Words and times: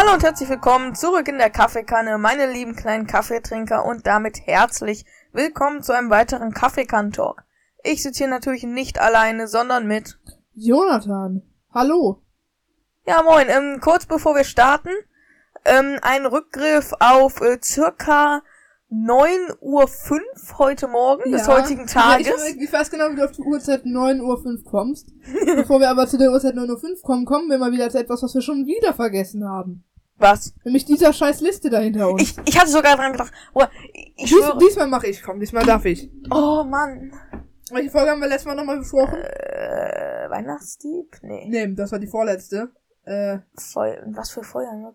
Hallo 0.00 0.14
und 0.14 0.22
herzlich 0.22 0.48
willkommen 0.48 0.94
zurück 0.94 1.28
in 1.28 1.36
der 1.36 1.50
Kaffeekanne, 1.50 2.16
meine 2.16 2.50
lieben 2.50 2.74
kleinen 2.74 3.06
Kaffeetrinker 3.06 3.84
und 3.84 4.06
damit 4.06 4.46
herzlich 4.46 5.04
willkommen 5.34 5.82
zu 5.82 5.92
einem 5.92 6.08
weiteren 6.08 6.54
Kaffeekann-Talk. 6.54 7.44
Ich 7.84 8.02
sitze 8.02 8.24
hier 8.24 8.28
natürlich 8.28 8.62
nicht 8.62 8.98
alleine, 8.98 9.46
sondern 9.46 9.86
mit 9.86 10.18
Jonathan. 10.54 11.42
Hallo. 11.74 12.22
Ja, 13.06 13.22
moin. 13.22 13.48
Ähm, 13.50 13.80
kurz 13.82 14.06
bevor 14.06 14.34
wir 14.34 14.44
starten, 14.44 14.88
ähm, 15.66 15.98
ein 16.00 16.24
Rückgriff 16.24 16.94
auf 16.98 17.42
äh, 17.42 17.58
circa 17.62 18.40
9.05 18.90 19.58
Uhr 19.60 19.86
heute 20.58 20.88
Morgen 20.88 21.30
des 21.30 21.46
heutigen 21.46 21.86
Tages. 21.86 22.26
Ja, 22.26 22.34
ich, 22.48 22.56
ich, 22.56 22.72
weiß 22.72 22.90
genau, 22.90 23.10
wie 23.10 23.16
du 23.16 23.24
auf 23.24 23.32
die 23.32 23.42
Uhrzeit 23.42 23.84
9.05 23.84 24.22
Uhr 24.22 24.64
kommst. 24.64 25.12
Bevor 25.56 25.78
wir 25.78 25.90
aber 25.90 26.06
zu 26.06 26.16
der 26.16 26.32
Uhrzeit 26.32 26.54
9.05 26.54 26.70
Uhr 26.70 27.02
kommen, 27.02 27.26
kommen 27.26 27.50
wir 27.50 27.58
mal 27.58 27.70
wieder 27.70 27.90
zu 27.90 27.98
etwas, 27.98 28.22
was 28.22 28.34
wir 28.34 28.40
schon 28.40 28.64
wieder 28.64 28.94
vergessen 28.94 29.46
haben. 29.46 29.84
Was? 30.20 30.54
Nämlich 30.64 30.84
dieser 30.84 31.12
scheiß 31.12 31.40
Liste 31.40 31.70
dahinter 31.70 32.10
uns. 32.10 32.22
Ich, 32.22 32.36
ich 32.44 32.58
hatte 32.58 32.70
sogar 32.70 32.96
dran 32.96 33.12
gedacht. 33.12 33.32
Oh, 33.54 33.64
ich 34.16 34.30
Dies, 34.30 34.44
diesmal 34.60 34.86
mache 34.86 35.06
ich, 35.06 35.22
komm, 35.22 35.40
diesmal 35.40 35.64
darf 35.64 35.84
ich. 35.86 36.10
Oh 36.30 36.62
Mann. 36.62 37.12
Welche 37.72 37.90
Folge 37.90 38.10
haben 38.10 38.20
wir 38.20 38.28
letztes 38.28 38.46
Mal 38.46 38.54
nochmal 38.54 38.78
besprochen? 38.78 39.18
Äh, 39.18 40.28
Weihnachtsdieb? 40.28 41.16
Nee. 41.22 41.46
Nee, 41.48 41.74
das 41.74 41.90
war 41.92 41.98
die 41.98 42.06
vorletzte. 42.06 42.70
Äh. 43.04 43.38
Feu 43.54 43.96
was 44.08 44.30
für 44.30 44.42
Feuer? 44.42 44.94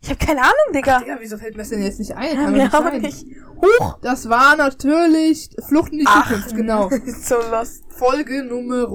Ich 0.00 0.08
habe 0.08 0.24
keine 0.24 0.40
Ahnung, 0.42 0.72
Digga. 0.72 0.96
Ach, 0.96 1.02
Digga, 1.02 1.16
wieso 1.18 1.36
fällt 1.36 1.54
mir 1.56 1.62
das 1.62 1.70
denn 1.70 1.82
jetzt 1.82 1.98
nicht 1.98 2.14
ein? 2.14 2.36
Kann 2.36 2.56
ja, 2.56 2.66
mir 2.68 2.74
aber 2.74 2.98
nicht. 2.98 3.26
Huch! 3.60 3.98
Das 4.02 4.28
war 4.28 4.56
natürlich 4.56 5.50
Flucht 5.66 5.92
in 5.92 5.98
die 5.98 6.04
Ach, 6.06 6.26
Zukunft, 6.26 6.54
genau. 6.54 6.88
so 7.06 7.36
lost. 7.50 7.84
Folge 7.92 8.44
Nummer 8.44 8.86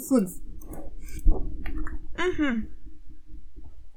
5. 0.00 0.32
Mhm. 2.38 2.68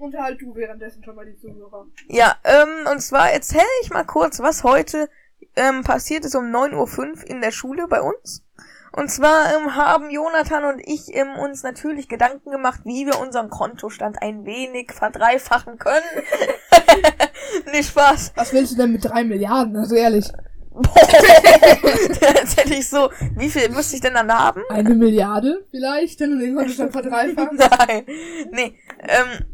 Unterhalt 0.03 0.41
du 0.41 0.53
währenddessen 0.53 1.01
schon 1.01 1.15
mal 1.15 1.25
die 1.25 1.37
Zuhörer. 1.37 1.85
Ja, 2.09 2.35
ähm, 2.43 2.91
und 2.91 2.99
zwar 2.99 3.31
erzähle 3.31 3.63
ich 3.81 3.89
mal 3.89 4.03
kurz, 4.03 4.41
was 4.41 4.65
heute 4.65 5.09
ähm, 5.55 5.83
passiert 5.83 6.25
ist 6.25 6.35
um 6.35 6.45
9.05 6.53 6.99
Uhr 6.99 7.29
in 7.29 7.39
der 7.39 7.51
Schule 7.51 7.87
bei 7.87 8.01
uns. 8.01 8.43
Und 8.91 9.09
zwar 9.09 9.55
ähm, 9.55 9.77
haben 9.77 10.09
Jonathan 10.09 10.65
und 10.65 10.81
ich 10.85 11.15
ähm, 11.15 11.39
uns 11.39 11.63
natürlich 11.63 12.09
Gedanken 12.09 12.51
gemacht, 12.51 12.81
wie 12.83 13.05
wir 13.05 13.17
unseren 13.21 13.49
Kontostand 13.49 14.21
ein 14.21 14.45
wenig 14.45 14.91
verdreifachen 14.91 15.79
können. 15.79 16.03
Nicht 17.71 17.89
Spaß. 17.89 18.33
Was 18.35 18.51
willst 18.51 18.73
du 18.73 18.77
denn 18.77 18.91
mit 18.91 19.05
drei 19.05 19.23
Milliarden? 19.23 19.77
Also 19.77 19.95
ehrlich. 19.95 20.29
Jetzt 22.19 22.57
hätte 22.57 22.73
ich 22.73 22.89
so, 22.89 23.09
wie 23.37 23.49
viel 23.49 23.69
müsste 23.69 23.95
ich 23.95 24.01
denn 24.01 24.15
dann 24.15 24.31
haben? 24.31 24.63
Eine 24.69 24.95
Milliarde 24.95 25.65
vielleicht, 25.71 26.19
wenn 26.19 26.31
du 26.31 26.39
den 26.39 26.55
Kontostand 26.55 26.91
verdreifachst? 26.91 27.59
Nein. 27.87 28.05
Nee. 28.51 28.75
Ähm, 28.99 29.45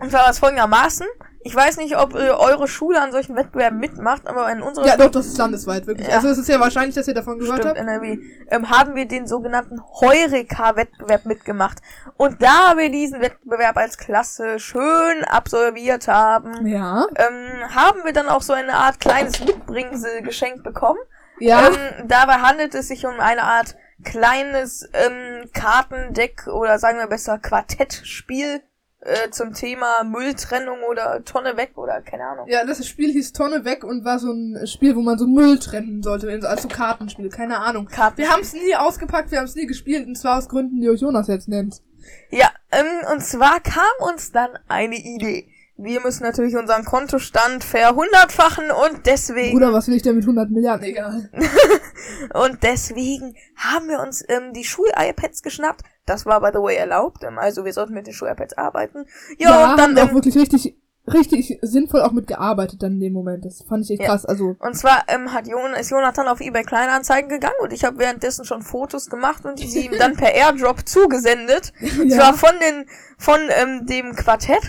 und 0.00 0.10
zwar 0.10 0.28
was 0.28 0.38
folgendermaßen. 0.38 1.06
Ich 1.42 1.54
weiß 1.56 1.78
nicht, 1.78 1.96
ob 1.96 2.14
äh, 2.14 2.28
eure 2.30 2.68
Schule 2.68 3.00
an 3.00 3.12
solchen 3.12 3.34
Wettbewerben 3.34 3.78
mitmacht, 3.78 4.26
aber 4.26 4.50
in 4.52 4.60
unserer 4.60 4.86
Ja, 4.86 4.96
doch, 4.98 5.10
das 5.10 5.26
ist 5.26 5.38
landesweit, 5.38 5.86
wirklich. 5.86 6.06
Ja. 6.06 6.16
Also 6.16 6.28
es 6.28 6.36
ist 6.36 6.48
ja 6.50 6.60
wahrscheinlich, 6.60 6.94
dass 6.94 7.08
ihr 7.08 7.14
davon 7.14 7.38
gehört 7.38 7.60
Stimmt, 7.60 7.78
habt. 7.78 7.78
NRW. 7.78 8.18
Ähm, 8.50 8.68
haben 8.68 8.94
wir 8.94 9.08
den 9.08 9.26
sogenannten 9.26 9.80
Heureka-Wettbewerb 9.80 11.24
mitgemacht. 11.24 11.78
Und 12.18 12.42
da 12.42 12.74
wir 12.76 12.90
diesen 12.90 13.22
Wettbewerb 13.22 13.76
als 13.78 13.96
Klasse 13.96 14.58
schön 14.58 15.24
absolviert 15.24 16.08
haben, 16.08 16.66
Ja. 16.66 17.06
ähm, 17.16 17.74
haben 17.74 18.04
wir 18.04 18.12
dann 18.12 18.28
auch 18.28 18.42
so 18.42 18.52
eine 18.52 18.74
Art 18.74 19.00
kleines 19.00 19.40
Mitbringsel 19.40 20.20
geschenkt 20.22 20.62
bekommen. 20.62 21.00
Ja. 21.38 21.68
Ähm, 21.68 22.06
dabei 22.06 22.34
handelt 22.34 22.74
es 22.74 22.88
sich 22.88 23.06
um 23.06 23.18
eine 23.18 23.44
Art 23.44 23.76
kleines 24.04 24.88
ähm, 24.92 25.48
Kartendeck 25.54 26.46
oder 26.48 26.78
sagen 26.78 26.98
wir 26.98 27.06
besser 27.06 27.38
Quartettspiel 27.38 28.60
äh, 29.00 29.30
zum 29.30 29.54
Thema 29.54 30.04
Mülltrennung 30.04 30.82
oder 30.88 31.24
Tonne 31.24 31.56
weg 31.56 31.72
oder 31.76 32.02
keine 32.02 32.24
Ahnung. 32.24 32.46
Ja, 32.48 32.64
das 32.64 32.86
Spiel 32.86 33.10
hieß 33.10 33.32
Tonne 33.32 33.64
weg 33.64 33.84
und 33.84 34.04
war 34.04 34.18
so 34.18 34.32
ein 34.32 34.66
Spiel, 34.66 34.94
wo 34.96 35.00
man 35.00 35.18
so 35.18 35.26
Müll 35.26 35.58
trennen 35.58 36.02
sollte, 36.02 36.28
also 36.48 36.68
Kartenspiel, 36.68 37.30
keine 37.30 37.58
Ahnung. 37.58 37.86
Kartenspiel. 37.86 38.24
Wir 38.24 38.32
haben 38.32 38.42
es 38.42 38.52
nie 38.52 38.74
ausgepackt, 38.74 39.30
wir 39.30 39.38
haben 39.38 39.46
es 39.46 39.54
nie 39.54 39.66
gespielt 39.66 40.06
und 40.06 40.16
zwar 40.16 40.38
aus 40.38 40.48
Gründen, 40.48 40.80
die 40.80 40.88
euch 40.88 41.00
Jonas 41.00 41.28
jetzt 41.28 41.48
nennt. 41.48 41.80
Ja, 42.30 42.50
ähm, 42.70 42.86
und 43.12 43.22
zwar 43.22 43.60
kam 43.60 43.84
uns 44.08 44.32
dann 44.32 44.50
eine 44.68 44.96
Idee. 44.96 45.49
Wir 45.82 46.02
müssen 46.02 46.24
natürlich 46.24 46.56
unseren 46.56 46.84
Kontostand 46.84 47.64
verhundertfachen 47.64 48.64
und 48.70 49.06
deswegen. 49.06 49.52
Bruder, 49.52 49.72
was 49.72 49.88
will 49.88 49.94
ich 49.94 50.02
denn 50.02 50.14
mit 50.14 50.24
100 50.24 50.50
Milliarden? 50.50 50.84
Egal. 50.84 51.30
und 52.34 52.62
deswegen 52.62 53.34
haben 53.56 53.88
wir 53.88 54.00
uns 54.00 54.22
ähm, 54.28 54.52
die 54.52 54.64
Schul-iPads 54.64 55.42
geschnappt. 55.42 55.82
Das 56.04 56.26
war, 56.26 56.40
by 56.42 56.50
the 56.52 56.58
way, 56.58 56.76
erlaubt. 56.76 57.24
Ähm, 57.24 57.38
also 57.38 57.64
wir 57.64 57.72
sollten 57.72 57.94
mit 57.94 58.06
den 58.06 58.12
Schul-iPads 58.12 58.58
arbeiten. 58.58 59.06
Ja, 59.38 59.50
ja 59.50 59.70
und 59.70 59.78
dann 59.78 59.90
haben 59.96 59.98
auch 59.98 60.08
ähm, 60.10 60.14
wirklich 60.14 60.36
richtig 60.36 60.76
richtig 61.06 61.58
sinnvoll 61.62 62.02
auch 62.02 62.12
mitgearbeitet 62.12 62.82
dann 62.82 62.92
in 62.92 63.00
dem 63.00 63.12
Moment. 63.14 63.46
Das 63.46 63.64
fand 63.66 63.84
ich 63.84 63.92
echt 63.92 64.02
ja. 64.02 64.08
krass. 64.08 64.26
Also 64.26 64.56
und 64.58 64.76
zwar 64.76 65.04
ähm, 65.08 65.32
hat 65.32 65.48
Jon 65.48 65.72
ist 65.72 65.90
Jonathan 65.90 66.28
auf 66.28 66.40
eBay 66.40 66.62
Kleinanzeigen 66.62 67.30
gegangen 67.30 67.56
und 67.62 67.72
ich 67.72 67.84
habe 67.84 67.98
währenddessen 67.98 68.44
schon 68.44 68.60
Fotos 68.60 69.08
gemacht 69.08 69.46
und 69.46 69.58
sie 69.58 69.86
ihm 69.86 69.98
dann 69.98 70.14
per 70.14 70.34
AirDrop 70.34 70.86
zugesendet. 70.86 71.72
ja. 71.80 72.16
Zwar 72.16 72.34
von 72.34 72.52
den 72.60 72.86
von 73.16 73.40
ähm, 73.48 73.86
dem 73.86 74.14
Quartett. 74.14 74.62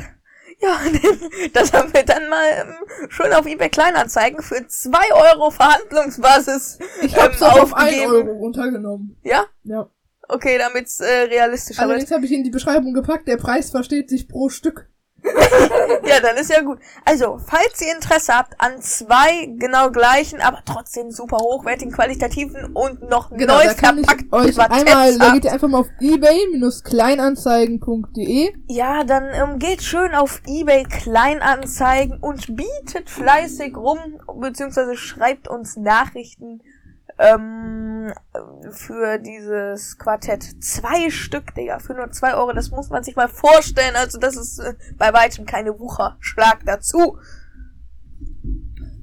Ja, 0.62 0.80
das 1.54 1.74
haben 1.74 1.94
wir 1.94 2.04
dann 2.04 2.30
mal 2.30 2.46
ähm, 2.60 3.10
schön 3.10 3.34
auf 3.34 3.48
eBay 3.48 3.70
Kleinanzeigen 3.70 4.42
für 4.42 4.68
zwei 4.68 5.12
Euro 5.14 5.50
Verhandlungsbasis. 5.50 6.78
Ich 7.02 7.16
hab's 7.16 7.42
ähm, 7.42 7.48
auf 7.48 7.74
1 7.74 8.06
Euro 8.06 8.32
runtergenommen. 8.32 9.18
Ja? 9.24 9.46
Ja. 9.64 9.90
Okay, 10.28 10.58
damit's 10.58 11.00
äh, 11.00 11.24
realistischer 11.24 11.82
wird. 11.82 11.90
Allerdings 11.90 12.12
habe 12.12 12.26
ich 12.26 12.32
in 12.32 12.44
die 12.44 12.52
Beschreibung 12.52 12.94
gepackt, 12.94 13.28
der 13.28 13.38
Preis 13.38 13.72
versteht 13.72 14.10
sich 14.10 14.28
pro 14.28 14.50
Stück. 14.50 14.88
ja, 16.06 16.20
dann 16.22 16.38
ist 16.38 16.50
ja 16.50 16.62
gut. 16.62 16.80
Also, 17.06 17.40
falls 17.46 17.80
ihr 17.82 17.94
Interesse 17.94 18.34
habt 18.34 18.60
an 18.60 18.82
zwei 18.82 19.54
genau 19.58 19.92
gleichen, 19.92 20.42
aber 20.42 20.64
trotzdem 20.66 21.12
super 21.12 21.38
hochwertigen, 21.38 21.94
qualitativen 21.94 22.72
und 22.74 23.08
noch 23.10 23.30
genau, 23.30 23.58
neu 23.58 23.64
ich 23.64 23.70
euch 24.32 24.60
einmal, 24.60 25.18
da 25.18 25.34
geht 25.34 25.46
ihr 25.46 25.54
einfach 25.54 25.68
mal 25.68 25.80
auf 25.80 25.90
ebay-kleinanzeigen.de. 26.00 28.54
Ja, 28.68 29.04
dann 29.04 29.28
ähm, 29.34 29.58
geht 29.60 29.84
schön 29.84 30.16
auf 30.16 30.42
ebay 30.48 30.84
Kleinanzeigen 30.84 32.20
und 32.20 32.56
bietet 32.56 33.10
fleißig 33.10 33.76
rum, 33.76 34.00
beziehungsweise 34.40 34.96
schreibt 34.96 35.48
uns 35.48 35.76
Nachrichten 35.78 36.62
ähm, 37.18 38.14
für 38.72 39.20
dieses 39.20 39.98
Quartett. 39.98 40.64
Zwei 40.64 41.10
Stück, 41.10 41.54
Digga, 41.56 41.80
für 41.80 41.94
nur 41.94 42.12
zwei 42.12 42.36
Euro. 42.36 42.54
Das 42.54 42.72
muss 42.72 42.90
man 42.90 43.04
sich 43.04 43.16
mal 43.16 43.28
vorstellen. 43.28 43.96
Also 43.96 44.20
das 44.20 44.36
ist 44.38 44.60
äh, 44.60 44.74
bei 44.98 45.14
weitem 45.14 45.46
keine 45.46 45.78
Wucherschlag 45.80 46.66
dazu. 46.66 47.18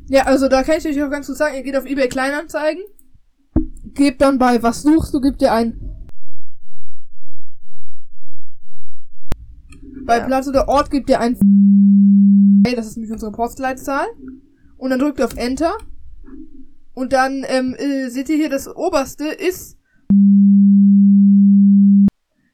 Ja, 0.07 0.23
also 0.25 0.49
da 0.49 0.63
kann 0.63 0.79
ich 0.79 0.87
euch 0.87 1.03
auch 1.03 1.11
ganz 1.11 1.27
gut 1.27 1.37
sagen, 1.37 1.55
ihr 1.55 1.63
geht 1.63 1.77
auf 1.77 1.85
eBay 1.85 2.09
Kleinanzeigen, 2.09 2.83
gebt 3.95 4.23
dann 4.23 4.39
bei 4.39 4.63
was 4.63 4.81
suchst 4.81 5.13
du, 5.13 5.21
gebt 5.21 5.43
ihr 5.43 5.53
ein 5.53 5.79
bei 10.07 10.19
ja. 10.19 10.25
Platz 10.25 10.49
oder 10.49 10.67
Ort 10.69 10.91
gebt 10.91 11.11
ihr 11.11 11.21
ein 11.21 11.39
das 12.75 12.87
ist 12.87 12.97
nämlich 12.97 13.13
unsere 13.13 13.33
Postleitzahl 13.33 14.07
und 14.79 14.91
dann 14.91 14.99
drückt 14.99 15.19
ihr 15.19 15.27
auf 15.27 15.37
Enter 15.37 15.77
und 16.98 17.12
dann 17.12 17.44
ähm, 17.47 17.76
äh, 17.78 18.09
seht 18.09 18.28
ihr 18.28 18.36
hier, 18.36 18.50
das 18.50 18.66
oberste 18.66 19.28
ist. 19.28 19.78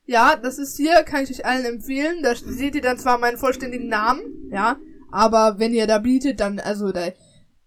Ja, 0.05 0.37
das 0.37 0.59
ist 0.59 0.77
hier, 0.77 1.03
kann 1.03 1.25
ich 1.25 1.31
euch 1.31 1.47
allen 1.47 1.65
empfehlen. 1.65 2.23
Da 2.23 2.35
seht 2.35 2.75
ihr 2.75 2.83
dann 2.83 2.99
zwar 2.99 3.17
meinen 3.17 3.39
vollständigen 3.39 3.89
Namen, 3.89 4.21
ja, 4.51 4.77
aber 5.11 5.59
wenn 5.59 5.73
ihr 5.73 5.87
da 5.87 5.97
bietet, 5.97 6.41
dann, 6.41 6.61
also 6.61 6.93
da, 6.93 7.09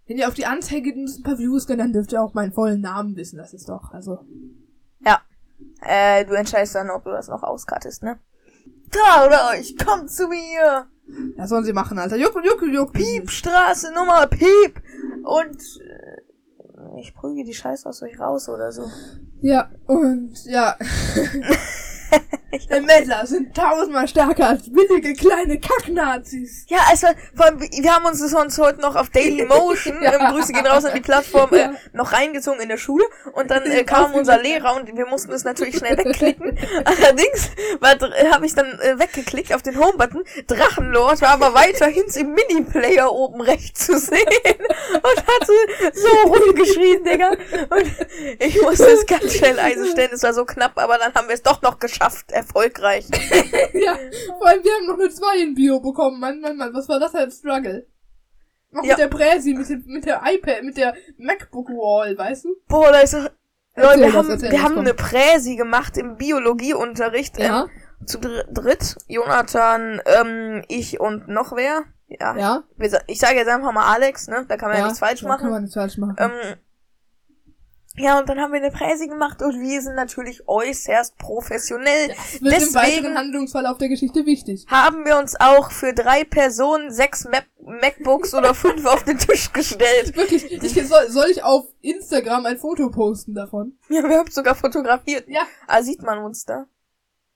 wenn 0.06 0.20
ihr 0.20 0.28
auf 0.28 0.36
die 0.36 0.46
Anzeige 0.46 0.92
ein 0.92 1.24
paar 1.24 1.40
Views 1.40 1.66
dann 1.66 1.94
dürft 1.94 2.12
ihr 2.12 2.22
auch 2.22 2.36
meinen 2.36 2.54
vollen 2.54 2.82
Namen 2.82 3.16
wissen. 3.16 3.38
Das 3.38 3.56
ist 3.56 3.68
doch, 3.70 3.92
also. 3.92 4.20
Ja. 5.00 5.22
Äh, 5.82 6.26
du 6.26 6.34
entscheidest 6.34 6.76
dann, 6.76 6.92
ob 6.92 7.04
du 7.04 7.10
das 7.10 7.28
noch 7.28 7.42
auskattest, 7.42 8.04
ne? 8.04 8.20
Da 8.92 9.26
oder 9.26 9.50
euch, 9.50 9.76
kommt 9.78 10.12
zu 10.12 10.28
mir! 10.28 10.88
Ja, 11.38 11.48
sollen 11.48 11.64
sie 11.64 11.74
machen, 11.74 11.98
Alter. 11.98 12.18
Juck, 12.18 12.40
juck, 12.44 12.62
juck. 12.62 12.94
Piepstraße 12.94 13.94
Nummer 13.94 14.28
Piep! 14.28 14.82
Und 15.24 15.58
ich 17.00 17.14
prüge 17.14 17.44
die 17.44 17.54
Scheiße 17.54 17.88
aus 17.88 18.02
euch 18.02 18.20
raus 18.20 18.50
oder 18.50 18.72
so. 18.72 18.84
Ja, 19.42 19.70
und 19.86 20.34
ja. 20.46 20.78
Ermittler 22.70 23.26
sind 23.26 23.56
tausendmal 23.56 24.08
stärker 24.08 24.50
als 24.50 24.72
billige 24.72 25.14
kleine 25.14 25.60
Kacknazis. 25.60 26.66
Ja, 26.68 26.80
also 26.90 27.08
vor 27.36 27.46
allem, 27.46 27.60
wir 27.60 27.96
haben 27.96 28.06
uns 28.06 28.20
das 28.20 28.34
uns 28.34 28.58
heute 28.58 28.82
noch 28.82 28.96
auf 28.96 29.10
Daily 29.10 29.46
Motion, 29.48 30.02
ja. 30.02 30.14
ähm, 30.14 30.34
Grüße 30.34 30.54
gehen 30.54 30.66
raus 30.66 30.86
an 30.86 30.94
die 30.96 31.02
Plattform, 31.02 31.54
äh, 31.54 31.70
noch 31.94 32.14
reingezogen 32.14 32.62
in 32.62 32.70
der 32.70 32.78
Schule 32.78 33.06
und 33.34 33.52
dann 33.52 33.64
äh, 33.72 33.84
kam 33.84 34.14
unser 34.14 34.42
Lehrer 34.42 34.76
und 34.76 34.96
wir 34.96 35.06
mussten 35.06 35.32
es 35.32 35.44
natürlich 35.44 35.78
schnell 35.78 35.98
wegklicken. 35.98 36.58
Allerdings 36.86 37.50
äh, 37.82 38.32
habe 38.32 38.46
ich 38.46 38.56
dann 38.56 38.80
äh, 38.80 39.00
weggeklickt 39.00 39.54
auf 39.54 39.62
den 39.62 39.78
Home-Button. 39.78 40.24
Drachenlord 40.48 41.22
war 41.22 41.30
aber 41.30 41.54
weiterhin 41.54 42.06
im 42.16 42.34
Mini-Player 42.34 43.12
oben 43.12 43.42
rechts 43.42 43.86
zu 43.86 43.98
sehen 44.00 44.18
und 44.94 45.28
hatte 45.28 45.54
so 45.94 46.08
rumgeschrien, 46.28 47.04
Digga. 47.04 47.30
Und 47.70 47.92
ich 48.40 48.62
musste 48.62 48.88
es 48.88 49.06
ganz 49.06 49.34
schnell 49.34 49.60
einstellen. 49.60 50.10
Es 50.14 50.24
war 50.24 50.34
so 50.34 50.46
knapp, 50.46 50.78
aber 50.78 50.98
dann 50.98 51.14
haben 51.14 51.28
wir 51.28 51.36
es 51.36 51.44
doch 51.44 51.62
noch 51.62 51.80
geschafft, 51.80 52.32
erfolgreich. 52.48 53.06
ja, 53.74 53.98
vor 54.38 54.48
allem 54.48 54.64
wir 54.64 54.72
haben 54.74 54.88
noch 54.88 55.00
eine 55.00 55.10
2 55.10 55.38
in 55.42 55.56
Bio 55.56 55.80
bekommen. 55.80 56.20
Mann, 56.20 56.40
Mann, 56.40 56.58
Mann, 56.58 56.74
was 56.74 56.88
war 56.90 57.00
das 57.00 57.16
ein 57.16 57.32
Struggle? 57.32 57.88
Noch 58.72 58.84
Ja. 58.84 58.90
mit 58.90 59.00
der 59.00 59.08
Präsi, 59.08 59.54
mit, 59.54 59.70
dem, 59.70 59.84
mit 59.86 60.06
der 60.06 60.22
iPad, 60.26 60.64
mit 60.64 60.78
der 60.78 60.96
MacBook 61.18 61.70
Wall, 61.70 62.18
weißt 62.18 62.46
du? 62.46 62.56
Boah, 62.68 62.92
da 62.92 63.00
ist 63.00 63.14
doch... 63.14 63.30
Leute, 63.76 64.00
wir 64.00 64.06
das, 64.08 64.16
haben, 64.16 64.42
wir 64.42 64.64
haben 64.64 64.80
eine 64.80 64.94
Präsi 64.96 65.56
gemacht 65.56 65.98
im 65.98 66.18
Biologieunterricht. 66.18 67.38
Ja, 67.38 67.64
Ähm, 67.66 67.70
zu 68.08 68.20
dr 68.20 68.44
dritt. 68.46 68.96
Jonathan, 69.08 70.02
ähm, 70.06 70.64
ich 70.68 71.00
und 71.00 71.28
noch 71.28 71.56
wer? 71.56 71.84
Ja. 72.08 72.36
ja. 72.38 72.64
Ich 73.06 73.20
sage 73.20 73.36
jetzt 73.36 73.50
einfach 73.50 73.72
mal 73.72 73.94
Alex, 73.94 74.28
ne? 74.30 74.46
Da 74.48 74.58
kann 74.58 74.70
man 74.70 74.80
ja, 74.80 74.86
nichts 74.86 75.00
falsch 75.00 75.22
da 75.22 75.28
machen. 75.28 75.42
Kann 75.42 75.52
man 75.52 75.62
nichts 75.62 75.76
falsch 75.76 75.98
machen. 75.98 76.16
Ähm, 76.18 76.56
ja, 77.98 78.20
und 78.20 78.30
dann 78.30 78.40
haben 78.40 78.54
wir 78.54 78.60
eine 78.62 78.72
Präsi 78.72 79.08
gemacht 79.08 79.42
und 79.42 79.60
wir 79.60 79.82
sind 79.82 79.96
natürlich 79.96 80.48
äußerst 80.48 81.18
professionell. 81.18 82.10
das 82.10 82.34
wird 82.34 82.42
im 82.44 82.50
deswegen- 82.50 82.76
weiteren 82.76 83.18
Handlungsverlauf 83.18 83.78
der 83.78 83.90
Geschichte 83.90 84.26
wichtig. 84.26 84.66
Haben 84.70 85.06
wir 85.06 85.18
uns 85.18 85.36
auch 85.40 85.72
für 85.72 85.94
drei 85.94 86.24
Personen 86.24 86.92
sechs 86.92 87.26
Map 87.26 87.46
MacBooks 87.62 88.34
oder 88.34 88.54
fünf 88.54 88.86
auf 88.86 89.04
den 89.04 89.18
Tisch 89.18 89.52
gestellt. 89.52 90.16
Wirklich, 90.16 90.50
ich, 90.52 90.88
soll, 90.88 91.10
soll 91.10 91.30
ich 91.30 91.44
auf 91.44 91.66
Instagram 91.82 92.46
ein 92.46 92.58
Foto 92.58 92.90
posten 92.90 93.34
davon? 93.36 93.78
Ja, 93.90 94.04
wir 94.08 94.18
haben 94.20 94.32
sogar 94.32 94.56
fotografiert. 94.56 95.26
Ja. 95.28 95.42
Ah, 95.68 95.82
sieht 95.84 96.02
man 96.02 96.20
uns 96.20 96.46
da? 96.46 96.66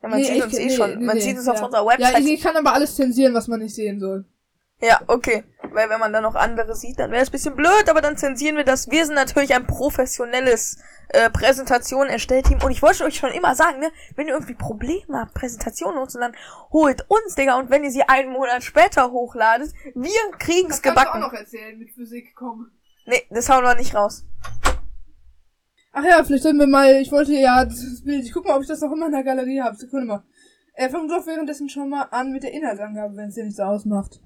Ja, 0.02 0.08
man 0.10 0.20
Nee, 0.20 0.26
sieht 0.34 0.44
uns 0.44 0.58
eh 0.58 0.66
nee, 0.68 0.76
schon. 0.76 1.00
nee, 1.00 1.06
man 1.06 1.20
sieht 1.20 1.38
uns 1.38 1.48
auf 1.48 1.58
ja. 1.60 1.66
unserer 1.66 1.82
Ja, 1.84 1.88
Website. 2.00 2.20
ich, 2.24 2.32
ich 2.34 2.42
kann 2.42 2.56
aber 2.56 2.74
alles 2.74 2.96
zensieren, 2.96 3.34
was 3.34 3.48
man 3.48 3.60
nicht 3.60 3.76
sehen 3.76 4.00
soll. 4.00 4.26
Ja, 4.82 5.00
okay. 5.08 5.44
Weil 5.74 5.90
wenn 5.90 6.00
man 6.00 6.12
dann 6.12 6.24
noch 6.24 6.36
andere 6.36 6.76
sieht, 6.76 7.00
dann 7.00 7.12
wäre 7.12 7.24
es 7.24 7.30
ein 7.30 7.32
bisschen 7.32 7.56
blöd, 7.56 7.90
aber 7.90 8.02
dann 8.02 8.18
zensieren 8.18 8.58
wir 8.58 8.66
das. 8.66 8.90
Wir 8.92 9.06
sind 9.06 9.16
natürlich 9.16 9.54
ein 9.56 9.66
professionelles 9.66 10.78
äh, 11.10 11.30
Präsentation 11.30 12.08
erstellt 12.08 12.48
Team. 12.48 12.60
Und 12.64 12.72
ich 12.72 12.82
wollte 12.82 13.04
euch 13.06 13.16
schon 13.16 13.32
immer 13.32 13.56
sagen, 13.56 13.80
ne, 13.80 13.92
wenn 14.16 14.28
ihr 14.28 14.34
irgendwie 14.34 14.54
Probleme 14.54 15.20
habt, 15.20 15.34
Präsentationen 15.34 16.00
hochzuladen, 16.00 16.36
holt 16.72 17.06
uns, 17.10 17.36
Digga. 17.36 17.58
Und 17.58 17.70
wenn 17.70 17.84
ihr 17.84 17.92
sie 17.92 18.04
einen 18.04 18.32
Monat 18.34 18.64
später 18.64 19.12
hochladet, 19.12 19.74
wir 19.96 20.38
kriegen's 20.40 20.82
gebacken. 20.82 21.24
erzählen, 21.34 21.78
mit 21.78 21.92
Physik 21.92 22.36
kommen. 22.36 22.72
Nee, 23.06 23.24
das 23.30 23.50
hauen 23.50 23.64
wir 23.64 23.76
nicht 23.76 23.96
raus. 23.96 24.26
Ach 25.94 26.04
ja, 26.04 26.24
vielleicht 26.24 26.44
sollten 26.44 26.60
wir 26.60 26.68
mal, 26.68 27.02
ich 27.02 27.12
wollte 27.12 27.34
ja 27.34 27.66
das 27.66 28.02
Bild, 28.04 28.24
ich 28.24 28.32
guck 28.32 28.46
mal, 28.46 28.56
ob 28.56 28.62
ich 28.62 28.68
das 28.68 28.80
noch 28.80 28.92
immer 28.92 29.08
in 29.08 29.12
der 29.12 29.24
Galerie 29.24 29.62
habe. 29.62 29.76
Sekunde 29.76 30.06
mal. 30.06 30.24
Äh, 30.74 30.90
fang 30.90 31.08
doch 31.08 31.26
währenddessen 31.28 31.68
schon 31.68 31.90
mal 31.90 32.04
an 32.12 32.32
mit 32.32 32.44
der 32.44 32.54
Inhaltsangabe, 32.54 33.16
wenn 33.18 33.30
es 33.30 33.36
dir 33.36 33.44
nichts 33.44 33.60
ausmacht. 33.60 34.22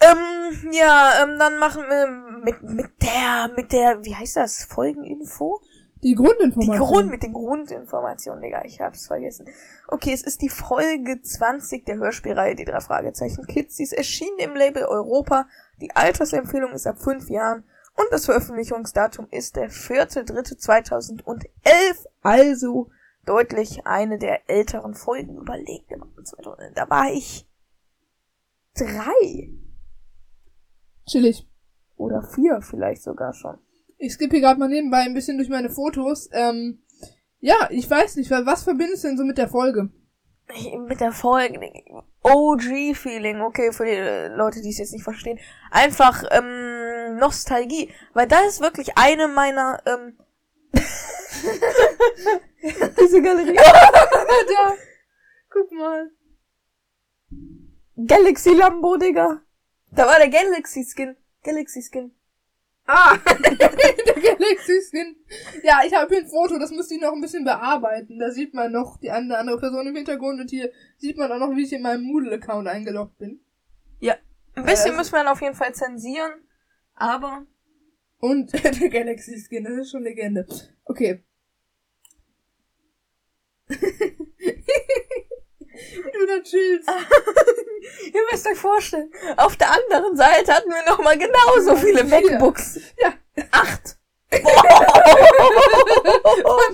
Ähm, 0.00 0.72
ja, 0.72 1.22
ähm, 1.22 1.38
dann 1.38 1.58
machen 1.58 1.84
wir 1.88 2.06
mit, 2.44 2.62
mit 2.62 3.02
der, 3.02 3.50
mit 3.56 3.72
der, 3.72 4.04
wie 4.04 4.14
heißt 4.14 4.36
das, 4.36 4.64
Folgeninfo? 4.64 5.60
Die 6.02 6.08
Die 6.08 6.14
Grundinformation. 6.14 6.86
Grund, 6.86 7.10
mit 7.10 7.22
den 7.22 7.32
Grundinformationen, 7.32 8.42
Digga, 8.42 8.62
ich 8.64 8.78
hab's 8.80 9.06
vergessen. 9.06 9.48
Okay, 9.88 10.12
es 10.12 10.22
ist 10.22 10.42
die 10.42 10.50
Folge 10.50 11.22
20 11.22 11.86
der 11.86 11.96
Hörspielreihe 11.96 12.54
Die 12.54 12.66
drei 12.66 12.80
Fragezeichen 12.80 13.46
Kids. 13.46 13.76
Sie 13.76 13.84
ist 13.84 13.94
erschienen 13.94 14.38
im 14.38 14.54
Label 14.54 14.84
Europa. 14.84 15.48
Die 15.80 15.96
Altersempfehlung 15.96 16.72
ist 16.72 16.86
ab 16.86 16.98
fünf 16.98 17.30
Jahren 17.30 17.64
und 17.96 18.06
das 18.10 18.26
Veröffentlichungsdatum 18.26 19.26
ist 19.30 19.56
der 19.56 19.70
4.3.2011, 19.70 22.06
also 22.22 22.90
deutlich 23.24 23.86
eine 23.86 24.18
der 24.18 24.50
älteren 24.50 24.94
Folgen 24.94 25.38
überlegt. 25.38 25.90
Da 26.74 26.90
war 26.90 27.10
ich 27.10 27.48
drei 28.74 29.48
Chillig. 31.08 31.46
oder 31.96 32.22
vier 32.22 32.60
vielleicht 32.62 33.02
sogar 33.02 33.32
schon. 33.32 33.58
Ich 33.98 34.12
skippe 34.12 34.32
hier 34.36 34.42
gerade 34.42 34.60
mal 34.60 34.68
nebenbei 34.68 34.98
ein 34.98 35.14
bisschen 35.14 35.38
durch 35.38 35.48
meine 35.48 35.70
Fotos. 35.70 36.28
Ähm, 36.32 36.82
ja, 37.40 37.54
ich 37.70 37.88
weiß 37.88 38.16
nicht, 38.16 38.30
wa- 38.30 38.44
was 38.44 38.64
verbindest 38.64 39.04
du 39.04 39.08
denn 39.08 39.16
so 39.18 39.24
mit 39.24 39.38
der 39.38 39.48
Folge? 39.48 39.90
Ich- 40.54 40.72
mit 40.76 41.00
der 41.00 41.12
Folge 41.12 41.58
OG-Feeling, 42.22 43.40
okay, 43.40 43.72
für 43.72 43.84
die 43.84 44.34
Leute, 44.36 44.60
die 44.60 44.70
es 44.70 44.78
jetzt 44.78 44.92
nicht 44.92 45.04
verstehen. 45.04 45.38
Einfach 45.70 46.22
ähm, 46.30 47.16
Nostalgie, 47.18 47.90
weil 48.14 48.26
das 48.28 48.46
ist 48.46 48.60
wirklich 48.60 48.96
eine 48.98 49.28
meiner 49.28 49.80
ähm, 49.86 50.18
diese 53.00 53.22
Galerie 53.22 53.54
da, 53.56 54.74
guck 55.50 55.72
mal. 55.72 56.10
Galaxy 58.06 58.50
Lambo, 58.54 58.96
Digga. 58.98 59.40
Da 59.92 60.06
war 60.06 60.18
der 60.18 60.28
Galaxy 60.28 60.84
Skin, 60.84 61.16
Galaxy 61.42 61.82
Skin. 61.82 62.12
Ah, 62.86 63.16
der 63.58 63.68
Galaxy 63.68 64.80
Skin. 64.88 65.16
Ja, 65.62 65.80
ich 65.86 65.94
habe 65.94 66.14
hier 66.14 66.24
ein 66.24 66.28
Foto, 66.28 66.58
das 66.58 66.70
müsste 66.70 66.94
ich 66.94 67.00
noch 67.00 67.12
ein 67.12 67.20
bisschen 67.20 67.44
bearbeiten. 67.44 68.18
Da 68.18 68.30
sieht 68.30 68.54
man 68.54 68.72
noch 68.72 68.98
die 68.98 69.10
eine 69.10 69.38
andere 69.38 69.58
Person 69.58 69.86
im 69.86 69.96
Hintergrund 69.96 70.40
und 70.40 70.50
hier 70.50 70.70
sieht 70.98 71.16
man 71.16 71.32
auch 71.32 71.38
noch, 71.38 71.56
wie 71.56 71.64
ich 71.64 71.72
in 71.72 71.82
meinem 71.82 72.02
Moodle-Account 72.02 72.68
eingeloggt 72.68 73.18
bin. 73.18 73.40
Ein 74.56 74.64
bisschen 74.64 74.94
Äh, 74.94 74.96
wir 74.96 75.04
dann 75.10 75.28
auf 75.28 75.42
jeden 75.42 75.54
Fall 75.54 75.74
zensieren, 75.74 76.32
aber 76.94 77.46
Und 78.18 78.52
der 78.80 78.88
Galaxy 78.88 79.38
Skin, 79.38 79.64
das 79.64 79.74
ist 79.74 79.90
schon 79.90 80.02
Legende. 80.02 80.46
Okay. 80.84 81.22
du 83.68 83.76
da 86.26 86.42
chillst. 86.42 86.88
Müsst 88.30 88.46
euch 88.46 88.58
vorstellen, 88.58 89.10
auf 89.36 89.56
der 89.56 89.70
anderen 89.70 90.16
Seite 90.16 90.52
hatten 90.54 90.70
wir 90.70 90.84
noch 90.90 90.98
mal 91.02 91.16
genauso 91.18 91.76
viele 91.76 92.04
MacBooks. 92.04 92.80
Ja. 93.02 93.12
Acht. 93.50 93.96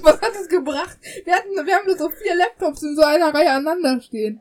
Was 0.03 0.21
hat 0.21 0.35
es 0.41 0.49
gebracht? 0.49 0.99
Wir 1.25 1.35
hatten, 1.35 1.51
wir 1.67 1.75
haben 1.77 1.87
nur 1.87 1.97
so 1.99 2.09
vier 2.11 2.35
Laptops 2.35 2.83
in 2.83 2.97
so 2.97 3.03
einer 3.03 3.33
Reihe 3.35 3.51
aneinander 3.51 4.01
stehen. 4.01 4.41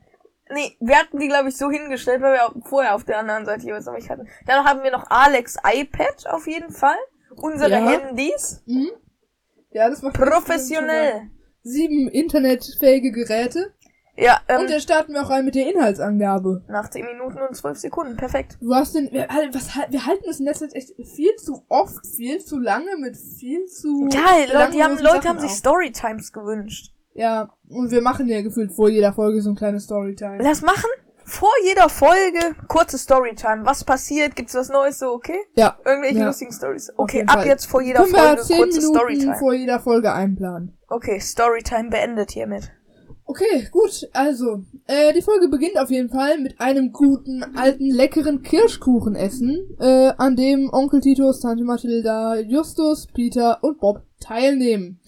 Nee, 0.49 0.75
wir 0.79 0.97
hatten 0.97 1.19
die, 1.19 1.27
glaube 1.27 1.49
ich, 1.49 1.57
so 1.57 1.69
hingestellt, 1.71 2.21
weil 2.21 2.33
wir 2.33 2.45
auch 2.45 2.53
vorher 2.67 2.95
auf 2.95 3.03
der 3.05 3.19
anderen 3.19 3.45
Seite 3.45 3.65
jeweils 3.65 3.85
noch 3.85 3.93
nicht 3.93 4.09
hatten. 4.09 4.27
Dann 4.47 4.65
haben 4.65 4.83
wir 4.83 4.91
noch 4.91 5.09
Alex 5.09 5.55
iPad 5.63 6.27
auf 6.27 6.45
jeden 6.47 6.71
Fall. 6.71 6.97
Unsere 7.35 7.69
Ja. 7.71 7.89
Handys. 7.89 8.61
Mhm. 8.65 8.91
Ja, 9.71 9.89
das 9.89 10.01
macht 10.01 10.15
Professionell. 10.15 11.29
Sieben 11.63 12.09
internetfähige 12.09 13.11
Geräte. 13.11 13.73
Ja, 14.17 14.39
ähm, 14.47 14.61
Und 14.61 14.69
dann 14.69 14.81
starten 14.81 15.13
wir 15.13 15.23
auch 15.23 15.29
rein 15.29 15.45
mit 15.45 15.55
der 15.55 15.71
Inhaltsangabe. 15.73 16.63
nach 16.67 16.89
10 16.89 17.05
Minuten 17.05 17.39
und 17.39 17.55
12 17.55 17.77
Sekunden. 17.77 18.17
Perfekt. 18.17 18.57
Du 18.61 18.75
hast 18.75 18.93
den, 18.95 19.11
wir, 19.11 19.27
was, 19.53 19.69
wir 19.89 20.05
halten 20.05 20.29
es 20.29 20.39
in 20.39 20.45
letzter 20.45 20.67
Zeit 20.69 20.75
echt 20.77 20.91
viel 21.07 21.35
zu 21.37 21.63
oft, 21.69 22.05
viel 22.05 22.39
zu 22.39 22.59
lange 22.59 22.97
mit 22.99 23.15
viel 23.17 23.65
zu. 23.65 24.09
Ja, 24.11 24.19
Leute, 24.53 24.71
die 24.73 24.83
haben, 24.83 24.97
Leute 24.97 25.07
Sachen 25.17 25.27
haben 25.29 25.39
sich 25.39 25.51
auch. 25.51 25.55
Storytimes 25.55 26.31
gewünscht. 26.33 26.93
Ja, 27.13 27.49
und 27.69 27.91
wir 27.91 28.01
machen 28.01 28.27
ja 28.27 28.41
gefühlt 28.41 28.71
vor 28.73 28.89
jeder 28.89 29.13
Folge 29.13 29.41
so 29.41 29.49
ein 29.49 29.55
kleines 29.55 29.83
Storytime. 29.85 30.37
Lass 30.41 30.61
machen. 30.61 30.89
Vor 31.23 31.51
jeder 31.65 31.87
Folge 31.87 32.55
kurze 32.67 32.97
Storytime. 32.97 33.65
Was 33.65 33.83
passiert? 33.85 34.35
Gibt's 34.35 34.53
was 34.55 34.69
Neues? 34.69 34.99
So, 34.99 35.13
okay? 35.13 35.39
Ja. 35.55 35.77
Irgendwelche 35.85 36.19
Ja. 36.19 36.25
lustigen 36.25 36.51
Stories. 36.51 36.91
Okay, 36.97 37.23
ab 37.27 37.39
Fall. 37.39 37.47
jetzt 37.47 37.65
vor 37.67 37.81
jeder 37.81 38.01
Können 38.01 38.13
wir 38.13 38.19
Folge 38.21 38.41
zehn 38.41 38.57
kurze 38.57 38.79
Minuten 38.79 38.97
Storytime. 38.97 39.35
vor 39.37 39.53
jeder 39.53 39.79
Folge 39.79 40.11
einplanen. 40.11 40.77
Okay, 40.89 41.19
Storytime 41.19 41.89
beendet 41.89 42.31
hiermit. 42.31 42.71
Okay, 43.31 43.69
gut, 43.71 44.09
also, 44.11 44.65
äh, 44.87 45.13
die 45.13 45.21
Folge 45.21 45.47
beginnt 45.47 45.79
auf 45.79 45.89
jeden 45.89 46.09
Fall 46.09 46.37
mit 46.37 46.59
einem 46.59 46.91
guten, 46.91 47.41
alten, 47.55 47.89
leckeren 47.89 48.41
Kirschkuchenessen, 48.43 49.77
äh, 49.79 50.11
an 50.17 50.35
dem 50.35 50.69
Onkel 50.69 50.99
Titus, 50.99 51.39
Tante 51.39 51.63
Mathilda, 51.63 52.39
Justus, 52.39 53.07
Peter 53.07 53.63
und 53.63 53.79
Bob 53.79 54.03
teilnehmen. 54.19 54.99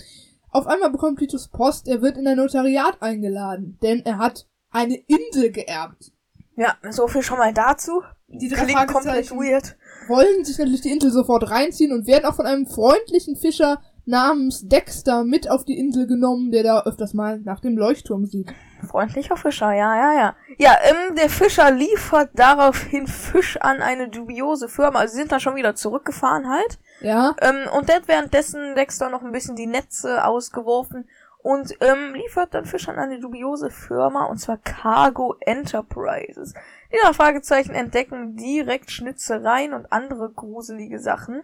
Auf 0.52 0.68
einmal 0.68 0.90
bekommt 0.90 1.20
Titus 1.20 1.50
Post, 1.50 1.90
er 1.90 2.02
wird 2.02 2.16
in 2.16 2.26
ein 2.26 2.38
Notariat 2.38 3.02
eingeladen, 3.02 3.78
denn 3.84 4.06
er 4.06 4.20
hat 4.20 4.48
eine 4.72 4.96
Insel 4.96 5.52
geerbt. 5.52 6.14
Ja, 6.56 6.78
so 6.92 7.10
viel 7.10 7.24
schon 7.24 7.40
mal 7.40 7.54
dazu. 7.54 8.04
Die 8.30 8.48
drei 8.48 8.64
Klingt 8.64 8.88
komplett 8.88 9.32
weird. 9.32 9.76
wollen 10.08 10.46
sich 10.46 10.58
natürlich 10.58 10.80
die 10.80 10.92
Insel 10.92 11.12
sofort 11.12 11.50
reinziehen 11.50 11.92
und 11.92 12.08
werden 12.08 12.24
auch 12.24 12.36
von 12.36 12.46
einem 12.46 12.68
freundlichen 12.68 13.36
Fischer 13.36 13.82
namens 14.06 14.68
Dexter 14.68 15.24
mit 15.24 15.50
auf 15.50 15.64
die 15.64 15.80
Insel 15.80 16.08
genommen, 16.08 16.52
der 16.52 16.64
da 16.64 16.84
öfters 16.84 17.14
mal 17.14 17.40
nach 17.40 17.60
dem 17.62 17.78
Leuchtturm 17.78 18.26
sieht. 18.26 18.54
Freundlicher 18.88 19.38
Fischer, 19.38 19.72
ja, 19.72 19.96
ja, 19.96 20.14
ja. 20.14 20.36
Ja, 20.58 20.76
ähm, 20.84 21.16
der 21.16 21.30
Fischer 21.30 21.72
liefert 21.72 22.32
daraufhin 22.34 23.08
Fisch 23.08 23.58
an 23.58 23.82
eine 23.82 24.10
dubiose 24.10 24.68
Firma. 24.68 25.00
Also 25.00 25.14
sie 25.14 25.20
sind 25.20 25.32
dann 25.32 25.40
schon 25.40 25.56
wieder 25.56 25.76
zurückgefahren 25.76 26.50
halt. 26.50 26.80
Ja, 27.02 27.36
Ähm, 27.42 27.68
und 27.78 27.90
dann 27.90 28.02
währenddessen 28.08 28.76
Dexter 28.76 29.10
noch 29.10 29.24
ein 29.24 29.32
bisschen 29.32 29.56
die 29.56 29.68
Netze 29.68 30.26
ausgeworfen 30.26 31.08
und 31.40 31.74
ähm, 31.82 32.14
liefert 32.14 32.54
dann 32.54 32.66
Fisch 32.66 32.88
an 32.88 32.98
eine 32.98 33.20
dubiose 33.20 33.70
Firma, 33.70 34.26
und 34.26 34.38
zwar 34.38 34.58
Cargo 34.58 35.36
Enterprises. 35.42 36.54
Die 36.92 36.98
drei 37.04 37.14
Fragezeichen 37.14 37.74
entdecken 37.74 38.36
direkt 38.36 38.92
Schnitzereien 38.92 39.74
und 39.74 39.92
andere 39.92 40.30
gruselige 40.32 41.00
Sachen. 41.00 41.44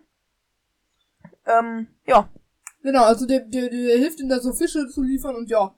Ähm, 1.45 1.87
ja. 2.05 2.27
Genau, 2.81 3.03
also 3.03 3.25
der, 3.25 3.41
der, 3.41 3.69
der 3.69 3.97
hilft 3.97 4.19
ihnen 4.19 4.29
da 4.29 4.39
so 4.39 4.53
Fische 4.53 4.87
zu 4.87 5.03
liefern 5.03 5.35
und 5.35 5.49
ja, 5.49 5.73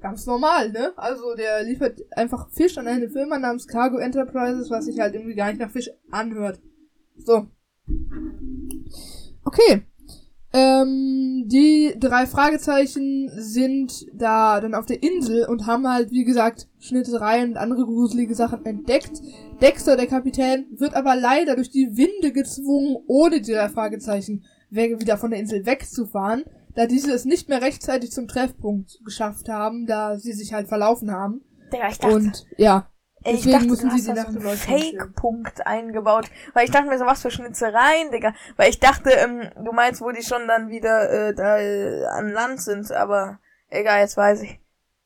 ganz 0.00 0.26
normal, 0.26 0.70
ne? 0.70 0.92
Also 0.96 1.34
der 1.34 1.62
liefert 1.62 2.00
einfach 2.12 2.50
Fisch 2.50 2.76
an 2.78 2.86
eine 2.86 3.08
Firma 3.08 3.38
namens 3.38 3.66
Cargo 3.66 3.98
Enterprises, 3.98 4.70
was 4.70 4.84
sich 4.84 5.00
halt 5.00 5.14
irgendwie 5.14 5.34
gar 5.34 5.48
nicht 5.48 5.60
nach 5.60 5.70
Fisch 5.70 5.90
anhört. 6.10 6.60
So. 7.16 7.46
Okay. 9.44 9.82
Ähm, 10.52 11.44
die 11.46 11.94
drei 11.98 12.26
Fragezeichen 12.26 13.30
sind 13.34 14.06
da 14.14 14.60
dann 14.60 14.74
auf 14.74 14.86
der 14.86 15.02
Insel 15.02 15.44
und 15.46 15.66
haben 15.66 15.86
halt, 15.86 16.10
wie 16.12 16.24
gesagt, 16.24 16.68
Schnitzereien 16.78 17.50
und 17.50 17.56
andere 17.56 17.84
gruselige 17.84 18.34
Sachen 18.34 18.64
entdeckt. 18.64 19.20
Dexter, 19.60 19.96
der 19.96 20.06
Kapitän, 20.06 20.66
wird 20.70 20.94
aber 20.94 21.16
leider 21.16 21.56
durch 21.56 21.70
die 21.70 21.96
Winde 21.96 22.32
gezwungen, 22.32 22.96
ohne 23.06 23.40
die 23.40 23.52
drei 23.52 23.68
Fragezeichen 23.68 24.44
wieder 24.70 25.16
von 25.16 25.30
der 25.30 25.40
Insel 25.40 25.66
wegzufahren, 25.66 26.44
da 26.74 26.86
diese 26.86 27.12
es 27.12 27.24
nicht 27.24 27.48
mehr 27.48 27.62
rechtzeitig 27.62 28.12
zum 28.12 28.28
Treffpunkt 28.28 28.98
geschafft 29.04 29.48
haben, 29.48 29.86
da 29.86 30.18
sie 30.18 30.32
sich 30.32 30.52
halt 30.52 30.68
verlaufen 30.68 31.10
haben. 31.10 31.42
Digga, 31.72 31.88
ich 31.88 31.98
dachte, 31.98 32.14
Und 32.14 32.46
ja, 32.58 32.88
ey, 33.24 33.34
ich 33.34 33.40
deswegen 33.40 33.52
dachte, 33.52 33.68
müssen 33.68 33.90
du 33.90 33.98
sie 33.98 34.10
hast 34.10 34.18
da 34.18 34.30
so 34.30 34.38
einen. 34.38 34.56
Fake-Punkt 34.56 35.66
eingebaut. 35.66 36.26
Weil 36.52 36.66
ich 36.66 36.70
dachte 36.70 36.88
mir 36.88 36.98
so, 36.98 37.06
was 37.06 37.22
für 37.22 37.30
Schnitzereien, 37.30 38.10
Digga. 38.12 38.34
Weil 38.56 38.70
ich 38.70 38.78
dachte, 38.78 39.10
ähm, 39.10 39.48
du 39.64 39.72
meinst, 39.72 40.02
wo 40.02 40.10
die 40.10 40.22
schon 40.22 40.46
dann 40.46 40.68
wieder 40.68 41.10
äh, 41.10 41.34
da 41.34 41.58
äh, 41.58 42.04
an 42.06 42.28
Land 42.28 42.60
sind, 42.60 42.92
aber 42.92 43.38
egal, 43.68 44.00
jetzt 44.00 44.16
weiß 44.16 44.42
ich. 44.42 44.60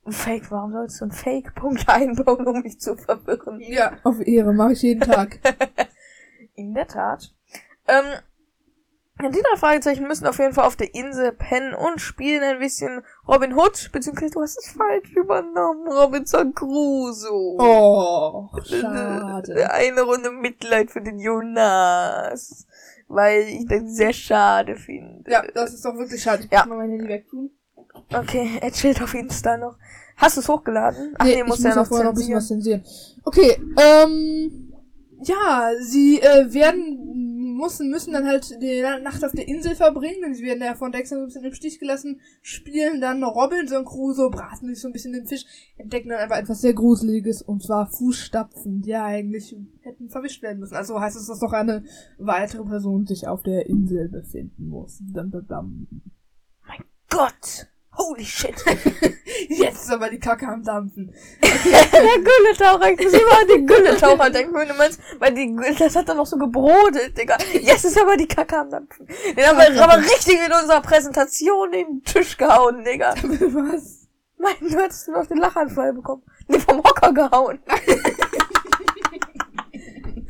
Fake, 0.07 0.51
warum 0.51 0.73
sollst 0.73 1.01
du 1.01 1.05
einen 1.05 1.13
Fake-Punkt 1.13 1.89
einbauen, 1.89 2.47
um 2.47 2.63
mich 2.63 2.81
zu 2.81 2.97
verwirren? 2.97 3.61
Ja, 3.61 3.93
auf 4.03 4.21
Ehre, 4.27 4.53
mache 4.53 4.73
ich 4.73 4.83
jeden 4.83 5.03
Tag. 5.03 5.39
In 6.55 6.75
der 6.75 6.89
Tat. 6.89 7.33
Ähm, 7.87 8.21
die 9.29 9.43
drei 9.43 9.57
Fragezeichen 9.59 10.07
müssen 10.07 10.27
auf 10.27 10.39
jeden 10.39 10.55
Fall 10.55 10.65
auf 10.65 10.77
der 10.77 10.95
Insel 10.95 11.33
pennen 11.33 11.75
und 11.75 12.01
spielen 12.01 12.43
ein 12.43 12.59
bisschen 12.59 13.03
Robin 13.29 13.55
Hood, 13.55 13.91
beziehungsweise 13.93 14.33
du 14.33 14.41
hast 14.41 14.59
es 14.59 14.71
falsch 14.73 15.13
übernommen, 15.15 15.87
Robinson 15.89 16.55
Crusoe. 16.55 17.57
Oh, 17.59 18.49
schade. 18.65 19.71
Eine 19.73 20.03
Runde 20.03 20.31
Mitleid 20.31 20.91
für 20.91 21.01
den 21.03 21.19
Jonas. 21.19 22.67
Weil 23.09 23.43
ich 23.49 23.67
das 23.67 23.83
sehr 23.87 24.13
schade 24.13 24.77
finde. 24.77 25.29
Ja, 25.31 25.43
das 25.53 25.75
ist 25.75 25.85
doch 25.85 25.97
wirklich 25.97 26.23
schade. 26.23 26.45
Ich 26.45 26.51
Ja. 26.53 26.61
muss 26.61 26.69
mal 26.69 26.77
mein 26.79 26.91
Handy 26.91 27.09
wegtun. 27.09 27.51
Okay, 28.15 28.59
er 28.61 28.71
chillt 28.71 29.03
auf 29.03 29.15
Insta 29.15 29.57
noch. 29.57 29.77
Hast 30.17 30.37
du 30.37 30.41
es 30.43 30.49
hochgeladen? 30.49 31.15
Ach 31.19 31.25
nee, 31.25 31.37
nee, 31.37 31.45
muss 31.45 31.63
ja 31.63 31.75
noch 31.75 31.91
noch 31.91 31.99
ein 31.99 32.15
bisschen 32.15 32.35
was 32.37 32.47
zensieren. 32.47 32.85
Okay, 33.25 33.57
ähm, 33.83 34.73
ja, 35.23 35.71
sie 35.81 36.21
äh, 36.21 36.53
werden 36.53 37.20
müssen 37.61 37.91
müssen 37.91 38.13
dann 38.13 38.27
halt 38.27 38.61
die 38.61 38.83
Nacht 39.03 39.25
auf 39.25 39.33
der 39.33 39.47
Insel 39.47 39.75
verbringen, 39.75 40.23
denn 40.23 40.35
sie 40.35 40.45
werden 40.45 40.63
ja 40.63 40.75
von 40.75 40.93
Dexter 40.93 41.17
so 41.17 41.23
ein 41.23 41.27
bisschen 41.27 41.45
im 41.45 41.55
Stich 41.55 41.79
gelassen, 41.79 42.21
spielen 42.43 43.01
dann 43.01 43.23
Robinson 43.23 43.85
Crusoe, 43.85 44.31
braten 44.31 44.69
sich 44.69 44.81
so 44.81 44.89
ein 44.89 44.93
bisschen 44.93 45.13
den 45.13 45.27
Fisch, 45.27 45.45
entdecken 45.77 46.09
dann 46.09 46.21
aber 46.21 46.39
etwas 46.39 46.61
sehr 46.61 46.75
Gruseliges 46.75 47.43
und 47.43 47.63
zwar 47.63 47.87
Fußstapfen, 47.87 48.83
die 48.83 48.91
ja 48.91 49.05
eigentlich 49.05 49.57
hätten 49.83 50.09
verwischt 50.09 50.43
werden 50.43 50.61
müssen. 50.61 50.77
Also 50.77 51.01
heißt 51.01 51.17
es, 51.17 51.27
dass 51.27 51.41
noch 51.41 51.53
eine 51.53 51.85
weitere 52.19 52.65
Person 52.65 53.07
sich 53.07 53.29
auf 53.29 53.43
der 53.43 53.67
Insel 53.67 54.09
befinden 54.09 54.69
muss. 54.69 54.99
Dum, 55.01 55.31
dum, 55.31 55.47
dum. 55.47 55.87
Gott! 57.09 57.69
Holy 58.01 58.25
shit! 58.25 58.55
Jetzt 59.49 59.85
ist 59.85 59.93
aber 59.93 60.09
die 60.09 60.19
Kacke 60.19 60.47
am 60.47 60.63
Dampfen. 60.65 61.15
der 61.43 61.53
Gülletaucher, 61.53 62.93
ich 62.93 63.05
muss 63.05 63.13
immer 63.13 63.41
an 63.41 63.47
den 63.47 63.67
Gülletaucher 63.67 64.31
denken, 64.31 64.55
wenn 64.55 64.69
du 64.69 64.75
meinst, 64.75 65.01
weil 65.19 65.35
die, 65.35 65.55
das 65.79 65.95
hat 65.95 66.09
dann 66.09 66.17
noch 66.17 66.27
so 66.27 66.39
gebrodelt, 66.39 67.17
Digga. 67.17 67.37
Jetzt 67.53 67.85
ist 67.85 68.01
aber 68.01 68.17
die 68.17 68.27
Kacke 68.27 68.57
am 68.59 68.71
Dampfen. 68.71 69.07
Den 69.07 69.47
haben 69.47 69.59
wir 69.59 69.83
aber 69.83 69.99
richtig 69.99 70.39
in 70.47 70.53
unserer 70.53 70.81
Präsentation 70.81 71.73
in 71.73 71.87
den 71.87 72.05
Tisch 72.05 72.37
gehauen, 72.37 72.85
Digga. 72.85 73.15
Was? 73.15 74.09
Mein, 74.39 74.55
du 74.61 74.79
hättest 74.79 75.09
noch 75.09 75.27
den 75.27 75.37
Lachanfall 75.37 75.93
bekommen. 75.93 76.23
Nee, 76.49 76.59
vom 76.59 76.79
Hocker 76.79 77.13
gehauen. 77.13 77.59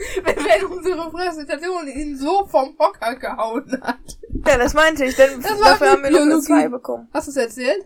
wenn, 0.25 0.37
wenn 0.37 0.67
unsere 0.67 1.11
Präsentation 1.11 1.87
ihn 1.89 2.17
so 2.17 2.47
vom 2.47 2.77
Hocker 2.79 3.15
gehauen 3.17 3.81
hat. 3.83 4.19
Ja, 4.47 4.57
das 4.59 4.75
meinte 4.75 5.05
ich, 5.05 5.17
denn 5.17 5.41
Das 5.43 5.59
war 5.61 5.71
dafür 5.73 5.91
haben 5.93 6.03
wir 6.03 6.11
Biologie. 6.11 6.47
2 6.47 6.69
bekommen. 6.69 7.09
Hast 7.13 7.29
du 7.29 7.31
es 7.33 7.37
erzählt? 7.37 7.85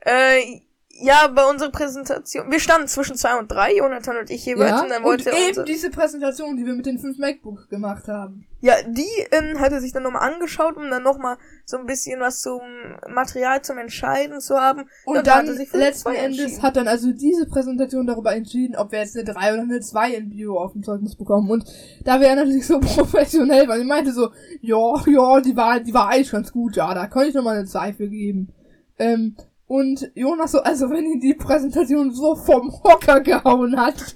Äh, 0.00 0.60
ja, 1.00 1.28
bei 1.28 1.44
unserer 1.44 1.70
Präsentation, 1.70 2.50
wir 2.50 2.60
standen 2.60 2.88
zwischen 2.88 3.16
2 3.16 3.38
und 3.38 3.50
3, 3.50 3.76
Jonathan 3.76 4.16
und 4.18 4.30
ich 4.30 4.44
jeweils, 4.46 4.82
und 4.82 4.90
dann 4.90 5.02
und 5.02 5.08
wollte 5.08 5.30
er 5.30 5.48
eben 5.48 5.64
diese 5.64 5.90
Präsentation, 5.90 6.56
die 6.56 6.64
wir 6.64 6.74
mit 6.74 6.86
den 6.86 6.98
fünf 6.98 7.18
MacBooks 7.18 7.68
gemacht 7.68 8.06
haben. 8.08 8.46
Ja, 8.60 8.74
die 8.88 9.04
ähm, 9.30 9.60
hat 9.60 9.72
er 9.72 9.80
sich 9.80 9.92
dann 9.92 10.04
nochmal 10.04 10.32
angeschaut, 10.32 10.76
um 10.76 10.88
dann 10.88 11.02
nochmal 11.02 11.36
so 11.66 11.76
ein 11.76 11.84
bisschen 11.84 12.20
was 12.20 12.40
zum 12.40 12.62
Material 13.08 13.60
zum 13.60 13.76
Entscheiden 13.76 14.40
zu 14.40 14.56
haben. 14.56 14.84
Und 15.04 15.16
Ja, 15.16 15.22
da 15.22 15.34
hat 15.36 15.48
dann 15.48 15.56
er 15.56 15.74
eine 15.74 15.84
letzten 15.84 16.02
zwei 16.02 16.16
Endes 16.16 16.62
hat 16.62 16.76
dann 16.76 16.88
also 16.88 17.12
diese 17.12 17.46
Präsentation 17.46 18.06
darüber 18.06 18.34
entschieden, 18.34 18.76
ob 18.76 18.92
wir 18.92 19.00
jetzt 19.00 19.16
eine 19.16 19.24
3 19.24 19.52
oder 19.52 19.62
eine 19.62 19.80
2 19.80 20.14
in 20.14 20.30
Bio 20.30 20.58
auf 20.58 20.72
dem 20.72 20.82
Zeugnis 20.82 21.14
bekommen. 21.14 21.50
Und 21.50 21.64
da 22.04 22.20
wir 22.20 22.28
ja 22.28 22.36
natürlich 22.36 22.66
so 22.66 22.80
professionell 22.80 23.68
waren, 23.68 23.82
ich 23.82 23.86
meinte 23.86 24.12
so, 24.12 24.30
ja, 24.62 24.94
ja, 25.06 25.40
die 25.40 25.56
war, 25.56 25.80
die 25.80 25.92
war 25.92 26.08
eigentlich 26.08 26.30
ganz 26.30 26.50
gut, 26.50 26.76
ja, 26.76 26.94
da 26.94 27.06
kann 27.06 27.26
ich 27.26 27.34
nochmal 27.34 27.58
eine 27.58 27.66
2 27.66 27.92
für 27.92 28.08
geben. 28.08 28.52
Ähm, 28.98 29.36
und 29.66 30.10
Jonas 30.14 30.52
so, 30.52 30.60
also 30.60 30.90
wenn 30.90 31.06
ihn 31.06 31.20
die 31.20 31.34
Präsentation 31.34 32.12
so 32.12 32.36
vom 32.36 32.70
Hocker 32.82 33.20
gehauen 33.20 33.78
hat. 33.80 33.94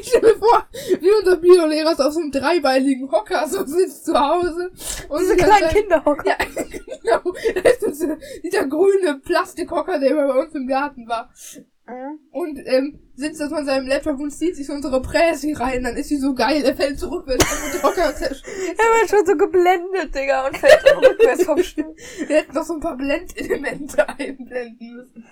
ich 0.00 0.08
stelle 0.08 0.32
mir 0.32 0.38
vor, 0.38 0.66
wie 1.00 1.10
unser 1.20 1.36
Biolehrer 1.36 1.94
so 1.94 2.04
auf 2.04 2.12
so 2.14 2.20
einem 2.20 2.30
dreibeinigen 2.30 3.10
Hocker 3.10 3.46
so 3.46 3.64
sitzt 3.66 4.06
zu 4.06 4.18
Hause. 4.18 4.70
Und 5.08 5.20
Diese 5.20 5.36
kleinen 5.36 5.68
Kinderhocker. 5.68 6.24
ja, 6.26 6.36
genau. 7.02 7.34
Das 7.62 7.82
ist 7.82 8.02
dieser, 8.02 8.16
dieser 8.42 8.66
grüne 8.66 9.20
Plastikhocker, 9.22 9.98
der 9.98 10.10
immer 10.12 10.28
bei 10.28 10.42
uns 10.44 10.54
im 10.54 10.66
Garten 10.66 11.06
war. 11.06 11.30
Und 12.30 12.58
ähm, 12.64 13.03
sitzt 13.16 13.40
da 13.40 13.48
so 13.48 13.54
an 13.54 13.64
seinem 13.64 13.86
Laptop 13.86 14.18
und 14.18 14.30
zieht 14.30 14.56
sich 14.56 14.66
so 14.66 14.72
unsere 14.72 15.00
Präsi 15.00 15.52
rein. 15.52 15.84
Dann 15.84 15.96
ist 15.96 16.08
sie 16.08 16.16
so 16.16 16.34
geil, 16.34 16.64
er 16.64 16.74
fällt 16.74 16.98
zurück, 16.98 17.24
wenn 17.26 17.38
er 17.38 17.72
mit 17.72 17.82
Hocker 17.82 18.14
zerstört. 18.14 18.54
Er 18.76 19.00
wird 19.00 19.10
schon 19.10 19.26
so 19.26 19.36
geblendet, 19.36 20.14
Digga, 20.14 20.46
und 20.46 20.56
fällt 20.56 20.82
dann 20.84 20.98
rückwärts 20.98 21.44
vom 21.44 21.62
Stuhl. 21.62 21.94
Wir 22.26 22.36
hätten 22.38 22.54
noch 22.54 22.64
so 22.64 22.74
ein 22.74 22.80
paar 22.80 22.96
Blendelemente 22.96 24.08
einblenden 24.18 24.96
müssen. 24.96 25.24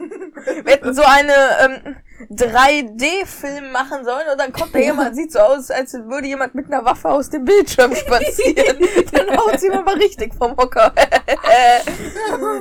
Wir 0.65 0.73
hätten 0.73 0.95
so 0.95 1.03
eine 1.03 1.35
ähm, 1.65 1.97
3D-Film 2.31 3.73
machen 3.73 4.05
sollen 4.05 4.29
und 4.31 4.41
dann 4.41 4.53
kommt 4.53 4.75
da 4.75 4.79
jemand, 4.79 5.17
sieht 5.17 5.33
so 5.33 5.41
aus, 5.41 5.71
als 5.71 5.93
würde 5.95 6.29
jemand 6.29 6.55
mit 6.55 6.67
einer 6.67 6.85
Waffe 6.85 7.09
aus 7.09 7.31
dem 7.31 7.45
Bildschirm 7.45 7.95
spazieren. 7.95 8.79
dann 9.13 9.37
haut 9.37 9.59
sie 9.59 9.69
mal 9.69 9.83
richtig 9.95 10.35
vom 10.35 10.57
Hocker. 10.57 10.93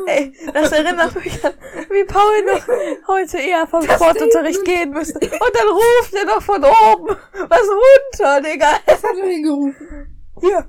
Ey, 0.07 0.33
das 0.53 0.71
erinnert 0.71 1.13
mich 1.15 1.45
an, 1.45 1.53
wie 1.89 2.03
Paul 2.05 2.43
noch 2.45 3.07
heute 3.07 3.37
eher 3.37 3.67
vom 3.67 3.83
Sportunterricht 3.83 4.63
gehen 4.65 4.91
müsste. 4.91 5.10
Und 5.15 5.51
dann 5.53 5.67
ruft 5.69 6.13
er 6.13 6.25
noch 6.25 6.41
von 6.41 6.63
oben 6.63 7.15
was 7.49 7.67
runter, 7.69 8.41
Digga. 8.41 8.67
Was 8.85 9.03
hat 9.03 9.17
er 9.17 9.27
hingerufen? 9.27 10.07
Hier. 10.41 10.67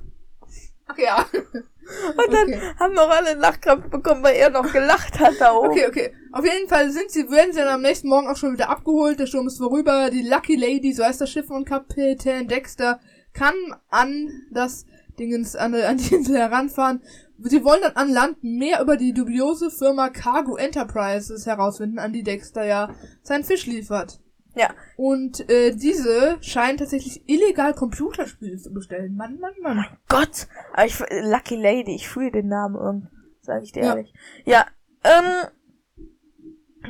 Ach 0.87 0.97
ja. 0.97 1.25
Und 1.33 2.33
dann 2.33 2.47
Okay. 2.47 2.61
haben 2.79 2.93
noch 2.93 3.09
alle 3.09 3.33
Lachkrampf 3.33 3.89
bekommen, 3.89 4.23
weil 4.23 4.35
er 4.35 4.49
noch 4.49 4.71
gelacht 4.71 5.19
hat 5.19 5.33
da 5.39 5.53
oben. 5.53 5.69
Okay, 5.69 5.87
okay. 5.87 6.13
Auf 6.31 6.45
jeden 6.45 6.67
Fall 6.69 6.89
sind 6.91 7.11
sie, 7.11 7.29
werden 7.29 7.51
sie 7.51 7.59
dann 7.59 7.67
am 7.67 7.81
nächsten 7.81 8.07
Morgen 8.07 8.27
auch 8.27 8.37
schon 8.37 8.53
wieder 8.53 8.69
abgeholt. 8.69 9.19
Der 9.19 9.27
Sturm 9.27 9.47
ist 9.47 9.57
vorüber. 9.57 10.09
Die 10.09 10.21
Lucky 10.21 10.55
Lady, 10.55 10.93
so 10.93 11.03
heißt 11.03 11.21
das 11.21 11.29
Schiff 11.29 11.47
von 11.47 11.65
Kapitän 11.65 12.47
Dexter, 12.47 12.99
kann 13.33 13.53
an 13.89 14.29
das 14.51 14.85
Dingens, 15.19 15.55
an, 15.55 15.75
an 15.75 15.97
die 15.97 16.15
Insel 16.15 16.37
heranfahren. 16.37 17.01
Sie 17.39 17.63
wollen 17.63 17.81
dann 17.81 17.95
an 17.95 18.09
Land 18.09 18.43
mehr 18.43 18.81
über 18.81 18.95
die 18.95 19.13
dubiose 19.13 19.69
Firma 19.69 20.09
Cargo 20.09 20.55
Enterprises 20.55 21.45
herausfinden, 21.45 21.99
an 21.99 22.13
die 22.13 22.23
Dexter 22.23 22.63
ja 22.63 22.89
seinen 23.21 23.43
Fisch 23.43 23.65
liefert. 23.65 24.19
Ja. 24.55 24.69
Und 24.97 25.49
äh, 25.49 25.75
diese 25.75 26.37
scheinen 26.41 26.77
tatsächlich 26.77 27.27
illegal 27.27 27.73
Computerspiele 27.73 28.57
zu 28.57 28.71
bestellen. 28.73 29.15
Mann, 29.15 29.39
Mann, 29.39 29.53
Mann. 29.61 29.85
Gott, 30.09 30.47
aber 30.73 30.85
ich, 30.85 30.99
Lucky 30.99 31.55
Lady, 31.55 31.95
ich 31.95 32.07
fühle 32.07 32.31
den 32.31 32.47
Namen 32.49 32.75
irgendwie, 32.75 33.07
sag 33.41 33.63
ich 33.63 33.71
dir 33.71 33.83
Ja. 33.83 33.89
ehrlich. 33.95 34.13
Ja, 34.45 34.65
ähm, 35.03 35.47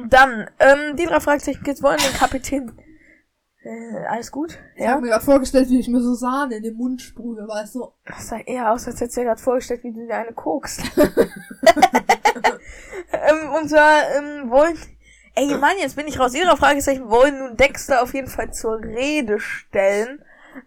dann, 0.10 0.50
ähm, 0.60 0.96
die 0.98 1.06
drei 1.06 1.20
Fragezeichen 1.20 1.64
Kids 1.64 1.82
wollen 1.84 2.00
den 2.00 2.14
Kapitän. 2.14 2.72
Äh, 3.64 4.06
alles 4.10 4.30
gut? 4.30 4.60
Ich 4.76 4.82
Ja? 4.84 4.90
habe 4.92 5.04
mir 5.04 5.10
gerade 5.10 5.24
vorgestellt, 5.24 5.70
wie 5.70 5.80
ich 5.80 5.88
mir 5.88 6.02
so 6.02 6.16
Sahne 6.16 6.56
in 6.58 6.64
den 6.64 6.76
Mund 6.76 7.02
sprühe, 7.02 7.48
weißt 7.48 7.76
du? 7.76 7.94
Das 8.06 8.28
sah 8.28 8.40
eher 8.40 8.74
aus, 8.74 8.88
als 8.88 9.00
hättest 9.00 9.16
du 9.16 9.22
dir 9.22 9.28
gerade 9.28 9.42
vorgestellt, 9.42 9.84
wie 9.86 9.94
du 9.94 10.06
dir 10.06 10.16
eine 10.18 10.34
kokst. 10.34 10.82
ähm, 13.14 13.54
und 13.62 13.70
zwar, 13.70 14.02
ähm, 14.18 14.50
wollen, 14.50 14.78
ey 15.36 15.56
Mann, 15.58 15.78
jetzt 15.80 15.96
bin 15.96 16.08
ich 16.08 16.20
raus. 16.20 16.34
Ihre 16.34 16.58
Fragezeichen 16.58 17.10
wollen 17.10 17.40
nun 17.40 17.58
Dexter 17.58 18.02
auf 18.02 18.14
jeden 18.14 18.28
Fall 18.28 18.52
zur 18.54 18.80
Rede 18.80 19.40
stellen. 19.40 20.24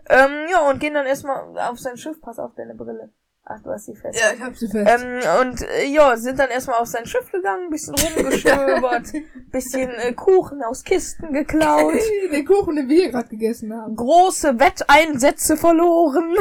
Ähm, 0.08 0.46
ja, 0.50 0.68
und 0.68 0.80
gehen 0.80 0.94
dann 0.94 1.06
erstmal 1.06 1.58
auf 1.58 1.78
sein 1.78 1.96
Schiff. 1.96 2.20
Pass 2.20 2.38
auf 2.38 2.54
deine 2.56 2.74
Brille. 2.74 3.10
Ach, 3.48 3.60
du 3.62 3.70
hast 3.70 3.86
sie 3.86 3.94
fest. 3.94 4.18
Ja, 4.18 4.34
ich 4.34 4.40
hab 4.42 4.56
sie 4.56 4.66
fest. 4.66 4.90
Ähm, 5.04 5.20
und 5.40 5.62
äh, 5.62 5.86
ja, 5.86 6.16
sind 6.16 6.36
dann 6.40 6.50
erstmal 6.50 6.80
auf 6.80 6.88
sein 6.88 7.06
Schiff 7.06 7.30
gegangen, 7.30 7.70
bisschen 7.70 7.94
rumgestöbert, 8.16 9.12
bisschen 9.52 9.88
äh, 9.90 10.12
Kuchen 10.14 10.64
aus 10.64 10.82
Kisten 10.82 11.32
geklaut, 11.32 11.94
den 12.32 12.44
Kuchen, 12.44 12.74
den 12.74 12.88
wir 12.88 12.96
hier 13.02 13.10
gerade 13.12 13.28
gegessen 13.28 13.72
haben. 13.72 13.94
große 13.94 14.58
Wetteinsätze 14.58 15.56
verloren. 15.56 16.34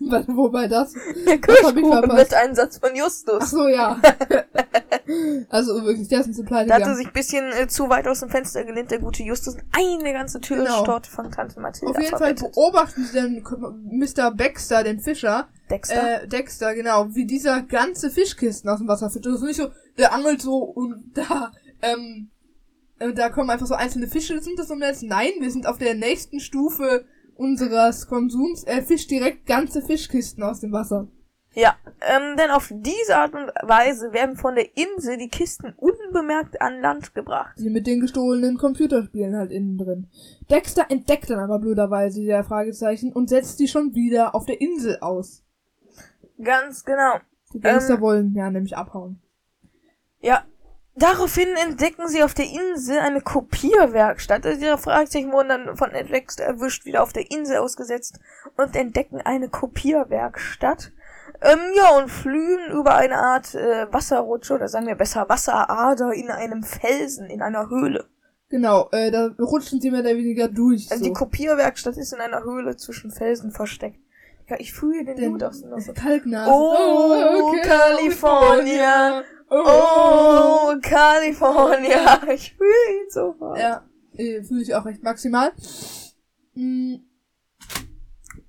Wobei 0.28 0.68
das? 0.68 0.94
Der. 1.26 1.38
Kirschkuchen-Wetteinsatz 1.38 2.78
von 2.78 2.90
Ach 2.92 2.96
Justus. 2.96 3.50
so, 3.50 3.66
ja. 3.66 4.00
Also 5.50 5.82
wirklich, 5.84 6.06
der 6.06 6.20
ist 6.20 6.26
uns 6.28 6.44
pleite 6.44 6.68
Da 6.68 6.74
hat 6.74 6.82
gegangen. 6.82 6.96
sich 6.96 7.06
ein 7.08 7.12
bisschen 7.12 7.44
äh, 7.60 7.66
zu 7.66 7.88
weit 7.88 8.06
aus 8.06 8.20
dem 8.20 8.28
Fenster 8.28 8.62
gelehnt, 8.64 8.92
der 8.92 9.00
gute 9.00 9.24
Justus. 9.24 9.56
Eine 9.76 10.12
ganze 10.12 10.40
Türstorte 10.40 11.10
von 11.10 11.30
Tante 11.32 11.58
Mathilda 11.58 11.90
Auf 11.92 12.00
jeden 12.00 12.16
Fall 12.16 12.34
beobachten 12.34 13.04
sie 13.04 13.14
dann 13.16 13.42
Mr. 13.90 14.30
Baxter, 14.30 14.84
den 14.84 15.00
Fischer, 15.00 15.48
Dexter. 15.70 16.22
äh, 16.22 16.28
Dexter, 16.28 16.74
genau, 16.74 17.14
wie 17.14 17.26
dieser 17.26 17.62
ganze 17.62 18.10
Fischkisten 18.10 18.70
aus 18.70 18.78
dem 18.78 18.88
Wasser 18.88 19.10
füttert. 19.10 19.34
Das 19.34 19.40
ist 19.40 19.46
nicht 19.46 19.56
so, 19.56 19.70
der 19.98 20.12
angelt 20.12 20.42
so 20.42 20.58
und 20.58 21.12
da, 21.14 21.52
ähm, 21.82 22.30
äh, 22.98 23.12
da 23.12 23.30
kommen 23.30 23.50
einfach 23.50 23.66
so 23.66 23.74
einzelne 23.74 24.06
Fische, 24.06 24.40
sind 24.40 24.58
das 24.58 24.70
im 24.70 24.78
Netz? 24.78 25.02
Nein, 25.02 25.32
wir 25.40 25.50
sind 25.50 25.66
auf 25.66 25.78
der 25.78 25.94
nächsten 25.94 26.40
Stufe 26.40 27.04
unseres 27.34 28.06
Konsums. 28.06 28.64
Er 28.64 28.82
fischt 28.82 29.10
direkt 29.10 29.46
ganze 29.46 29.82
Fischkisten 29.82 30.42
aus 30.42 30.60
dem 30.60 30.72
Wasser. 30.72 31.08
Ja, 31.58 31.74
ähm, 32.02 32.36
denn 32.36 32.50
auf 32.50 32.70
diese 32.70 33.16
Art 33.16 33.32
und 33.32 33.50
Weise 33.62 34.12
werden 34.12 34.36
von 34.36 34.56
der 34.56 34.76
Insel 34.76 35.16
die 35.16 35.30
Kisten 35.30 35.72
unbemerkt 35.78 36.60
an 36.60 36.82
Land 36.82 37.14
gebracht. 37.14 37.56
Die 37.58 37.70
mit 37.70 37.86
den 37.86 38.00
gestohlenen 38.00 38.58
Computerspielen 38.58 39.34
halt 39.34 39.50
innen 39.50 39.78
drin. 39.78 40.06
Dexter 40.50 40.90
entdeckt 40.90 41.30
dann 41.30 41.38
aber 41.38 41.58
blöderweise 41.58 42.22
der 42.22 42.44
Fragezeichen 42.44 43.10
und 43.10 43.30
setzt 43.30 43.58
die 43.58 43.68
schon 43.68 43.94
wieder 43.94 44.34
auf 44.34 44.44
der 44.44 44.60
Insel 44.60 44.98
aus. 45.00 45.45
Ganz 46.42 46.84
genau. 46.84 47.18
Die 47.52 47.60
Gangster 47.60 47.94
Ähm. 47.94 48.00
wollen 48.00 48.34
ja 48.34 48.50
nämlich 48.50 48.76
abhauen. 48.76 49.20
Ja. 50.20 50.44
Daraufhin 50.98 51.48
entdecken 51.56 52.08
sie 52.08 52.22
auf 52.22 52.32
der 52.32 52.46
Insel 52.46 52.98
eine 53.00 53.20
Kopierwerkstatt. 53.20 54.46
Also 54.46 54.64
ihre 54.64 54.78
Fragezeichen 54.78 55.30
wurden 55.30 55.50
dann 55.50 55.76
von 55.76 55.90
Dexter 55.90 56.44
erwischt, 56.44 56.86
wieder 56.86 57.02
auf 57.02 57.12
der 57.12 57.30
Insel 57.30 57.58
ausgesetzt 57.58 58.18
und 58.56 58.74
entdecken 58.74 59.20
eine 59.20 59.50
Kopierwerkstatt. 59.50 60.92
Ähm, 61.42 61.58
ja, 61.76 61.98
und 61.98 62.08
flühen 62.08 62.70
über 62.70 62.94
eine 62.94 63.18
Art 63.18 63.54
äh, 63.54 63.92
Wasserrutsche, 63.92 64.54
oder 64.54 64.68
sagen 64.68 64.86
wir 64.86 64.94
besser 64.94 65.28
Wasserader 65.28 66.14
in 66.14 66.30
einem 66.30 66.62
Felsen, 66.62 67.26
in 67.26 67.42
einer 67.42 67.68
Höhle. 67.68 68.06
Genau, 68.48 68.88
äh, 68.92 69.10
da 69.10 69.30
rutschen 69.38 69.80
sie 69.80 69.90
mehr 69.90 70.00
oder 70.00 70.16
weniger 70.16 70.48
durch. 70.48 70.90
Also 70.90 71.04
so. 71.04 71.10
die 71.10 71.12
Kopierwerkstatt 71.12 71.98
ist 71.98 72.14
in 72.14 72.20
einer 72.20 72.44
Höhle 72.44 72.76
zwischen 72.76 73.10
Felsen 73.10 73.50
versteckt. 73.50 74.00
Ja, 74.48 74.56
ich 74.60 74.72
fühle 74.72 75.04
den 75.04 75.16
Den- 75.16 75.32
Mut 75.32 75.42
aus 75.42 75.60
dem 75.60 75.70
Wasser. 75.72 75.92
Kalknase. 75.92 76.50
Oh, 76.52 77.52
California. 77.62 79.22
Oh, 79.50 80.74
California. 80.82 82.20
Ich 82.32 82.54
fühle 82.56 83.00
ihn 83.02 83.10
sofort. 83.10 83.58
Ja, 83.58 83.84
äh, 84.16 84.42
fühle 84.42 84.62
ich 84.62 84.74
auch 84.74 84.84
recht 84.84 85.02
maximal. 85.02 85.52
Mm. 86.54 86.96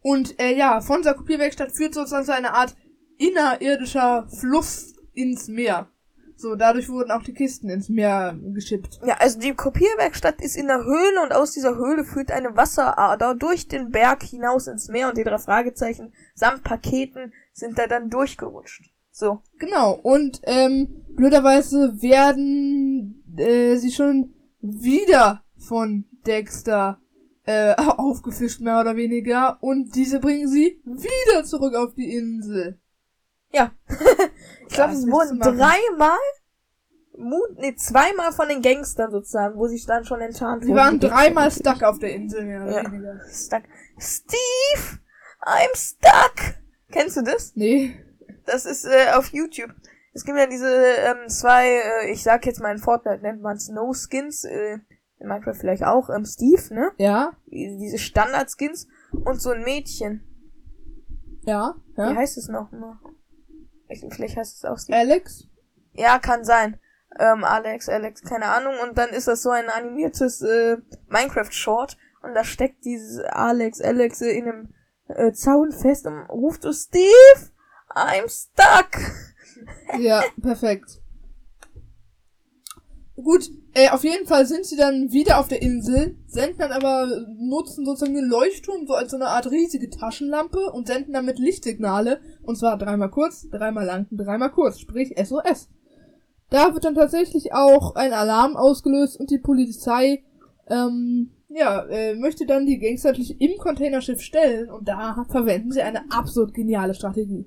Und 0.01 0.39
äh, 0.39 0.55
ja, 0.55 0.81
von 0.81 0.97
dieser 1.01 1.15
Kopierwerkstatt 1.15 1.71
führt 1.71 1.93
sozusagen 1.93 2.25
so 2.25 2.31
eine 2.31 2.53
Art 2.53 2.75
innerirdischer 3.17 4.27
Fluss 4.29 4.93
ins 5.13 5.47
Meer. 5.47 5.89
So, 6.37 6.55
dadurch 6.55 6.87
wurden 6.87 7.09
auch 7.09 7.23
die 7.23 7.33
Kisten 7.33 7.67
ins 7.69 7.89
Meer 7.89 8.37
geschippt. 8.53 8.99
Ja, 9.05 9.15
also 9.19 9.39
die 9.39 9.53
Kopierwerkstatt 9.53 10.39
ist 10.39 10.55
in 10.55 10.67
der 10.67 10.83
Höhle 10.83 11.23
und 11.23 11.33
aus 11.33 11.51
dieser 11.51 11.75
Höhle 11.75 12.03
führt 12.03 12.31
eine 12.31 12.55
Wasserader 12.55 13.33
durch 13.33 13.67
den 13.67 13.89
Berg 13.89 14.21
hinaus 14.21 14.67
ins 14.67 14.87
Meer 14.87 15.09
und 15.09 15.17
die 15.17 15.23
drei 15.23 15.39
Fragezeichen 15.39 16.13
samt 16.35 16.63
Paketen 16.63 17.33
sind 17.53 17.79
da 17.79 17.87
dann 17.87 18.11
durchgerutscht. 18.11 18.91
So. 19.11 19.41
Genau, 19.57 19.93
und 19.93 20.41
ähm, 20.43 21.03
blöderweise 21.15 22.01
werden 22.03 23.23
äh, 23.35 23.77
sie 23.77 23.91
schon 23.91 24.35
wieder 24.61 25.43
von 25.57 26.05
Dexter 26.27 26.99
äh, 27.45 27.73
aufgefischt, 27.77 28.61
mehr 28.61 28.79
oder 28.79 28.95
weniger. 28.95 29.57
Und 29.61 29.95
diese 29.95 30.19
bringen 30.19 30.47
sie 30.47 30.79
wieder 30.85 31.43
zurück 31.45 31.73
auf 31.73 31.95
die 31.95 32.13
Insel. 32.13 32.79
Ja. 33.51 33.71
ich 34.67 34.73
glaube, 34.73 34.93
Ja, 34.93 34.99
es 34.99 35.07
wurden 35.07 35.39
dreimal, 35.39 36.17
Mu- 37.17 37.47
nee, 37.55 37.75
zweimal 37.75 38.31
von 38.31 38.47
den 38.47 38.61
Gangstern 38.61 39.11
sozusagen, 39.11 39.57
wo 39.57 39.67
sich 39.67 39.85
dann 39.85 40.05
schon 40.05 40.21
enttarnt 40.21 40.63
Sie 40.63 40.69
wurden, 40.69 40.77
waren 40.77 40.99
die 40.99 41.07
dreimal 41.07 41.49
stuck 41.51 41.81
auf 41.83 41.97
der 41.99 42.13
Insel, 42.13 42.47
Ja. 42.47 42.83
weniger. 42.91 43.19
Stuck. 43.31 43.63
Steve! 43.97 44.99
I'm 45.41 45.75
stuck! 45.75 46.55
Kennst 46.91 47.17
du 47.17 47.21
das? 47.23 47.53
Nee. 47.55 47.95
Das 48.45 48.65
ist 48.65 48.85
äh, 48.85 49.11
auf 49.15 49.29
YouTube. 49.33 49.71
Es 50.13 50.25
gibt 50.25 50.37
ja 50.37 50.47
diese 50.47 50.67
ähm, 50.69 51.27
zwei, 51.29 51.67
äh, 52.03 52.11
ich 52.11 52.23
sag 52.23 52.45
jetzt 52.45 52.59
mal 52.59 52.71
in 52.71 52.77
Fortnite 52.79 53.21
nennt 53.21 53.41
man 53.41 53.57
es 53.57 53.67
No 53.69 53.93
Skins, 53.93 54.43
äh, 54.45 54.77
in 55.19 55.27
Minecraft 55.27 55.55
vielleicht 55.55 55.83
auch, 55.83 56.09
ähm, 56.09 56.25
Steve, 56.25 56.73
ne? 56.73 56.91
Ja? 56.97 57.33
Die- 57.47 57.77
Diese 57.79 57.97
Standard-Skins 57.97 58.87
und 59.11 59.41
so 59.41 59.49
ein 59.51 59.63
Mädchen. 59.63 60.23
Ja? 61.43 61.75
Wie 61.95 62.01
Ja? 62.01 62.15
heißt 62.15 62.37
es 62.37 62.47
noch? 62.47 62.71
mal? 62.71 62.99
Ich, 63.89 64.03
vielleicht 64.09 64.37
heißt 64.37 64.57
es 64.57 64.65
auch 64.65 64.77
Steve. 64.77 64.97
Alex? 64.97 65.47
Ja, 65.93 66.19
kann 66.19 66.43
sein. 66.43 66.79
Ähm, 67.19 67.43
Alex, 67.43 67.89
Alex, 67.89 68.21
keine 68.21 68.45
Ahnung. 68.45 68.75
Und 68.83 68.97
dann 68.97 69.09
ist 69.09 69.27
das 69.27 69.41
so 69.41 69.49
ein 69.49 69.69
animiertes 69.69 70.41
äh, 70.41 70.77
Minecraft-Short. 71.07 71.97
Und 72.21 72.33
da 72.33 72.43
steckt 72.43 72.85
dieses 72.85 73.19
Alex, 73.23 73.81
Alex 73.81 74.21
in 74.21 74.43
einem 74.43 74.73
äh, 75.07 75.31
Zaun 75.31 75.71
fest 75.71 76.05
und 76.05 76.25
ruft 76.29 76.63
so, 76.63 76.73
Steve, 76.73 77.51
I'm 77.89 78.29
stuck. 78.29 79.01
Ja, 79.97 80.23
perfekt. 80.39 81.01
Gut, 83.15 83.49
äh, 83.73 83.89
auf 83.89 84.03
jeden 84.03 84.27
Fall 84.27 84.45
sind 84.45 84.67
sie 84.67 84.77
dann 84.77 85.11
wieder 85.11 85.39
auf 85.39 85.47
der 85.47 85.63
Insel, 85.63 86.15
senden 86.27 86.59
dann 86.59 86.71
aber, 86.71 87.07
nutzen 87.39 87.83
sozusagen 87.83 88.13
den 88.13 88.29
Leuchtturm 88.29 88.85
so 88.85 88.93
als 88.93 89.09
so 89.09 89.17
eine 89.17 89.29
Art 89.29 89.49
riesige 89.49 89.89
Taschenlampe 89.89 90.71
und 90.71 90.85
senden 90.85 91.13
damit 91.13 91.39
Lichtsignale. 91.39 92.21
Und 92.47 92.55
zwar 92.55 92.77
dreimal 92.77 93.11
kurz, 93.11 93.49
dreimal 93.49 93.85
lang, 93.85 94.07
dreimal 94.09 94.49
kurz, 94.49 94.79
sprich 94.79 95.13
SOS. 95.21 95.69
Da 96.49 96.73
wird 96.73 96.85
dann 96.85 96.95
tatsächlich 96.95 97.53
auch 97.53 97.95
ein 97.95 98.13
Alarm 98.13 98.55
ausgelöst 98.55 99.19
und 99.19 99.29
die 99.31 99.37
Polizei, 99.37 100.23
ähm, 100.69 101.31
ja, 101.49 101.83
äh, 101.89 102.15
möchte 102.15 102.45
dann 102.45 102.65
die 102.65 102.79
Gangster 102.79 103.09
natürlich 103.09 103.41
im 103.41 103.57
Containerschiff 103.57 104.21
stellen 104.21 104.71
und 104.71 104.87
da 104.87 105.25
verwenden 105.29 105.73
sie 105.73 105.81
eine 105.81 106.09
absolut 106.09 106.53
geniale 106.53 106.93
Strategie. 106.93 107.45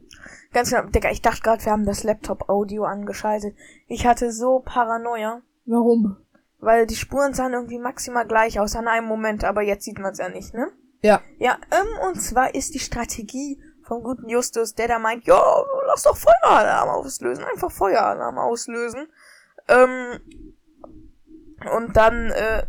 Ganz 0.53 0.69
genau, 0.69 0.83
Digga, 0.91 1.11
ich 1.11 1.23
dachte 1.23 1.41
gerade, 1.41 1.65
wir 1.65 1.73
haben 1.73 1.87
das 1.87 2.05
Laptop-Audio 2.05 2.85
angeschaltet. 2.85 3.55
Ich 3.89 4.07
hatte 4.07 4.31
so 4.33 4.61
Paranoia, 4.63 5.41
Warum? 5.65 6.19
weil 6.59 6.87
die 6.87 6.95
Spuren 6.95 7.33
sahen 7.33 7.55
irgendwie 7.55 7.79
maximal 7.79 8.27
gleich 8.27 8.61
aus 8.61 8.77
an 8.77 8.87
einem 8.87 9.07
Moment, 9.07 9.45
aber 9.45 9.63
jetzt 9.63 9.87
sieht 9.87 9.99
man 9.99 10.13
es 10.13 10.19
ja 10.19 10.29
nicht, 10.29 10.53
ne? 10.53 10.69
Ja. 11.01 11.23
Ja, 11.39 11.57
ähm, 11.71 12.09
und 12.11 12.21
zwar 12.21 12.55
ist 12.55 12.75
die 12.75 12.81
Strategie 12.81 13.59
vom 13.91 14.05
guten 14.05 14.29
Justus, 14.29 14.77
der 14.77 14.87
da 14.87 15.01
meint, 15.01 15.27
ja, 15.27 15.43
lass 15.89 16.05
doch 16.05 16.17
Feueralarm 16.17 16.91
auslösen, 16.91 17.43
einfach 17.43 17.73
Feueralarm 17.73 18.39
auslösen. 18.39 19.09
Ähm, 19.67 20.21
und 21.75 21.97
dann, 21.97 22.31
äh, 22.31 22.67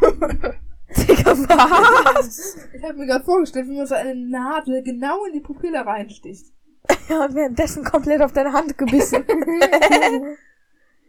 Digga, 0.96 1.36
was? 1.36 2.56
Ich 2.72 2.82
habe 2.82 2.94
mir 2.94 3.06
gerade 3.06 3.22
vorgestellt, 3.22 3.68
wie 3.68 3.76
man 3.76 3.86
so 3.86 3.94
eine 3.94 4.14
Nadel 4.14 4.82
genau 4.82 5.26
in 5.26 5.34
die 5.34 5.40
Pupille 5.40 5.84
reinsticht. 5.84 6.46
Ja, 7.08 7.24
und 7.26 7.34
währenddessen 7.34 7.84
komplett 7.84 8.22
auf 8.22 8.32
deine 8.32 8.52
Hand 8.52 8.78
gebissen. 8.78 9.24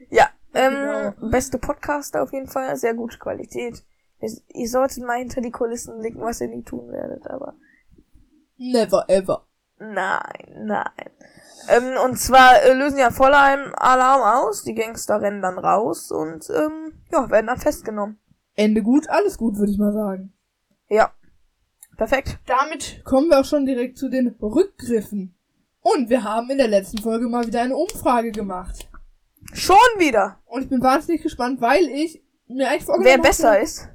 ja, 0.10 0.30
ähm, 0.54 0.74
Genau. 0.74 1.30
beste 1.32 1.58
Podcaster 1.58 2.22
auf 2.22 2.34
jeden 2.34 2.48
Fall, 2.48 2.76
sehr 2.76 2.94
gute 2.94 3.18
Qualität. 3.18 3.84
Ihr, 4.20 4.30
ihr 4.50 4.68
solltet 4.68 5.04
mal 5.06 5.20
hinter 5.20 5.40
die 5.42 5.52
Kulissen 5.52 6.00
blicken, 6.00 6.22
was 6.22 6.42
ihr 6.42 6.50
nie 6.50 6.64
tun 6.64 6.92
werdet, 6.92 7.26
aber 7.28 7.56
Never 8.58 9.06
ever. 9.08 9.46
Nein, 9.94 10.66
nein. 10.66 11.10
Ähm, 11.70 11.94
und 12.04 12.18
zwar 12.20 12.62
äh, 12.64 12.74
lösen 12.74 12.98
ja 12.98 13.10
Vollheim 13.12 13.74
Alarm 13.76 14.22
aus, 14.22 14.64
die 14.64 14.74
Gangster 14.74 15.22
rennen 15.22 15.42
dann 15.42 15.58
raus 15.58 16.12
und 16.12 16.50
ähm, 16.50 16.94
ja, 17.12 17.30
werden 17.30 17.48
dann 17.48 17.58
festgenommen. 17.60 18.20
Ende 18.56 18.82
gut, 18.84 19.10
alles 19.10 19.38
gut, 19.38 19.58
würde 19.58 19.72
ich 19.72 19.78
mal 19.78 19.94
sagen. 19.94 20.34
Ja. 20.90 21.12
Perfekt. 21.98 22.40
Damit 22.48 23.02
kommen 23.06 23.30
wir 23.30 23.40
auch 23.40 23.46
schon 23.46 23.66
direkt 23.66 23.98
zu 23.98 24.10
den 24.10 24.36
Rückgriffen. 24.42 25.36
Und 25.82 26.10
wir 26.10 26.24
haben 26.24 26.50
in 26.50 26.58
der 26.58 26.68
letzten 26.68 26.98
Folge 27.00 27.28
mal 27.28 27.46
wieder 27.46 27.62
eine 27.62 27.76
Umfrage 27.76 28.32
gemacht. 28.32 28.90
Schon 29.54 29.76
wieder. 29.98 30.40
Und 30.46 30.64
ich 30.64 30.70
bin 30.70 30.82
wahnsinnig 30.82 31.22
gespannt, 31.22 31.62
weil 31.62 31.84
ich 31.86 32.24
mir 32.48 32.70
eigentlich 32.70 32.86
vorgenommen 32.86 33.06
Wer 33.06 33.14
hatte- 33.14 33.28
besser 33.28 33.60
ist. 33.60 33.90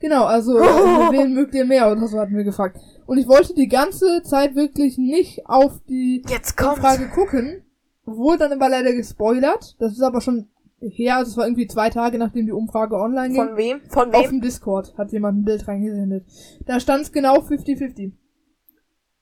Genau, 0.00 0.24
also 0.24 0.58
äh, 0.58 0.62
wen 1.12 1.34
mögt 1.34 1.54
ihr 1.54 1.64
mehr 1.64 1.90
oder 1.90 2.06
so 2.08 2.18
hatten 2.18 2.36
wir 2.36 2.44
gefragt. 2.44 2.78
Und 3.08 3.16
ich 3.16 3.26
wollte 3.26 3.54
die 3.54 3.68
ganze 3.68 4.22
Zeit 4.22 4.54
wirklich 4.54 4.98
nicht 4.98 5.46
auf 5.46 5.80
die. 5.88 6.22
Umfrage 6.60 7.08
gucken. 7.08 7.62
Wurde 8.04 8.40
dann 8.40 8.52
aber 8.52 8.68
leider 8.68 8.92
gespoilert. 8.92 9.76
Das 9.78 9.92
ist 9.92 10.02
aber 10.02 10.20
schon 10.20 10.48
her, 10.78 11.16
also 11.16 11.30
es 11.30 11.36
war 11.38 11.46
irgendwie 11.46 11.66
zwei 11.68 11.88
Tage 11.88 12.18
nachdem 12.18 12.44
die 12.44 12.52
Umfrage 12.52 12.96
online 12.96 13.32
ging. 13.32 13.46
Von 13.46 13.56
wem? 13.56 13.80
Von 13.88 14.14
Auf 14.14 14.24
wem? 14.24 14.30
dem 14.32 14.40
Discord 14.42 14.92
hat 14.98 15.10
jemand 15.10 15.38
ein 15.38 15.44
Bild 15.44 15.66
reingesendet. 15.66 16.26
Da 16.66 16.80
stand 16.80 17.04
es 17.04 17.10
genau 17.10 17.38
50-50. 17.38 18.12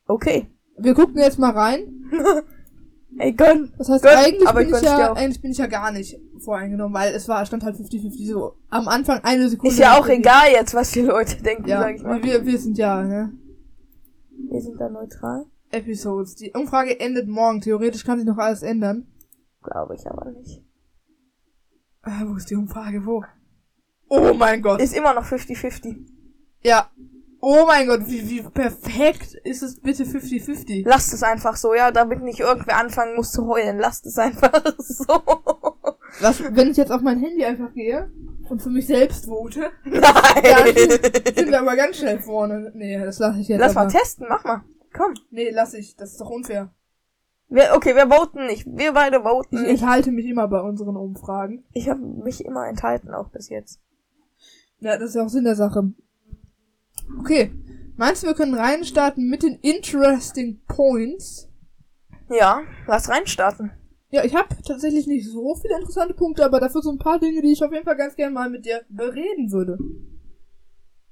Okay. 0.09 0.49
Wir 0.77 0.95
gucken 0.95 1.19
jetzt 1.19 1.39
mal 1.39 1.53
rein. 1.53 2.11
Ey, 3.19 3.35
gönn. 3.35 3.73
Das 3.79 3.89
heißt, 3.89 4.03
Gönn, 4.03 4.17
eigentlich, 4.17 4.49
aber 4.49 4.65
bin 4.65 4.71
ich 4.71 4.77
ich 4.79 4.83
ja, 4.83 5.13
eigentlich 5.13 5.41
bin 5.41 5.53
ich 5.53 5.59
ja 5.59 5.69
gar 5.69 5.93
nicht 5.93 6.19
voreingenommen, 6.41 6.93
weil 6.93 7.15
es 7.15 7.29
war, 7.29 7.47
stand 7.47 7.63
halt 7.63 7.77
50-50 7.77 8.33
so. 8.33 8.55
Am 8.69 8.89
Anfang 8.89 9.21
eine 9.23 9.49
Sekunde. 9.49 9.73
Ist 9.73 9.79
ja 9.79 9.97
auch 9.97 10.09
egal 10.09 10.51
jetzt, 10.53 10.75
was 10.75 10.91
die 10.91 11.03
Leute 11.03 11.41
denken, 11.41 11.69
Ja, 11.69 11.83
sag 11.83 11.95
ich 11.95 12.03
mal. 12.03 12.21
wir, 12.25 12.45
wir 12.45 12.59
sind 12.59 12.77
ja, 12.79 13.05
ne? 13.05 13.33
Wir 14.39 14.61
sind 14.61 14.81
da 14.81 14.89
neutral. 14.89 15.47
Episodes. 15.71 16.37
Die 16.37 16.53
Umfrage 16.53 16.99
endet 17.01 17.29
morgen. 17.29 17.61
Theoretisch 17.61 18.05
kann 18.05 18.19
sich 18.19 18.27
noch 18.27 18.39
alles 18.39 18.63
ändern. 18.63 19.07
Glaube 19.63 19.95
ich 19.95 20.07
aber 20.07 20.31
nicht. 20.31 20.63
Ah, 22.03 22.23
wo 22.27 22.37
ist 22.37 22.51
die 22.51 22.55
Umfrage? 22.55 23.05
Wo? 23.05 23.25
Oh 24.09 24.33
mein 24.35 24.63
Gott. 24.63 24.81
Ist 24.81 24.97
immer 24.97 25.15
noch 25.15 25.25
50-50. 25.25 26.07
Ja. 26.63 26.91
Oh 27.41 27.65
mein 27.67 27.87
Gott, 27.87 28.07
wie, 28.07 28.29
wie 28.31 28.43
perfekt 28.43 29.35
ist 29.45 29.63
es 29.63 29.81
bitte 29.81 30.05
50-50? 30.05 30.85
Lasst 30.87 31.13
es 31.13 31.23
einfach 31.23 31.57
so, 31.57 31.75
ja, 31.75 31.91
damit 31.91 32.23
nicht 32.23 32.41
irgendwer 32.41 32.79
anfangen 32.79 33.17
muss 33.17 33.33
zu 33.33 33.47
heulen. 33.47 33.79
Lasst 33.79 34.07
es 34.07 34.19
einfach 34.19 34.53
so. 34.79 35.23
Was, 36.21 36.43
wenn 36.55 36.71
ich 36.71 36.77
jetzt 36.77 36.93
auf 36.93 37.03
mein 37.03 37.21
Handy 37.21 37.45
einfach 37.45 37.73
gehe 37.75 38.11
und 38.51 38.63
für 38.63 38.71
mich 38.71 38.87
selbst 38.87 39.27
vote, 39.27 39.71
Nein. 39.85 40.03
dann 40.03 41.35
sind 41.35 41.51
wir 41.51 41.61
aber 41.61 41.77
ganz 41.77 41.97
schnell 41.99 42.19
vorne. 42.21 42.73
Nee, 42.75 42.99
das 42.99 43.19
lasse 43.19 43.41
ich 43.41 43.49
jetzt 43.49 43.61
Lass 43.61 43.75
mal 43.75 43.83
aber. 43.83 43.91
testen, 43.91 44.27
mach 44.29 44.45
mal. 44.45 44.65
Komm. 44.93 45.15
Nee, 45.31 45.51
lass 45.51 45.75
ich. 45.75 45.97
Das 45.97 46.13
ist 46.13 46.21
doch 46.21 46.31
unfair. 46.31 46.73
Wir, 47.49 47.73
okay, 47.75 47.95
wir 47.95 48.09
voten 48.09 48.47
nicht. 48.47 48.67
Wir 48.67 48.93
beide 48.93 49.19
Ich 49.19 49.23
voten 49.23 49.61
nicht. 49.63 49.71
enthalte 49.71 50.11
mich 50.11 50.27
immer 50.27 50.49
bei 50.49 50.61
unseren 50.61 50.97
Umfragen. 50.97 51.65
Ich 51.73 51.89
habe 51.89 52.01
mich 52.01 52.45
immer 52.45 52.67
enthalten, 52.69 53.13
auch 53.15 53.29
bis 53.29 53.49
jetzt. 53.49 53.81
Ja, 54.81 54.97
das 54.99 55.11
ist 55.11 55.15
ja 55.17 55.25
auch 55.25 55.29
Sinn 55.29 55.45
der 55.45 55.55
Sache. 55.57 55.93
Okay. 57.21 57.53
Meinst 57.97 58.23
du, 58.23 58.27
wir 58.27 58.35
können 58.35 58.55
reinstarten 58.55 59.29
mit 59.29 59.43
den 59.43 59.55
Interesting 59.61 60.61
Points? 60.67 61.49
Ja, 62.29 62.63
lass 62.87 63.09
reinstarten. 63.09 63.71
Ja, 64.17 64.25
ich 64.25 64.35
habe 64.35 64.49
tatsächlich 64.67 65.07
nicht 65.07 65.31
so 65.31 65.55
viele 65.57 65.77
interessante 65.77 66.15
Punkte, 66.15 66.43
aber 66.43 66.59
dafür 66.59 66.81
so 66.81 66.91
ein 66.91 66.97
paar 66.99 67.19
Dinge, 67.19 67.43
die 67.43 67.53
ich 67.53 67.63
auf 67.63 67.71
jeden 67.71 67.85
Fall 67.85 67.99
ganz 67.99 68.17
gerne 68.17 68.33
mal 68.33 68.49
mit 68.49 68.65
dir 68.65 68.81
bereden 68.89 69.53
würde. 69.53 69.77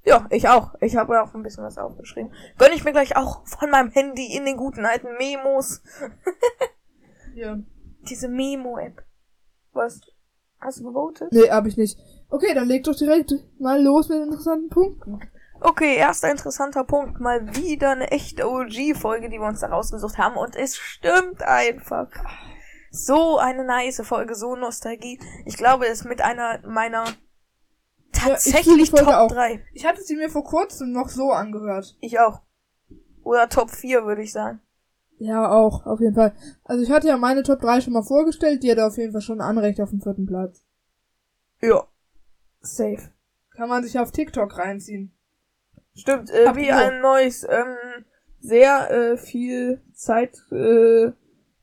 Ja, 0.07 0.27
ich 0.31 0.49
auch. 0.49 0.75
Ich 0.81 0.97
habe 0.97 1.23
auch 1.23 1.35
ein 1.35 1.43
bisschen 1.43 1.65
was 1.65 1.77
aufgeschrieben. 1.77 2.33
Gönn 2.57 2.73
ich 2.73 2.83
mir 2.83 2.93
gleich 2.93 3.15
auch 3.15 3.47
von 3.47 3.69
meinem 3.69 3.91
Handy 3.91 4.35
in 4.35 4.47
den 4.47 4.57
guten 4.57 4.87
alten 4.87 5.09
Memos. 5.19 5.83
Ja. 7.35 7.59
Diese 8.09 8.29
Memo-App. 8.29 9.03
Was? 9.73 10.01
Hast 10.61 10.79
du 10.79 10.85
gewotet? 10.85 11.33
Nee, 11.33 11.51
hab 11.51 11.67
ich 11.67 11.77
nicht. 11.77 11.99
Okay, 12.31 12.55
dann 12.55 12.69
leg 12.69 12.85
doch 12.85 12.95
direkt 12.95 13.33
mal 13.59 13.83
los 13.83 14.09
mit 14.09 14.19
den 14.19 14.29
interessanten 14.29 14.69
Punkten. 14.69 15.19
Okay, 15.61 15.97
erster 15.97 16.31
interessanter 16.31 16.85
Punkt. 16.85 17.19
Mal 17.19 17.57
wieder 17.57 17.91
eine 17.91 18.13
echte 18.13 18.49
OG-Folge, 18.49 19.31
die 19.31 19.41
wir 19.41 19.49
uns 19.49 19.61
da 19.61 19.67
rausgesucht 19.67 20.17
haben. 20.17 20.37
Und 20.37 20.55
es 20.55 20.77
stimmt 20.77 21.43
einfach. 21.43 22.09
So 22.95 23.39
eine 23.39 23.65
nice 23.65 24.03
Folge, 24.05 24.37
so 24.37 24.55
Nostalgie. 24.55 25.19
Ich 25.47 25.57
glaube, 25.57 25.87
es 25.87 26.01
ist 26.01 26.05
mit 26.05 26.21
einer 26.21 26.61
meiner 26.65 27.05
tatsächlich 28.13 28.91
Folge 28.91 29.07
Top 29.07 29.15
auch. 29.15 29.29
3. 29.33 29.65
Ich 29.73 29.85
hatte 29.85 30.01
sie 30.01 30.15
mir 30.15 30.31
vor 30.31 30.45
kurzem 30.45 30.93
noch 30.93 31.09
so 31.09 31.33
angehört. 31.33 31.97
Ich 32.01 32.21
auch. 32.21 32.43
Oder 33.25 33.49
Top 33.49 33.71
4, 33.71 34.05
würde 34.05 34.23
ich 34.23 34.31
sagen. 34.31 34.61
Ja, 35.19 35.51
auch, 35.51 35.87
auf 35.87 35.99
jeden 35.99 36.15
Fall. 36.15 36.37
Also 36.63 36.85
ich 36.85 36.91
hatte 36.93 37.09
ja 37.09 37.17
meine 37.17 37.43
Top 37.43 37.61
3 37.61 37.81
schon 37.81 37.95
mal 37.95 38.05
vorgestellt, 38.05 38.63
die 38.63 38.71
hat 38.71 38.79
auf 38.79 38.97
jeden 38.97 39.11
Fall 39.11 39.23
schon 39.23 39.41
ein 39.41 39.49
Anrecht 39.49 39.81
auf 39.81 39.91
den 39.91 40.01
vierten 40.01 40.27
Platz. 40.27 40.65
Ja. 41.61 41.89
Safe. 42.61 43.11
Kann 43.57 43.69
man 43.69 43.83
sich 43.83 43.99
auf 43.99 44.13
TikTok 44.13 44.57
reinziehen. 44.57 45.13
Stimmt, 45.97 46.31
äh, 46.31 46.55
wie 46.55 46.71
ein 46.71 47.01
neues, 47.01 47.43
ähm, 47.43 48.05
sehr 48.39 48.89
äh, 48.91 49.17
viel 49.17 49.83
Zeit, 49.95 50.45
äh, 50.53 51.11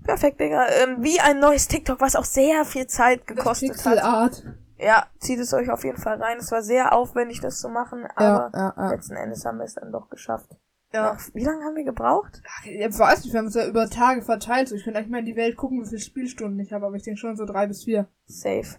perfekt, 0.03 0.39
Digga, 0.39 0.67
ähm, 0.83 0.97
wie 0.99 1.19
ein 1.19 1.39
neues 1.39 1.67
TikTok, 1.67 1.99
was 2.01 2.15
auch 2.15 2.25
sehr 2.25 2.65
viel 2.65 2.87
Zeit 2.87 3.21
Das 3.27 3.35
gekostet 3.37 3.69
hat. 3.69 3.75
Pixelart. 3.77 4.43
Ja, 4.77 5.05
zieht 5.19 5.39
es 5.39 5.53
euch 5.53 5.69
auf 5.69 5.83
jeden 5.83 5.97
Fall 5.97 6.21
rein. 6.21 6.37
Es 6.39 6.51
war 6.51 6.63
sehr 6.63 6.93
aufwendig, 6.93 7.39
das 7.39 7.59
zu 7.59 7.69
machen, 7.69 8.01
Ja, 8.01 8.09
aber 8.49 8.57
ja, 8.57 8.73
ja. 8.77 8.89
letzten 8.89 9.15
Endes 9.15 9.45
haben 9.45 9.59
wir 9.59 9.65
es 9.65 9.75
dann 9.75 9.91
doch 9.91 10.09
geschafft. 10.09 10.49
ja. 10.91 11.13
Nach, 11.13 11.19
wie 11.33 11.43
lange 11.43 11.63
haben 11.63 11.75
wir 11.75 11.83
gebraucht? 11.83 12.41
Ich 12.65 12.79
weiß 12.99 13.23
nicht, 13.23 13.31
wir 13.33 13.39
haben 13.39 13.47
es 13.47 13.53
ja 13.53 13.67
über 13.67 13.89
Tage 13.89 14.23
verteilt. 14.23 14.69
So, 14.69 14.75
ich 14.75 14.83
könnte 14.83 14.97
eigentlich 14.99 15.11
mal 15.11 15.19
in 15.19 15.25
die 15.25 15.35
Welt 15.35 15.55
gucken, 15.55 15.81
wie 15.83 15.87
viele 15.87 16.01
Spielstunden 16.01 16.59
ich 16.59 16.73
habe, 16.73 16.85
aber 16.87 16.95
ich 16.95 17.03
denke 17.03 17.19
schon 17.19 17.35
so 17.37 17.45
drei 17.45 17.67
bis 17.67 17.83
vier. 17.83 18.07
Safe. 18.25 18.77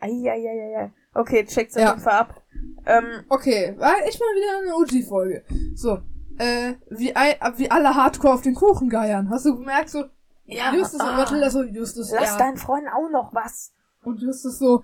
Eieieiei. 0.00 0.92
Okay, 1.14 1.44
checkt's 1.44 1.76
auf 1.76 1.82
Ja. 1.82 1.90
jeden 1.90 2.02
Fall 2.02 2.18
ab. 2.18 2.42
Ähm, 2.86 3.24
Okay, 3.28 3.74
war 3.78 3.94
echt 4.04 4.20
mal 4.20 4.26
wieder 4.34 4.58
eine 4.62 4.74
OG-Folge. 4.76 5.44
So, 5.74 5.98
äh, 6.38 6.74
wie, 6.90 7.14
ein, 7.16 7.34
wie 7.56 7.70
alle 7.70 7.94
Hardcore 7.94 8.34
auf 8.34 8.42
den 8.42 8.54
Kuchen 8.54 8.88
geiern. 8.88 9.28
Hast 9.30 9.46
du 9.46 9.56
gemerkt, 9.56 9.88
so, 9.90 10.04
ja, 10.48 10.72
Justus 10.74 11.00
und 11.00 11.06
ah, 11.06 11.16
Mathilda 11.16 11.50
so, 11.50 11.62
Justus, 11.62 12.10
lass 12.10 12.30
ja. 12.32 12.38
deinen 12.38 12.56
Freunden 12.56 12.88
auch 12.88 13.10
noch 13.10 13.34
was. 13.34 13.72
Und 14.02 14.20
Justus 14.20 14.58
so, 14.58 14.82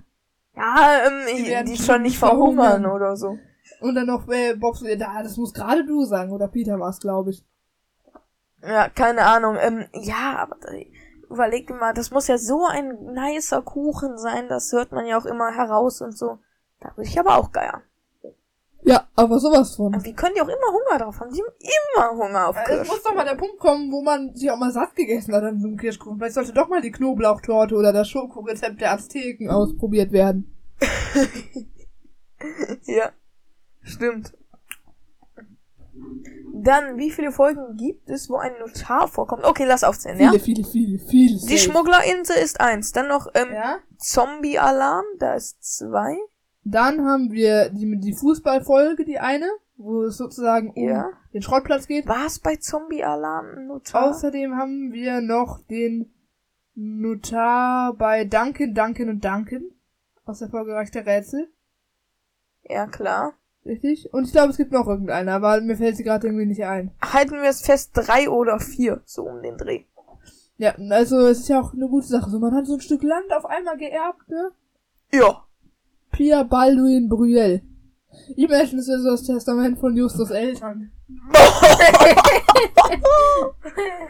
Ja, 0.55 1.07
ähm, 1.07 1.65
Die 1.65 1.73
die, 1.73 1.83
schon 1.83 2.03
nicht 2.03 2.19
verhungern 2.19 2.83
verhungern. 2.83 2.93
oder 2.93 3.17
so. 3.17 3.39
und 3.81 3.95
dann 3.95 4.07
noch, 4.07 4.29
äh, 4.29 4.55
Bob 4.55 4.77
so, 4.77 4.87
ja, 4.87 4.97
da, 4.97 5.23
das 5.23 5.37
muss 5.37 5.55
gerade 5.55 5.85
du 5.85 6.05
sagen. 6.05 6.33
Oder 6.33 6.49
Peter 6.49 6.79
war 6.79 6.91
es, 6.91 7.01
glaube 7.01 7.31
ich. 7.31 7.45
Ja, 8.63 8.89
keine 8.89 9.23
Ahnung. 9.23 9.57
Ähm, 9.59 9.87
ja, 9.95 10.37
aber 10.37 10.57
überleg 11.31 11.71
mal, 11.71 11.95
das 11.95 12.11
muss 12.11 12.29
ja 12.29 12.39
so 12.39 12.67
ein 12.67 13.13
nicer 13.13 13.63
Kuchen 13.63 14.19
sein, 14.19 14.49
das 14.49 14.73
hört 14.73 14.93
man 14.93 15.07
ja 15.07 15.19
auch 15.19 15.27
immer 15.27 15.51
heraus 15.51 16.01
und 16.01 16.17
so. 16.17 16.39
Da 16.81 16.91
würde 16.97 17.09
ich 17.09 17.19
aber 17.19 17.39
auch 17.39 17.53
geiern. 17.53 17.83
Ja, 18.87 19.09
aber 19.17 19.39
sowas 19.41 19.75
von. 19.77 19.95
Und 19.95 20.05
wie 20.05 20.13
können 20.15 20.35
die 20.35 20.43
auch 20.43 20.49
immer 20.49 20.73
Hunger 20.73 20.99
drauf 21.03 21.19
haben? 21.21 21.33
Die 21.33 21.41
haben 21.43 21.55
immer 21.97 22.25
Hunger 22.25 22.49
auf 22.49 22.57
Es 22.57 22.65
Kirsch. 22.69 22.89
muss 22.89 23.03
doch 23.03 23.15
mal 23.15 23.25
der 23.25 23.35
Punkt 23.35 23.59
kommen, 23.59 23.91
wo 23.91 24.03
man 24.03 24.35
sich 24.35 24.51
auch 24.51 24.59
mal 24.59 24.71
satt 24.73 24.95
gegessen 24.95 25.35
hat 25.35 25.43
an 25.43 25.59
so 25.61 25.69
einem 25.69 25.77
Kirschkuchen. 25.79 26.19
Vielleicht 26.19 26.35
sollte 26.35 26.53
doch 26.53 26.69
mal 26.69 26.83
die 26.83 26.91
Knoblauchtorte 26.93 27.75
oder 27.77 27.93
das 27.93 28.09
Schokorezept 28.09 28.81
der 28.81 28.93
Azteken 28.93 29.51
ausprobiert 29.51 30.13
werden. 30.13 30.55
Ja, 32.85 33.11
stimmt. 33.83 34.35
Dann, 36.53 36.99
wie 36.99 37.11
viele 37.11 37.33
Folgen 37.33 37.77
gibt 37.77 38.11
es, 38.11 38.29
wo 38.29 38.37
ein 38.37 38.53
Notar 38.61 39.09
vorkommt? 39.09 39.45
Okay, 39.45 39.65
lass 39.65 39.83
aufzählen, 39.83 40.19
ja? 40.21 40.29
Viele, 40.31 40.41
viele, 40.41 40.65
viele, 40.65 40.99
viele. 40.99 41.39
Die 41.47 41.59
Schmugglerinsel 41.59 42.37
ist 42.37 42.61
eins. 42.61 42.93
Dann 42.93 43.09
noch 43.09 43.29
ähm, 43.35 43.49
Ja. 43.53 43.79
Zombie-Alarm, 43.99 45.05
da 45.19 45.35
ist 45.35 45.63
zwei. 45.63 46.17
Dann 46.65 47.05
haben 47.05 47.31
wir 47.31 47.71
die, 47.71 47.99
die 48.01 48.15
Fußballfolge, 48.15 49.05
die 49.05 49.19
eine, 49.19 49.47
wo 49.77 50.05
es 50.05 50.17
sozusagen 50.17 50.71
um 50.71 50.89
Ja. 50.89 51.11
den 51.33 51.43
Schrottplatz 51.43 51.87
geht. 51.87 52.07
War 52.07 52.27
es 52.27 52.39
bei 52.39 52.57
Zombie-Alarm 52.57 53.67
Notar? 53.67 54.11
Außerdem 54.11 54.57
haben 54.57 54.93
wir 54.93 55.21
noch 55.21 55.61
den 55.69 56.13
Notar 56.75 57.95
bei 57.95 58.25
Duncan, 58.25 58.75
Duncan 58.75 59.09
und 59.09 59.25
Duncan. 59.25 59.65
Aus 60.25 60.39
der 60.39 60.49
Folge 60.49 60.73
Reich 60.75 60.91
der 60.91 61.07
Rätsel. 61.07 61.49
Ja, 62.63 62.87
klar. 62.87 63.35
Richtig? 63.67 64.13
Und 64.13 64.25
ich 64.25 64.33
glaube, 64.33 64.51
es 64.51 64.57
gibt 64.57 64.73
noch 64.73 64.87
irgendeine, 64.87 65.33
aber 65.33 65.61
mir 65.61 65.77
fällt 65.77 65.97
sie 65.97 66.05
gerade 66.05 66.27
irgendwie 66.27 66.47
nicht 66.47 66.65
ein. 66.65 66.91
Halten 67.01 67.35
wir 67.35 67.49
es 67.49 67.63
fest, 67.63 67.91
drei 67.95 68.29
oder 68.29 68.59
vier, 68.61 69.03
so 69.07 69.25
um 69.25 69.43
den 69.43 69.57
Dreh. 69.57 69.85
Ja, 70.57 70.75
also 70.91 71.27
es 71.27 71.41
ist 71.41 71.49
ja 71.49 71.61
auch 71.61 71.73
eine 71.73 71.89
gute 71.89 72.07
Sache. 72.07 72.31
So, 72.31 72.39
man 72.39 72.55
hat 72.55 72.67
so 72.67 72.75
ein 72.75 72.81
Stück 72.81 73.03
Land 73.03 73.33
auf 73.33 73.45
einmal 73.47 73.77
geerbt, 73.77 74.29
ne? 74.29 74.53
Ja. 75.13 75.45
Pierre 76.15 76.45
Balduin 76.45 77.09
Brüel. 77.09 77.63
Imagine, 78.37 78.81
es 78.81 78.89
wäre 78.89 79.01
so 79.01 79.11
das 79.11 79.25
Testament 79.25 79.79
von 79.79 79.97
Justus 79.97 80.31
Eltern. 80.31 80.93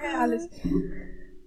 herrlich. 0.01 0.43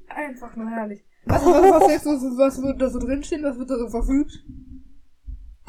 Einfach 0.07 0.55
nur 0.55 0.69
herrlich. 0.69 1.03
Was, 1.25 1.45
was, 1.45 1.71
was, 1.71 1.87
denkst 1.87 2.03
du, 2.03 2.37
was 2.37 2.61
wird 2.61 2.81
da 2.81 2.89
so 2.89 2.99
drinstehen? 2.99 3.43
Was 3.43 3.59
wird 3.59 3.69
da 3.69 3.77
so 3.77 3.89
verfügt? 3.89 4.43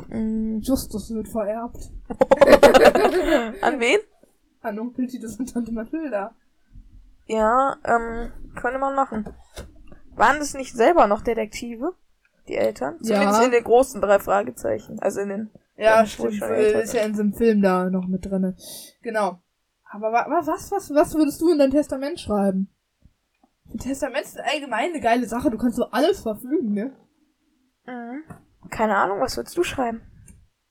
Mm, 0.09 0.61
Justus 0.61 1.11
wird 1.11 1.29
vererbt. 1.29 1.91
An 3.61 3.81
wen? 3.81 4.01
An 4.63 4.79
Onkel 4.79 5.07
Titus 5.07 5.39
und 5.39 5.53
Tante 5.53 5.73
Mathilda. 5.73 6.35
Ja, 7.27 7.77
ähm, 7.85 8.33
könnte 8.55 8.79
man 8.79 8.95
machen. 8.95 9.29
Waren 10.17 10.39
das 10.39 10.55
nicht 10.55 10.75
selber 10.75 11.07
noch 11.07 11.21
Detektive? 11.21 11.95
Die 12.49 12.57
Eltern? 12.57 12.97
Ja. 13.03 13.17
Zumindest 13.17 13.45
in 13.45 13.51
den 13.53 13.65
großen 13.65 14.01
drei 14.01 14.19
Fragezeichen. 14.19 14.99
Also 15.01 15.21
in 15.21 15.29
den. 15.29 15.51
Ja, 15.77 16.01
Ja, 16.01 16.07
stimmt. 16.07 16.33
Ist 16.43 16.95
ja 16.95 17.03
in 17.03 17.15
so 17.15 17.23
einem 17.23 17.35
Film 17.35 17.63
da 17.63 17.89
noch 17.91 18.07
mit 18.07 18.25
drinne. 18.25 18.57
Genau. 19.03 19.41
Aber 19.91 20.13
wa 20.13 20.27
wa 20.29 20.47
was, 20.47 20.71
was, 20.71 20.91
was 20.95 21.15
würdest 21.15 21.41
du 21.41 21.51
in 21.53 21.59
dein 21.59 21.71
Testament 21.71 22.21
schreiben? 22.21 22.69
Ein 23.73 23.79
Testament 23.79 24.25
ist 24.25 24.41
allgemein 24.41 24.91
eine 24.91 25.01
geile 25.01 25.27
Sache. 25.27 25.51
Du 25.51 25.59
kannst 25.59 25.77
so 25.77 25.85
alles 25.91 26.21
verfügen, 26.21 26.73
ne? 26.73 26.93
Mhm. 27.87 28.23
Keine 28.71 28.97
Ahnung, 28.97 29.21
was 29.21 29.37
würdest 29.37 29.57
du 29.57 29.63
schreiben? 29.63 30.03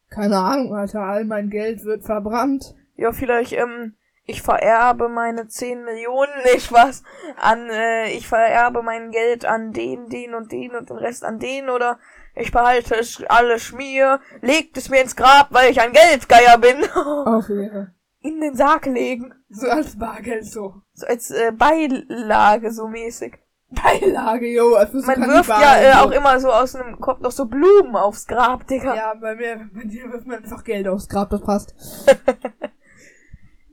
Keine 0.10 0.38
Ahnung, 0.38 0.74
Alter. 0.74 1.02
All 1.02 1.26
mein 1.26 1.50
Geld 1.50 1.84
wird 1.84 2.04
verbrannt. 2.04 2.76
Ja, 2.96 3.12
vielleicht, 3.12 3.54
ähm, 3.54 3.96
ich 4.28 4.42
vererbe 4.42 5.08
meine 5.08 5.48
10 5.48 5.84
Millionen, 5.86 6.32
nee, 6.44 6.60
Spaß, 6.60 7.02
an, 7.42 7.70
äh, 7.70 8.12
ich 8.12 8.28
vererbe 8.28 8.84
mein 8.84 9.10
Geld 9.10 9.46
an 9.46 9.72
den, 9.72 10.10
den 10.10 10.36
und 10.36 10.52
den 10.52 10.76
und 10.76 10.90
den 10.90 10.98
Rest 10.98 11.24
an 11.24 11.40
den 11.40 11.70
oder 11.70 11.98
ich 12.36 12.52
behalte 12.52 12.96
es 12.96 13.24
alles 13.30 13.72
mir, 13.72 14.20
legt 14.42 14.78
es 14.78 14.90
mir 14.90 15.02
ins 15.02 15.16
Grab, 15.16 15.48
weil 15.52 15.72
ich 15.72 15.82
ein 15.82 15.94
Geldgeier 15.94 16.60
bin. 16.60 16.84
Auf 16.94 17.50
Ehre. 17.50 17.94
In 18.20 18.42
den 18.42 18.56
Sarg 18.56 18.86
legen. 18.86 19.34
So 19.50 19.68
als 19.68 19.98
Bargeld 19.98 20.46
so. 20.46 20.82
So 20.94 21.08
als 21.08 21.32
äh, 21.32 21.52
Beilage 21.52 22.72
so 22.72 22.88
mäßig. 22.88 23.40
Beilage, 23.70 24.48
yo. 24.48 24.76
Also 24.76 25.00
so 25.00 25.08
Man 25.08 25.22
wirft 25.28 25.50
ja 25.50 25.78
äh, 25.82 25.94
auch 25.94 26.12
immer 26.12 26.40
so 26.40 26.52
aus 26.52 26.76
einem, 26.76 27.00
kommt 27.00 27.22
noch 27.22 27.32
so 27.32 27.46
Blumen 27.46 27.96
aufs 27.96 28.28
Grab, 28.28 28.68
Digga. 28.68 28.96
Ja, 28.96 29.14
bei 29.16 29.36
mir, 29.36 29.70
bei 29.74 29.86
dir 29.86 30.12
wirft 30.12 30.28
man 30.28 30.38
einfach 30.38 30.64
Geld 30.64 30.88
aufs 30.88 31.08
Grab, 31.08 31.30
das 31.30 31.42
passt. 31.42 31.74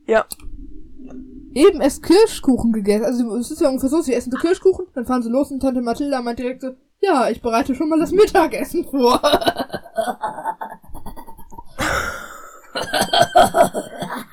Ja. 0.06 0.24
Eben 1.54 1.80
erst 1.80 2.02
Kirschkuchen 2.02 2.72
gegessen. 2.72 3.04
Also 3.04 3.36
es 3.36 3.50
ist 3.50 3.60
ja 3.60 3.68
ungefähr 3.68 3.88
so, 3.88 4.00
sie 4.00 4.14
essen 4.14 4.32
so 4.32 4.38
Kirschkuchen, 4.38 4.86
dann 4.94 5.06
fahren 5.06 5.22
sie 5.22 5.30
los 5.30 5.50
und 5.50 5.60
Tante 5.60 5.80
Mathilda 5.80 6.20
meint 6.20 6.38
direkt 6.38 6.62
so, 6.62 6.70
Ja, 7.00 7.28
ich 7.28 7.42
bereite 7.42 7.74
schon 7.74 7.88
mal 7.88 7.98
das 7.98 8.12
Mittagessen 8.12 8.84
vor. 8.84 9.20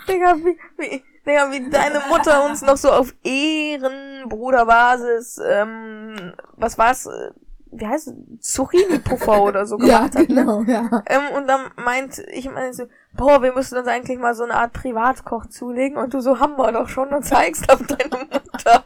Digga, 0.08 0.36
wie, 0.38 0.58
wie, 0.78 1.04
Digga, 1.26 1.52
wie 1.52 1.70
deine 1.70 2.00
Mutter 2.10 2.46
uns 2.46 2.62
noch 2.64 2.78
so 2.78 2.92
auf 2.92 3.14
Ehrenbruderbasis, 3.24 5.40
ähm, 5.48 6.34
was 6.58 6.78
war's, 6.78 7.06
äh, 7.06 7.32
wie 7.72 7.86
heißt 7.86 8.08
es, 8.08 8.16
Zucchini-Puffer 8.40 9.44
oder 9.44 9.68
so 9.68 9.78
ja, 9.80 10.08
gemacht 10.08 10.16
hat, 10.16 10.30
ne? 10.30 10.36
genau, 10.36 10.64
ja. 10.64 11.04
Ähm, 11.06 11.36
und 11.38 11.48
dann 11.48 11.70
meint, 11.78 12.20
ich 12.32 12.50
meine 12.50 12.74
so, 12.74 12.86
boah, 13.14 13.42
wir 13.42 13.54
müssen 13.54 13.78
uns 13.78 13.88
eigentlich 13.88 14.20
mal 14.20 14.36
so 14.36 14.44
eine 14.44 14.56
Art 14.56 14.74
Privatkoch 14.74 15.46
zulegen 15.48 15.98
und 15.98 16.14
du 16.14 16.20
so, 16.22 16.40
haben 16.40 16.58
wir 16.58 16.72
doch 16.72 16.90
schon 16.90 17.10
und 17.10 17.24
zeigst 17.24 17.72
auf 17.72 17.82
deine 17.88 18.26
Mutter. 18.26 18.84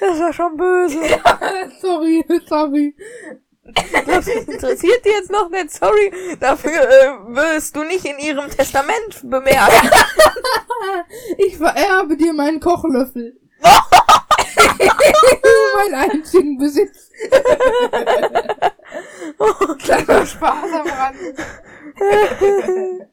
das 0.00 0.20
war 0.20 0.32
schon 0.32 0.56
böse. 0.56 1.00
sorry, 1.80 2.24
sorry. 2.46 2.94
Das 4.06 4.28
interessiert 4.28 5.04
die 5.04 5.10
jetzt 5.10 5.30
noch 5.30 5.50
nicht, 5.50 5.72
sorry. 5.72 6.12
Dafür 6.38 6.70
äh, 6.70 7.34
wirst 7.34 7.74
du 7.74 7.82
nicht 7.82 8.04
in 8.04 8.18
ihrem 8.18 8.48
Testament 8.50 9.22
bemerkt. 9.24 9.90
Ich 11.38 11.56
vererbe 11.56 12.16
dir 12.16 12.32
meinen 12.32 12.60
Kochlöffel. 12.60 13.40
mein 15.74 15.94
einzigen 15.94 16.58
Besitz. 16.58 17.10
Kleiner 19.78 20.26
Spaß 20.26 20.72
am 20.72 20.86
Rand. 20.86 21.16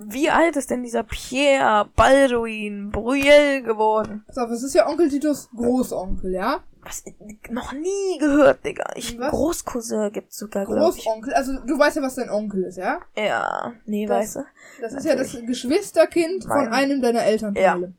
Wie 0.00 0.30
alt 0.30 0.54
ist 0.56 0.70
denn 0.70 0.84
dieser 0.84 1.02
Pierre 1.02 1.88
Balduin 1.96 2.90
Bruyel 2.90 3.62
geworden? 3.62 4.24
Pass 4.28 4.38
auf, 4.38 4.50
es 4.50 4.62
ist 4.62 4.74
ja 4.74 4.88
Onkel 4.88 5.08
Titos 5.08 5.50
Großonkel, 5.56 6.32
ja? 6.34 6.62
Was? 6.82 7.02
Noch 7.50 7.72
nie 7.72 8.18
gehört, 8.20 8.64
Digga. 8.64 8.92
Ich, 8.94 9.18
Was? 9.18 9.30
Großcousin 9.30 10.12
gibt's 10.12 10.36
sogar, 10.38 10.66
glaub 10.66 10.94
ich. 10.96 11.02
Großonkel, 11.04 11.34
also 11.34 11.58
du 11.66 11.76
weißt 11.76 11.96
ja, 11.96 12.02
was 12.02 12.14
dein 12.14 12.30
Onkel 12.30 12.62
ist, 12.64 12.76
ja? 12.76 13.00
Ja, 13.16 13.72
nee, 13.86 14.06
Das- 14.06 14.16
weißt 14.18 14.36
du? 14.36 14.44
Das 14.82 14.92
ist 14.92 15.04
ja 15.04 15.16
das 15.16 15.32
Geschwisterkind 15.44 16.44
von 16.44 16.50
Mein- 16.56 16.72
einem 16.72 17.02
deiner 17.02 17.24
Elternteile. 17.24 17.94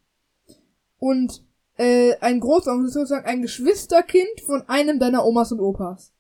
Und 0.99 1.43
äh, 1.77 2.15
ein 2.21 2.39
Großonkel 2.39 2.87
ist 2.87 2.93
sozusagen 2.93 3.25
ein 3.25 3.41
Geschwisterkind 3.41 4.39
von 4.45 4.67
einem 4.69 4.99
deiner 4.99 5.25
Omas 5.25 5.51
und 5.51 5.59
Opas. 5.59 6.13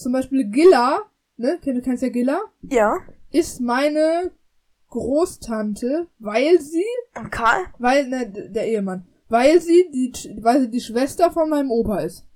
Zum 0.00 0.12
Beispiel 0.12 0.44
Gilla, 0.50 1.02
ne? 1.36 1.58
Du 1.62 1.80
kennst 1.82 2.02
ja 2.02 2.08
Gilla? 2.08 2.40
Ja. 2.62 2.96
Ist 3.30 3.60
meine 3.60 4.32
Großtante, 4.88 6.08
weil 6.18 6.60
sie, 6.60 6.84
Und 7.16 7.30
Karl? 7.30 7.66
weil, 7.78 8.08
ne, 8.08 8.26
der 8.28 8.66
Ehemann, 8.66 9.06
weil 9.28 9.60
sie 9.60 9.90
die, 9.92 10.38
weil 10.42 10.62
sie 10.62 10.70
die 10.70 10.80
Schwester 10.80 11.30
von 11.30 11.48
meinem 11.48 11.70
Opa 11.70 12.00
ist. 12.00 12.26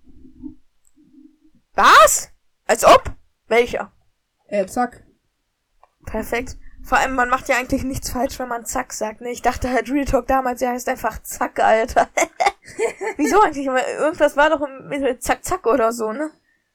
Was? 1.74 2.30
Als 2.66 2.84
ob? 2.84 3.02
Welcher? 3.48 3.92
Äh, 4.46 4.66
zack. 4.66 5.04
Perfekt. 6.06 6.56
Vor 6.82 6.98
allem, 6.98 7.14
man 7.14 7.30
macht 7.30 7.48
ja 7.48 7.56
eigentlich 7.56 7.82
nichts 7.82 8.10
falsch, 8.10 8.38
wenn 8.38 8.48
man 8.48 8.66
Zack 8.66 8.92
sagt, 8.92 9.22
ne? 9.22 9.30
Ich 9.30 9.40
dachte 9.40 9.70
halt, 9.70 9.90
Real 9.90 10.04
Talk 10.04 10.26
damals, 10.26 10.60
der 10.60 10.70
heißt 10.70 10.88
einfach 10.90 11.22
Zack, 11.22 11.58
Alter. 11.58 12.08
Wieso 13.16 13.40
eigentlich? 13.40 13.66
Irgendwas 13.66 14.36
war 14.36 14.50
doch 14.50 14.60
mit 14.88 15.22
Zack, 15.22 15.44
Zack 15.44 15.66
oder 15.66 15.92
so, 15.92 16.12
ne? 16.12 16.30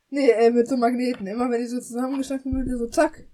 Nee, 0.09 0.31
äh, 0.31 0.49
mit 0.49 0.67
so 0.67 0.77
Magneten. 0.77 1.27
Immer 1.27 1.49
wenn 1.49 1.61
die 1.61 1.67
so 1.67 1.79
zusammengestanden 1.79 2.65
wird, 2.65 2.77
so 2.77 2.87
zack. 2.87 3.25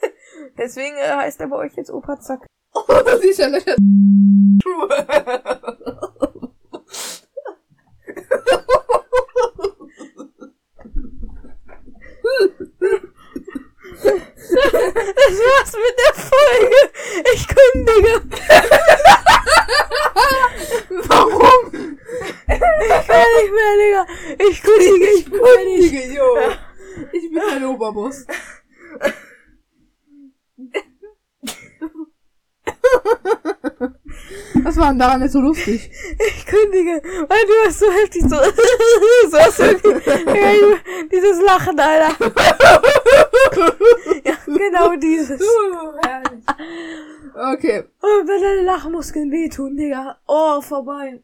Deswegen 0.58 0.96
äh, 0.96 1.16
heißt 1.16 1.40
er 1.40 1.48
bei 1.48 1.56
euch 1.56 1.74
jetzt 1.76 1.90
Opa 1.90 2.20
Zack. 2.20 2.46
Oh, 2.74 3.02
das 3.04 3.24
ist 3.24 3.38
ja 3.38 3.48
leider 3.48 3.74
Das 14.50 15.38
war's 15.38 15.72
mit 15.72 15.96
der 15.98 16.14
Folge. 16.14 16.76
Ich 17.34 17.46
kündige. 17.48 18.14
Warum? 21.08 21.98
Ich 22.48 23.08
will 23.08 23.30
nicht 23.36 23.52
mehr, 23.54 23.74
Digga. 23.82 24.06
Ich 24.50 24.62
kündige, 24.62 25.08
ich 25.10 25.24
kündige. 25.30 26.14
Jo. 26.14 26.28
Ich 27.12 27.30
bin 27.30 27.42
dein 27.48 27.64
Oberboss. 27.66 28.26
Was 34.64 34.76
war 34.76 34.88
denn 34.88 34.98
daran 34.98 35.22
jetzt 35.22 35.32
so 35.32 35.40
lustig? 35.40 35.90
Ich 36.28 36.46
kündige. 36.46 37.00
Weil 37.28 37.46
du 37.46 37.52
hast 37.66 37.78
so 37.78 37.90
heftig 37.92 38.22
so, 38.22 38.28
so 39.30 39.38
hast 39.38 39.58
du 39.58 39.64
ich- 39.72 41.08
dieses 41.10 41.40
Lachen, 41.42 41.78
Alter. 41.78 42.16
Genau 44.56 44.96
dieses. 44.96 45.40
Okay. 47.52 47.84
Oh, 48.02 48.26
wenn 48.26 48.42
deine 48.42 48.62
Lachmuskeln 48.62 49.30
wehtun, 49.30 49.76
Digga. 49.76 50.18
Oh, 50.26 50.60
vorbei. 50.60 51.22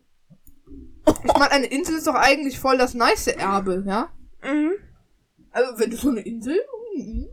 Ich 1.24 1.32
meine, 1.32 1.50
eine 1.50 1.66
Insel 1.66 1.96
ist 1.96 2.06
doch 2.06 2.14
eigentlich 2.14 2.58
voll 2.60 2.78
das 2.78 2.94
nice 2.94 3.26
Erbe, 3.26 3.82
ja? 3.84 4.10
Mhm. 4.44 4.72
Also, 5.50 5.78
wenn 5.78 5.90
du 5.90 5.96
so 5.96 6.10
eine 6.10 6.20
Insel... 6.20 6.60
Mhm. 6.96 7.26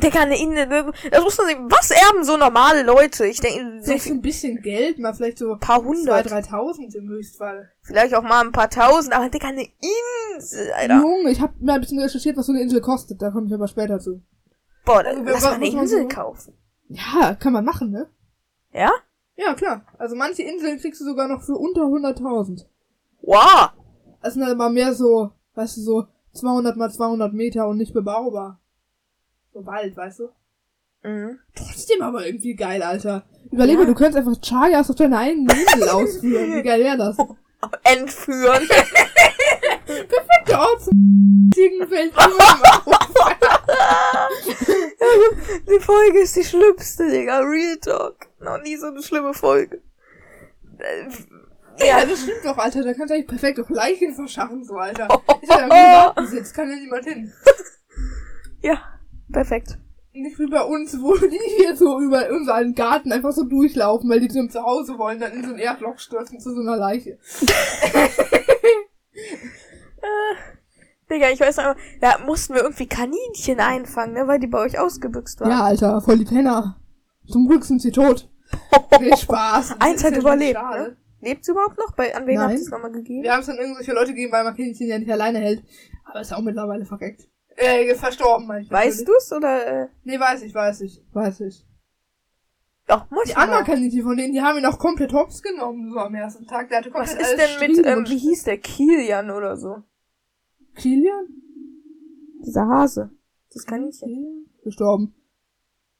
Digga, 0.00 0.20
eine 0.20 0.40
Insel. 0.40 0.66
Das 1.10 1.22
muss 1.22 1.36
man 1.36 1.46
sehen. 1.48 1.66
Was 1.68 1.90
erben 1.90 2.24
so 2.24 2.36
normale 2.38 2.84
Leute? 2.84 3.26
Ich 3.26 3.40
denke, 3.40 3.80
so 3.80 3.84
Vielleicht 3.84 4.04
so 4.04 4.14
ein 4.14 4.22
bisschen 4.22 4.62
Geld, 4.62 4.98
mal 4.98 5.12
vielleicht 5.12 5.38
so 5.38 5.52
ein 5.52 5.58
paar 5.58 5.80
zwei, 5.80 5.86
hundert. 5.88 6.30
dreitausend 6.30 6.94
im 6.94 7.08
Höchstfall. 7.08 7.70
Vielleicht 7.82 8.14
auch 8.14 8.22
mal 8.22 8.40
ein 8.44 8.52
paar 8.52 8.70
tausend. 8.70 9.12
Aber 9.14 9.28
Digga, 9.28 9.48
eine 9.48 9.66
Insel, 10.38 10.72
Alter. 10.72 11.00
Junge, 11.00 11.30
ich 11.32 11.40
hab 11.40 11.60
mal 11.60 11.74
ein 11.74 11.80
bisschen 11.80 11.98
recherchiert, 11.98 12.36
was 12.36 12.46
so 12.46 12.52
eine 12.52 12.62
Insel 12.62 12.80
kostet. 12.80 13.20
Da 13.20 13.30
komme 13.30 13.48
ich 13.48 13.52
aber 13.52 13.68
später 13.68 13.98
zu. 13.98 14.22
Boah, 14.84 15.04
Also, 15.04 15.22
lass 15.22 15.42
mal 15.42 15.52
eine 15.54 15.66
Insel 15.68 16.02
so- 16.02 16.08
kaufen. 16.08 16.54
Ja, 16.88 17.34
kann 17.34 17.52
man 17.52 17.64
machen, 17.64 17.90
ne? 17.90 18.08
Ja? 18.72 18.90
Ja, 19.36 19.54
klar. 19.54 19.82
Also 19.98 20.16
manche 20.16 20.42
Inseln 20.42 20.78
kriegst 20.78 21.00
du 21.00 21.04
sogar 21.04 21.28
noch 21.28 21.42
für 21.42 21.54
unter 21.54 21.82
100.000. 21.82 22.66
Wow. 23.22 23.70
Das 24.22 24.34
sind 24.34 24.42
halt 24.44 24.54
aber 24.54 24.70
mehr 24.70 24.92
so, 24.94 25.30
weißt 25.54 25.76
du, 25.78 25.80
so 25.82 26.06
200 26.34 26.76
mal 26.76 26.90
200 26.90 27.32
Meter 27.32 27.68
und 27.68 27.78
nicht 27.78 27.94
bebaubar. 27.94 28.60
So 29.52 29.64
Wald, 29.66 29.96
weißt 29.96 30.20
du? 30.20 30.28
Mhm. 31.02 31.38
Trotzdem 31.54 32.02
aber 32.02 32.26
irgendwie 32.26 32.54
geil, 32.54 32.82
Alter. 32.82 33.24
Überleg 33.50 33.76
mal, 33.76 33.82
Ja. 33.82 33.88
du 33.88 33.94
könntest 33.94 34.18
einfach 34.18 34.40
Chayas 34.42 34.90
auf 34.90 34.96
deiner 34.96 35.18
eigenen 35.18 35.48
Insel 35.48 35.88
ausführen. 35.88 36.52
Wie 36.56 36.62
geil 36.62 36.80
wäre 36.84 36.96
das? 36.98 37.16
Entführen. 37.84 38.68
Der 40.46 40.60
Ort 40.60 40.82
zum 40.82 41.50
fällt 41.88 42.14
die 45.68 45.80
Folge 45.80 46.20
ist 46.20 46.36
die 46.36 46.44
schlimmste, 46.44 47.10
Digga. 47.10 47.40
Real 47.40 47.76
Talk. 47.78 48.28
Noch 48.40 48.62
nie 48.62 48.76
so 48.76 48.86
eine 48.86 49.02
schlimme 49.02 49.34
Folge. 49.34 49.82
Ja, 51.78 52.04
das 52.04 52.22
stimmt 52.22 52.44
doch, 52.44 52.56
Alter. 52.58 52.82
Da 52.82 52.94
kannst 52.94 53.10
du 53.10 53.14
eigentlich 53.14 53.26
perfekt 53.26 53.60
auch 53.60 53.70
Leichen 53.70 54.14
verschaffen, 54.14 54.64
so, 54.64 54.74
Alter. 54.74 55.08
Ist 55.42 55.50
ja 55.50 55.64
im 55.64 55.68
Gartensitz, 55.70 56.52
kann 56.52 56.70
ja 56.70 56.76
niemand 56.76 57.04
hin. 57.04 57.32
Ja, 58.62 58.78
perfekt. 59.32 59.78
Nicht 60.12 60.38
wie 60.38 60.46
bei 60.46 60.60
uns, 60.60 61.00
wo 61.00 61.16
die 61.26 61.38
hier 61.56 61.74
so 61.74 61.98
über 61.98 62.28
unseren 62.28 62.74
Garten 62.74 63.10
einfach 63.10 63.32
so 63.32 63.44
durchlaufen, 63.44 64.10
weil 64.10 64.20
die 64.20 64.28
zu 64.28 64.38
einem 64.38 64.50
Zuhause 64.50 64.98
wollen, 64.98 65.18
dann 65.18 65.32
in 65.32 65.44
so 65.44 65.54
ein 65.54 65.58
Erdloch 65.58 65.98
stürzen 65.98 66.40
zu 66.40 66.54
so 66.54 66.60
einer 66.60 66.76
Leiche. 66.76 67.18
Digga, 71.10 71.30
ich 71.30 71.40
weiß 71.40 71.56
noch, 71.56 71.74
da 72.00 72.18
mussten 72.24 72.54
wir 72.54 72.62
irgendwie 72.62 72.86
Kaninchen 72.86 73.58
einfangen, 73.58 74.14
ne, 74.14 74.28
weil 74.28 74.38
die 74.38 74.46
bei 74.46 74.60
euch 74.60 74.78
ausgebüxt 74.78 75.40
waren. 75.40 75.50
Ja, 75.50 75.64
Alter, 75.64 76.00
voll 76.00 76.18
die 76.18 76.24
Penner. 76.24 76.76
Zum 77.26 77.48
Glück 77.48 77.64
sind 77.64 77.82
sie 77.82 77.90
tot. 77.90 78.28
Nee, 79.00 79.16
Spaß. 79.16 79.76
Eins 79.80 80.04
hat 80.04 80.16
überlebt, 80.16 80.60
ne? 80.60 80.96
Lebt's 81.20 81.48
überhaupt 81.48 81.78
noch? 81.78 81.94
Bei, 81.96 82.14
an 82.14 82.26
wen 82.26 82.40
habt 82.40 82.52
ihr 82.52 82.60
es 82.60 82.70
nochmal 82.70 82.92
gegeben? 82.92 83.24
Wir 83.24 83.32
haben 83.32 83.40
es 83.40 83.48
an 83.48 83.58
irgendwelche 83.58 83.92
Leute 83.92 84.12
gegeben, 84.12 84.32
weil 84.32 84.44
man 84.44 84.56
Kaninchen 84.56 84.86
ja 84.86 84.98
nicht 84.98 85.10
alleine 85.10 85.38
hält. 85.38 85.62
Aber 86.04 86.20
ist 86.20 86.32
auch 86.32 86.40
mittlerweile 86.40 86.86
verreckt. 86.86 87.28
Äh, 87.56 87.94
verstorben, 87.94 88.46
meine 88.46 88.62
ich. 88.62 88.70
Weißt 88.70 89.06
du's 89.06 89.32
oder, 89.32 89.82
äh, 89.82 89.88
Nee, 90.04 90.18
weiß 90.18 90.42
ich, 90.42 90.54
weiß 90.54 90.80
ich. 90.80 91.04
Weiß 91.12 91.40
ich. 91.40 91.66
Doch, 92.90 93.10
muss 93.10 93.24
Die 93.24 93.36
anderen. 93.36 93.64
Kaninchen 93.64 94.02
von 94.02 94.16
denen, 94.16 94.32
die 94.32 94.42
haben 94.42 94.58
ihn 94.58 94.66
auch 94.66 94.78
komplett 94.78 95.12
hops 95.12 95.42
genommen, 95.42 95.90
so 95.92 95.98
am 95.98 96.14
ersten 96.14 96.46
Tag. 96.46 96.68
Der 96.68 96.78
hatte 96.78 96.92
Was 96.92 97.10
komplett 97.10 97.26
ist 97.26 97.40
alles 97.40 97.58
denn 97.58 97.76
mit, 97.76 97.86
ähm, 97.86 98.08
wie 98.08 98.18
hieß 98.18 98.44
der? 98.44 98.58
Kilian 98.58 99.30
oder 99.30 99.56
so? 99.56 99.82
Kilian? 100.74 101.28
Dieser 102.44 102.66
Hase. 102.66 103.10
Das 103.52 103.64
Kaninchen. 103.64 104.08
Kilian? 104.08 104.46
Gestorben. 104.64 105.14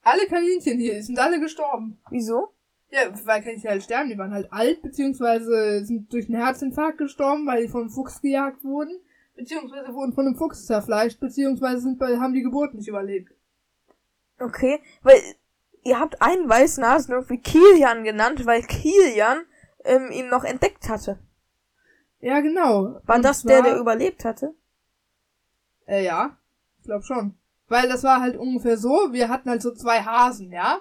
Alle 0.02 0.26
Kaninchen 0.26 0.78
hier, 0.78 0.94
die 0.94 1.02
sind 1.02 1.18
alle 1.18 1.40
gestorben. 1.40 1.98
Wieso? 2.10 2.48
Ja, 2.90 3.02
weil 3.24 3.42
Kaninchen 3.42 3.70
halt 3.70 3.84
sterben, 3.84 4.10
die 4.10 4.18
waren 4.18 4.32
halt 4.32 4.52
alt, 4.52 4.82
beziehungsweise 4.82 5.84
sind 5.84 6.12
durch 6.12 6.28
einen 6.28 6.42
Herzinfarkt 6.42 6.98
gestorben, 6.98 7.46
weil 7.46 7.62
die 7.62 7.68
von 7.68 7.82
einem 7.82 7.90
Fuchs 7.90 8.20
gejagt 8.20 8.64
wurden, 8.64 8.98
beziehungsweise 9.36 9.94
wurden 9.94 10.12
von 10.12 10.26
einem 10.26 10.36
Fuchs 10.36 10.66
zerfleischt, 10.66 11.20
beziehungsweise 11.20 11.82
sind 11.82 12.00
haben 12.00 12.34
die 12.34 12.42
Geburt 12.42 12.74
nicht 12.74 12.88
überlebt. 12.88 13.32
Okay, 14.40 14.80
weil 15.02 15.20
ihr 15.82 15.98
habt 15.98 16.20
einen 16.22 16.48
weißen 16.48 16.84
Hasen 16.84 17.12
irgendwie 17.12 17.40
Kilian 17.40 18.04
genannt, 18.04 18.44
weil 18.46 18.62
Kilian 18.62 19.44
ähm, 19.84 20.10
ihn 20.10 20.28
noch 20.28 20.44
entdeckt 20.44 20.88
hatte. 20.88 21.18
Ja, 22.20 22.40
genau. 22.40 23.00
War 23.04 23.16
Und 23.16 23.24
das 23.24 23.42
der, 23.42 23.60
zwar- 23.60 23.70
der 23.70 23.78
überlebt 23.80 24.24
hatte? 24.24 24.54
Äh, 25.86 26.04
ja. 26.04 26.36
Ich 26.78 26.84
glaube 26.84 27.04
schon. 27.04 27.34
Weil 27.68 27.88
das 27.88 28.02
war 28.02 28.20
halt 28.20 28.36
ungefähr 28.36 28.76
so, 28.76 29.08
wir 29.12 29.28
hatten 29.28 29.48
halt 29.48 29.62
so 29.62 29.72
zwei 29.74 30.00
Hasen, 30.02 30.50
ja? 30.52 30.80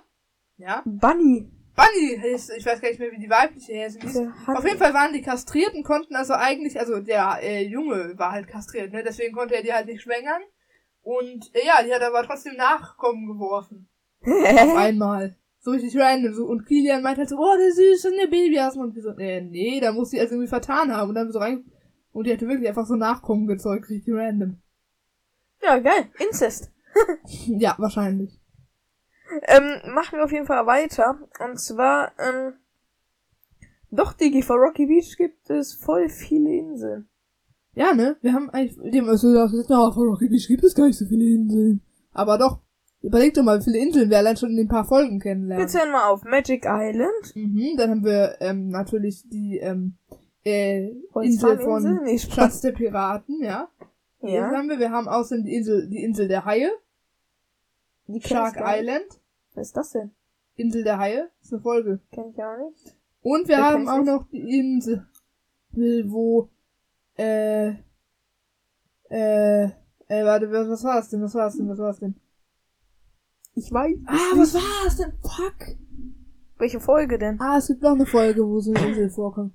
Ja. 0.58 0.82
Bunny. 0.86 1.50
Bunny 1.76 2.20
hieß, 2.22 2.50
ich 2.58 2.66
weiß 2.66 2.82
gar 2.82 2.90
nicht 2.90 3.00
mehr, 3.00 3.12
wie 3.12 3.20
die 3.20 3.30
weibliche 3.30 3.74
Häsin 3.74 4.02
hieß. 4.02 4.14
Der 4.14 4.34
Auf 4.58 4.66
jeden 4.66 4.78
Fall 4.78 4.94
waren 4.94 5.14
die 5.14 5.22
kastriert 5.22 5.74
und 5.76 5.84
konnten 5.84 6.16
also 6.16 6.34
eigentlich, 6.34 6.78
also 6.80 7.00
der 7.00 7.40
äh, 7.42 7.64
Junge 7.64 8.18
war 8.18 8.32
halt 8.32 8.48
kastriert, 8.48 8.92
ne? 8.92 9.04
Deswegen 9.04 9.34
konnte 9.34 9.56
er 9.56 9.62
die 9.64 9.72
halt 9.74 9.86
nicht 9.86 10.02
schwängern. 10.02 10.42
Und 11.02 11.54
äh, 11.56 11.66
ja, 11.66 11.82
die 11.84 11.94
hat 11.94 12.02
aber 12.02 12.24
trotzdem 12.24 12.56
Nachkommen 12.58 13.28
geworfen. 13.28 13.88
Auf 14.22 14.76
einmal. 14.76 15.36
So 15.60 15.72
richtig 15.72 15.98
random. 15.98 16.34
So. 16.34 16.46
Und 16.46 16.66
Kilian 16.66 17.02
meint 17.02 17.18
halt 17.18 17.30
so, 17.30 17.38
oh, 17.38 17.56
der 17.58 17.72
süße, 17.72 18.12
ne 18.12 18.28
Babyhasen. 18.28 18.82
Und 18.82 18.96
wir 18.96 19.02
so, 19.02 19.10
äh, 19.18 19.42
nee, 19.42 19.80
da 19.80 19.92
muss 19.92 20.12
sie 20.12 20.20
also 20.20 20.34
irgendwie 20.34 20.50
vertan 20.50 20.94
haben. 20.94 21.10
Und 21.10 21.16
dann 21.16 21.32
so 21.32 21.40
rein. 21.40 21.66
Und 22.12 22.26
die 22.26 22.34
hatte 22.34 22.48
wirklich 22.48 22.68
einfach 22.68 22.86
so 22.86 22.96
Nachkommen 22.96 23.48
gezeugt, 23.48 23.90
richtig 23.90 24.14
random. 24.14 24.58
ja, 25.62 25.78
geil. 25.80 26.10
Inzest. 26.20 26.72
Ja, 27.46 27.76
wahrscheinlich. 27.78 28.40
Ähm, 29.44 29.94
machen 29.94 30.18
wir 30.18 30.26
auf 30.26 30.32
jeden 30.32 30.48
Fall 30.48 30.66
weiter. 30.66 31.20
Und 31.40 31.60
zwar, 31.60 32.14
ähm, 32.18 32.54
doch, 33.92 34.14
Digi, 34.14 34.42
vor 34.42 34.58
Rocky 34.58 34.88
Beach 34.88 35.16
gibt 35.18 35.50
es 35.50 35.74
voll 35.74 36.10
viele 36.10 36.52
Inseln. 36.56 37.08
Ja, 37.74 37.94
ne? 37.94 38.18
Wir 38.22 38.34
haben 38.34 38.50
eigentlich, 38.50 38.76
dem 38.92 39.08
ist 39.10 39.22
so 39.22 39.32
gesagt, 39.32 39.70
ja, 39.70 39.92
von 39.92 40.08
Rocky 40.08 40.30
Beach 40.30 40.48
gibt 40.48 40.64
es 40.64 40.76
gar 40.76 40.88
nicht 40.88 40.98
so 40.98 41.06
viele 41.06 41.26
Inseln. 41.26 41.82
Aber 42.12 42.38
doch. 42.38 42.60
Überleg 43.02 43.34
doch 43.34 43.44
mal, 43.44 43.60
wie 43.60 43.64
viele 43.64 43.78
Inseln 43.80 44.10
wir 44.10 44.18
allein 44.18 44.36
schon 44.36 44.50
in 44.52 44.58
den 44.58 44.68
paar 44.68 44.84
Folgen 44.86 45.16
Wir 45.16 45.20
kennenlernen. 45.20 45.68
zählen 45.70 45.92
mal 45.92 46.10
auf. 46.10 46.24
Magic 46.24 46.66
Island. 46.68 47.36
Mhm, 47.36 47.76
dann 47.78 47.90
haben 47.92 48.04
wir 48.04 48.36
ähm, 48.42 48.70
natürlich 48.70 49.24
die 49.30 49.58
ähm, 49.58 49.96
äh, 50.44 50.90
Insel 51.22 51.60
von 51.60 52.02
Nee. 52.04 52.18
Schatz 52.20 52.60
der 52.62 52.72
Piraten, 52.74 53.42
ja. 53.42 53.70
Das 54.22 54.32
Ja. 54.32 54.52
haben 54.52 54.68
wir. 54.68 54.80
Wir 54.80 54.92
haben 54.92 55.08
außerdem 55.08 55.46
die 55.46 55.56
Insel, 55.56 55.88
die 55.90 56.04
Insel 56.04 56.28
der 56.28 56.44
Haie, 56.44 56.72
Die 58.08 58.22
Shark. 58.22 58.58
Island, 58.60 59.06
Was 59.56 59.68
ist 59.68 59.78
das 59.78 59.92
denn? 59.92 60.12
Insel 60.58 60.84
der 60.84 60.98
Haie, 60.98 61.30
ist 61.42 61.54
eine 61.54 61.62
Folge. 61.62 62.02
Kenn 62.12 62.32
ich 62.32 62.44
auch 62.44 62.58
nicht. 62.70 62.96
Und 63.22 63.48
wir 63.48 63.58
Wer 63.58 63.64
haben 63.66 63.88
auch 63.88 63.98
nicht? 64.00 64.08
noch 64.08 64.28
die 64.30 64.60
Insel, 64.60 65.08
wo, 65.72 66.50
äh, 67.18 67.70
äh, 69.10 69.64
äh, 70.08 70.26
warte, 70.26 70.52
was, 70.52 70.68
was 70.68 70.84
war 70.84 70.96
das 70.96 71.10
denn, 71.10 71.22
was 71.22 71.34
war 71.34 71.46
das 71.46 71.56
denn, 71.58 71.70
was 71.70 71.78
war 71.80 71.88
das 71.88 72.00
denn? 72.00 72.16
Ich 73.60 73.74
weiß. 73.74 73.98
Ah, 74.08 74.38
was 74.38 74.54
war 74.54 74.62
das 74.86 74.96
denn? 74.98 75.12
Fuck! 75.22 75.76
Welche 76.58 76.80
Folge 76.80 77.18
denn? 77.20 77.40
Ah, 77.42 77.58
es 77.58 77.68
gibt 77.68 77.82
noch 77.82 77.92
eine 77.92 78.06
Folge, 78.06 78.48
wo 78.48 78.60
so 78.62 78.74
eine 78.74 78.88
Insel 78.88 79.10
vorkommt. 79.10 79.54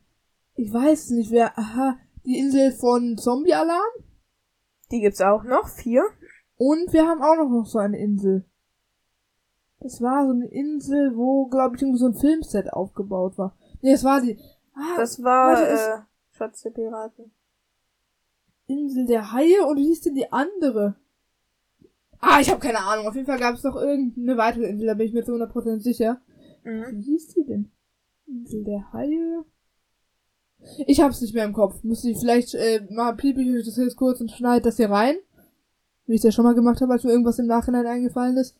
Ich 0.56 0.72
weiß 0.72 1.10
nicht, 1.10 1.30
wer, 1.30 1.58
aha, 1.58 1.96
die 2.26 2.38
Insel 2.38 2.72
von 2.72 3.16
Zombie-Alarm? 3.16 3.92
Die 4.90 5.00
gibt's 5.00 5.20
auch 5.22 5.44
noch. 5.44 5.68
Vier. 5.68 6.04
Und 6.56 6.92
wir 6.92 7.06
haben 7.06 7.22
auch 7.22 7.36
noch, 7.36 7.64
so 7.66 7.78
eine 7.78 7.98
Insel. 7.98 8.44
Das 9.80 10.00
war 10.00 10.26
so 10.26 10.32
eine 10.32 10.46
Insel, 10.48 11.16
wo, 11.16 11.46
glaube 11.46 11.76
ich, 11.76 11.82
irgendwie 11.82 11.98
so 11.98 12.06
ein 12.06 12.14
Filmset 12.14 12.72
aufgebaut 12.72 13.36
war. 13.38 13.56
Nee, 13.82 13.92
es 13.92 14.04
war 14.04 14.20
die, 14.20 14.38
ah, 14.74 14.96
Das 14.96 15.22
war, 15.22 15.48
warte, 15.54 15.66
das- 15.70 15.86
äh, 15.88 16.00
Schatz 16.30 16.62
der 16.62 16.70
Piraten. 16.70 17.32
Insel 18.66 19.06
der 19.06 19.32
Haie 19.32 19.64
und 19.66 19.76
wie 19.78 19.86
hieß 19.86 20.02
denn 20.02 20.14
die 20.14 20.30
andere? 20.32 20.96
Ah, 22.26 22.40
ich 22.40 22.50
habe 22.50 22.60
keine 22.60 22.78
Ahnung. 22.80 23.06
Auf 23.06 23.14
jeden 23.14 23.26
Fall 23.26 23.38
gab 23.38 23.54
es 23.54 23.62
noch 23.62 23.76
irgendeine 23.76 24.36
weitere 24.36 24.66
Insel, 24.66 24.86
da 24.86 24.94
bin 24.94 25.06
ich 25.06 25.12
mir 25.12 25.24
zu 25.24 25.32
100% 25.32 25.80
sicher. 25.80 26.20
Mhm. 26.64 26.84
Wie 26.92 27.02
hieß 27.02 27.28
die 27.34 27.44
denn? 27.44 27.70
Insel 28.26 28.64
der 28.64 28.92
Haie? 28.92 29.44
Ich 30.86 31.00
hab's 31.00 31.20
nicht 31.20 31.34
mehr 31.34 31.44
im 31.44 31.52
Kopf. 31.52 31.82
Müsste 31.84 32.08
ich 32.10 32.18
vielleicht, 32.18 32.54
äh, 32.54 32.86
mal 32.90 33.14
piep 33.14 33.36
ich 33.38 33.66
das 33.66 33.76
jetzt 33.76 33.96
kurz 33.96 34.20
und 34.20 34.30
schneide 34.30 34.62
das 34.64 34.78
hier 34.78 34.90
rein. 34.90 35.16
Wie 36.06 36.14
ich 36.14 36.20
das 36.22 36.32
ja 36.32 36.36
schon 36.36 36.44
mal 36.44 36.54
gemacht 36.54 36.80
habe, 36.80 36.92
als 36.92 37.04
mir 37.04 37.10
irgendwas 37.10 37.38
im 37.38 37.46
Nachhinein 37.46 37.86
eingefallen 37.86 38.36
ist. 38.38 38.56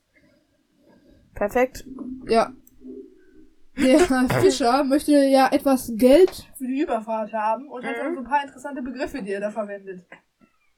Perfekt. 1.35 1.87
Ja. 2.29 2.53
Der 3.77 3.98
Fischer 4.40 4.85
möchte 4.85 5.12
ja 5.12 5.48
etwas 5.50 5.92
Geld 5.96 6.46
für 6.57 6.66
die 6.66 6.83
Überfahrt 6.83 7.33
haben 7.33 7.68
und 7.68 7.85
hat 7.85 7.92
Mhm. 7.96 8.00
dann 8.05 8.14
so 8.14 8.20
ein 8.20 8.27
paar 8.27 8.44
interessante 8.44 8.83
Begriffe, 8.83 9.22
die 9.22 9.33
er 9.33 9.40
da 9.40 9.50
verwendet. 9.50 10.05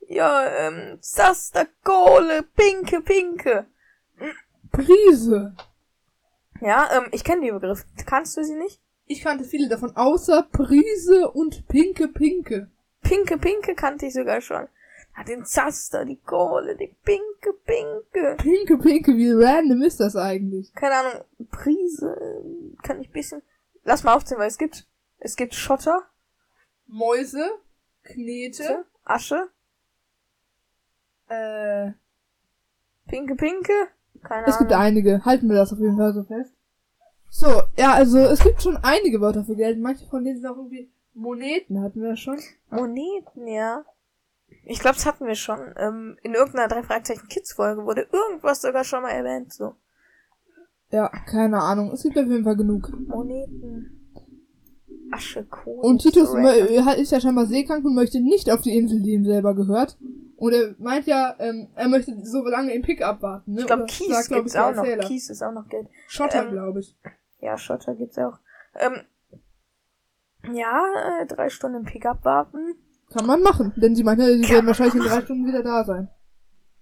Ja, 0.08 0.46
ähm, 0.46 0.98
Zaster, 1.00 1.66
Kohle, 1.82 2.42
Pinke, 2.42 3.00
Pinke. 3.00 3.66
Prise. 4.70 5.56
Ja, 6.60 6.88
ähm, 6.96 7.08
ich 7.12 7.24
kenne 7.24 7.42
die 7.42 7.50
Begriffe. 7.50 7.84
Kannst 8.06 8.36
du 8.36 8.44
sie 8.44 8.54
nicht? 8.54 8.80
Ich 9.06 9.22
kannte 9.22 9.44
viele 9.44 9.68
davon, 9.68 9.96
außer 9.96 10.48
Prise 10.52 11.30
und 11.30 11.66
Pinke 11.68 12.08
Pinke. 12.08 12.70
Pinke, 13.02 13.38
Pinke 13.38 13.74
kannte 13.74 14.06
ich 14.06 14.14
sogar 14.14 14.40
schon. 14.40 14.68
Hat 15.14 15.28
den 15.28 15.44
Zaster, 15.44 16.04
die 16.04 16.20
Kohle, 16.20 16.76
die 16.76 16.94
Pinke, 17.04 17.52
Pinke. 17.64 18.36
Pinke 18.36 18.78
Pinke, 18.78 19.16
wie 19.16 19.32
random 19.32 19.82
ist 19.82 20.00
das 20.00 20.14
eigentlich? 20.16 20.72
Keine 20.74 20.96
Ahnung, 20.96 21.24
Prise, 21.50 22.16
äh, 22.20 22.82
kann 22.82 23.00
ich 23.00 23.10
bisschen. 23.10 23.42
Lass 23.84 24.02
mal 24.02 24.14
aufzählen, 24.14 24.40
weil 24.40 24.48
es 24.48 24.58
gibt, 24.58 24.86
es 25.18 25.36
gibt 25.36 25.54
Schotter, 25.54 26.02
Mäuse, 26.86 27.48
Knete, 28.02 28.84
Asche, 29.04 29.48
äh, 31.28 31.92
Pinke, 33.08 33.34
Pinke. 33.34 33.72
Keine 34.22 34.46
es 34.46 34.58
gibt 34.58 34.72
Ahnung. 34.72 34.86
einige. 34.86 35.24
Halten 35.24 35.48
wir 35.48 35.56
das 35.56 35.72
auf 35.72 35.78
jeden 35.78 35.96
Fall 35.96 36.12
so 36.12 36.24
fest. 36.24 36.52
So, 37.30 37.62
ja, 37.76 37.92
also 37.92 38.18
es 38.18 38.42
gibt 38.42 38.62
schon 38.62 38.76
einige 38.78 39.20
Wörter 39.20 39.44
für 39.44 39.56
Geld. 39.56 39.78
Manche 39.78 40.06
von 40.06 40.24
denen 40.24 40.40
sind 40.40 40.50
auch 40.50 40.56
irgendwie 40.56 40.88
Moneten, 41.14 41.82
hatten 41.82 42.02
wir 42.02 42.16
schon. 42.16 42.38
Moneten, 42.70 43.46
ja. 43.46 43.84
Ich 44.64 44.80
glaube, 44.80 44.96
das 44.96 45.06
hatten 45.06 45.26
wir 45.26 45.34
schon. 45.34 45.58
Ähm, 45.76 46.18
in 46.22 46.34
irgendeiner 46.34 46.68
drei 46.68 46.82
Fragezeichen 46.82 47.28
Kids 47.28 47.52
Folge 47.52 47.84
wurde 47.84 48.06
irgendwas 48.12 48.62
sogar 48.62 48.84
schon 48.84 49.02
mal 49.02 49.10
erwähnt, 49.10 49.52
so. 49.52 49.74
Ja, 50.90 51.08
keine 51.08 51.60
Ahnung. 51.60 51.90
Es 51.92 52.02
gibt 52.02 52.16
auf 52.18 52.26
jeden 52.26 52.44
Fall 52.44 52.56
genug. 52.56 52.90
Moneten. 53.06 53.92
Asche, 55.10 55.44
Kohle. 55.44 55.80
Und 55.82 56.02
Titus 56.02 56.32
er 56.34 56.96
ist 56.96 57.12
ja 57.12 57.20
scheinbar 57.20 57.46
seekrank 57.46 57.84
und 57.84 57.94
möchte 57.94 58.20
nicht 58.20 58.50
auf 58.50 58.60
die 58.60 58.76
Insel, 58.76 59.00
die 59.00 59.12
ihm 59.12 59.24
selber 59.24 59.54
gehört. 59.54 59.96
Und 60.36 60.52
er 60.52 60.74
meint 60.78 61.06
ja, 61.06 61.34
ähm, 61.38 61.68
er 61.74 61.88
möchte 61.88 62.14
so 62.24 62.44
lange 62.44 62.72
im 62.74 62.82
Pickup 62.82 63.22
warten. 63.22 63.54
Ne? 63.54 63.60
Ich 63.60 63.66
glaube, 63.66 63.86
Kies 63.86 64.08
sagt, 64.08 64.28
glaub 64.28 64.40
gibt's 64.40 64.56
auch 64.56 64.74
noch. 64.74 64.84
Kies 65.00 65.30
ist 65.30 65.42
auch 65.42 65.52
noch 65.52 65.68
Geld. 65.68 65.88
Schotter, 66.08 66.44
Ähm, 66.44 66.50
glaube 66.50 66.80
ich. 66.80 66.96
Ja, 67.40 67.56
Schotter 67.56 67.94
gibt's 67.94 68.18
auch. 68.18 68.38
Ähm, 68.74 69.00
ja, 70.52 71.20
äh, 71.20 71.26
drei 71.26 71.48
Stunden 71.48 71.78
im 71.78 71.84
Pickup 71.84 72.24
warten. 72.24 72.76
Kann 73.12 73.26
man 73.26 73.40
machen, 73.40 73.72
denn 73.76 73.94
sie 73.94 74.04
meinte, 74.04 74.24
sie 74.36 74.48
werden 74.48 74.66
wahrscheinlich 74.66 74.96
in 74.96 75.02
drei 75.02 75.22
Stunden 75.22 75.46
wieder 75.46 75.62
da 75.62 75.84
sein. 75.84 76.08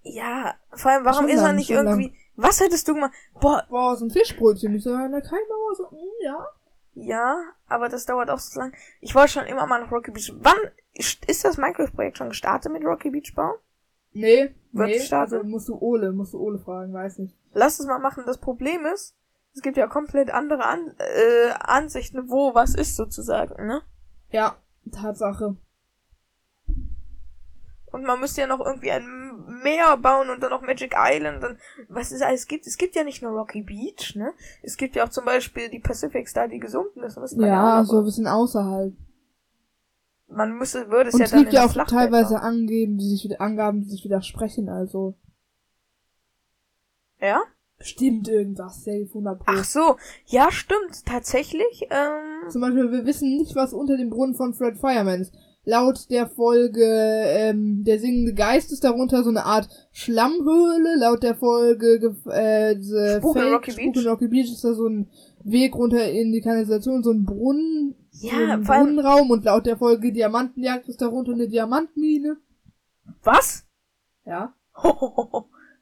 Ja, 0.01 0.55
vor 0.71 0.91
allem, 0.91 1.05
warum 1.05 1.21
Schon 1.21 1.29
ist 1.29 1.39
er 1.39 1.47
lang, 1.47 1.55
nicht 1.55 1.69
irgendwie. 1.69 2.13
Was 2.35 2.59
hättest 2.59 2.87
du 2.87 2.93
gemacht? 2.93 3.13
Boah, 3.39 3.65
Boah, 3.69 3.95
so 3.95 4.05
ein 4.05 4.11
Fischbrötchen. 4.11 4.75
Ich 4.75 4.83
so, 4.83 4.89
na, 4.89 5.21
kein 5.21 5.39
Mauer, 5.49 5.75
so, 5.75 5.83
mm, 5.95 6.23
ja. 6.23 6.47
Ja, 6.95 7.43
aber 7.67 7.89
das 7.89 8.05
dauert 8.05 8.29
auch 8.29 8.39
so 8.39 8.59
lang. 8.59 8.73
Ich 9.01 9.13
wollte 9.13 9.33
schon 9.33 9.45
immer 9.45 9.67
mal 9.67 9.81
nach 9.81 9.91
Rocky 9.91 10.11
Beach. 10.11 10.33
Wann 10.39 10.57
ist 10.93 11.45
das 11.45 11.57
Minecraft-Projekt 11.57 12.17
schon 12.17 12.29
gestartet 12.29 12.71
mit 12.71 12.83
Rocky 12.83 13.09
Beach 13.11 13.33
bauen? 13.35 13.55
Nee, 14.13 14.55
Wird 14.71 14.87
nee, 14.87 14.97
gestartet? 14.97 15.39
also 15.39 15.47
musst 15.49 15.67
du 15.67 15.77
Ole, 15.77 16.13
musst 16.13 16.33
du 16.33 16.39
Ole 16.39 16.57
fragen, 16.57 16.93
weiß 16.93 17.19
nicht. 17.19 17.35
Lass 17.53 17.79
es 17.79 17.85
mal 17.85 17.99
machen. 17.99 18.23
Das 18.25 18.37
Problem 18.39 18.85
ist, 18.85 19.15
es 19.53 19.61
gibt 19.61 19.75
ja 19.77 19.87
komplett 19.87 20.31
andere 20.31 20.63
An 20.63 20.95
äh, 20.97 21.51
Ansichten, 21.59 22.29
wo 22.29 22.55
was 22.55 22.75
ist 22.75 22.95
sozusagen, 22.95 23.67
ne? 23.67 23.81
Ja, 24.29 24.55
Tatsache. 24.91 25.57
Und 27.95 28.03
man 28.03 28.19
müsste 28.19 28.41
ja 28.41 28.47
noch 28.47 28.59
irgendwie 28.59 28.91
ein 28.91 29.05
Meer 29.63 29.95
bauen 29.95 30.29
und 30.29 30.43
dann 30.43 30.49
noch 30.49 30.61
Magic 30.61 30.93
Island 30.97 31.45
und 31.45 31.57
was 31.87 32.11
es 32.11 32.21
alles 32.21 32.45
gibt. 32.45 32.67
Es 32.67 32.77
gibt 32.77 32.93
ja 32.93 33.05
nicht 33.05 33.21
nur 33.21 33.31
Rocky 33.31 33.61
Beach, 33.61 34.15
ne? 34.17 34.33
Es 34.61 34.75
gibt 34.75 34.97
ja 34.97 35.05
auch 35.05 35.09
zum 35.09 35.23
Beispiel 35.23 35.69
die 35.69 35.79
Pacific 35.79 36.27
Star, 36.27 36.49
die 36.49 36.59
gesunken 36.59 37.03
ist. 37.03 37.17
Ja, 37.37 37.85
so 37.85 37.99
ein 37.99 38.03
bisschen 38.03 38.27
außerhalb. 38.27 38.93
Man 40.27 40.57
müsste, 40.57 40.89
würde 40.89 41.07
es 41.07 41.13
Und 41.13 41.21
ja 41.21 41.25
es 41.25 41.31
dann 41.31 41.39
gibt 41.39 41.53
in 41.53 41.55
ja 41.55 41.65
auch 41.65 41.87
teilweise. 41.87 42.41
Angeben, 42.41 42.97
die 42.97 43.07
sich 43.07 43.23
wieder, 43.23 43.39
Angaben, 43.39 43.81
die 43.81 43.89
sich 43.89 44.03
widersprechen, 44.03 44.67
also. 44.67 45.15
Ja? 47.21 47.43
Stimmt 47.79 48.27
irgendwas, 48.27 48.83
safe 48.83 49.05
100 49.07 49.39
Pro. 49.39 49.45
Ach 49.47 49.63
so. 49.63 49.95
Ja, 50.25 50.51
stimmt. 50.51 51.05
Tatsächlich, 51.05 51.87
ähm, 51.91 52.49
Zum 52.49 52.59
Beispiel, 52.59 52.91
wir 52.91 53.05
wissen 53.05 53.37
nicht, 53.37 53.55
was 53.55 53.71
unter 53.71 53.95
dem 53.95 54.09
Brunnen 54.09 54.35
von 54.35 54.53
Fred 54.53 54.77
Fireman 54.77 55.21
ist. 55.21 55.33
Laut 55.65 56.09
der 56.11 56.27
Folge, 56.27 56.83
ähm, 56.85 57.83
der 57.83 57.99
singende 57.99 58.33
Geist 58.33 58.71
ist 58.71 58.83
darunter 58.83 59.23
so 59.23 59.29
eine 59.31 59.45
Art 59.45 59.67
Schlammhöhle. 59.91 60.95
Laut 60.99 61.23
der 61.23 61.35
Folge, 61.35 62.15
äh, 62.29 62.75
the 62.79 63.17
Spuk 63.17 63.35
in 63.35 63.41
Fake 63.41 63.53
Rocky 63.53 63.71
Spuk 63.71 63.93
Beach. 63.93 64.03
in 64.03 64.09
Rocky 64.09 64.27
Beach 64.27 64.51
ist 64.51 64.63
da 64.63 64.73
so 64.73 64.87
ein 64.87 65.09
Weg 65.43 65.75
runter 65.75 66.09
in 66.11 66.31
die 66.31 66.41
Kanalisation, 66.41 67.03
so 67.03 67.11
ein 67.11 67.25
Brunnen, 67.25 67.95
so 68.11 68.27
Ja, 68.27 68.53
ein 68.53 68.63
Brunnenraum 68.63 69.29
und 69.31 69.43
laut 69.45 69.65
der 69.65 69.77
Folge 69.77 70.11
Diamantenjagd 70.11 70.87
ist 70.87 71.01
darunter 71.01 71.33
eine 71.33 71.47
Diamantmine. 71.47 72.37
was? 73.23 73.65
Ja, 74.25 74.53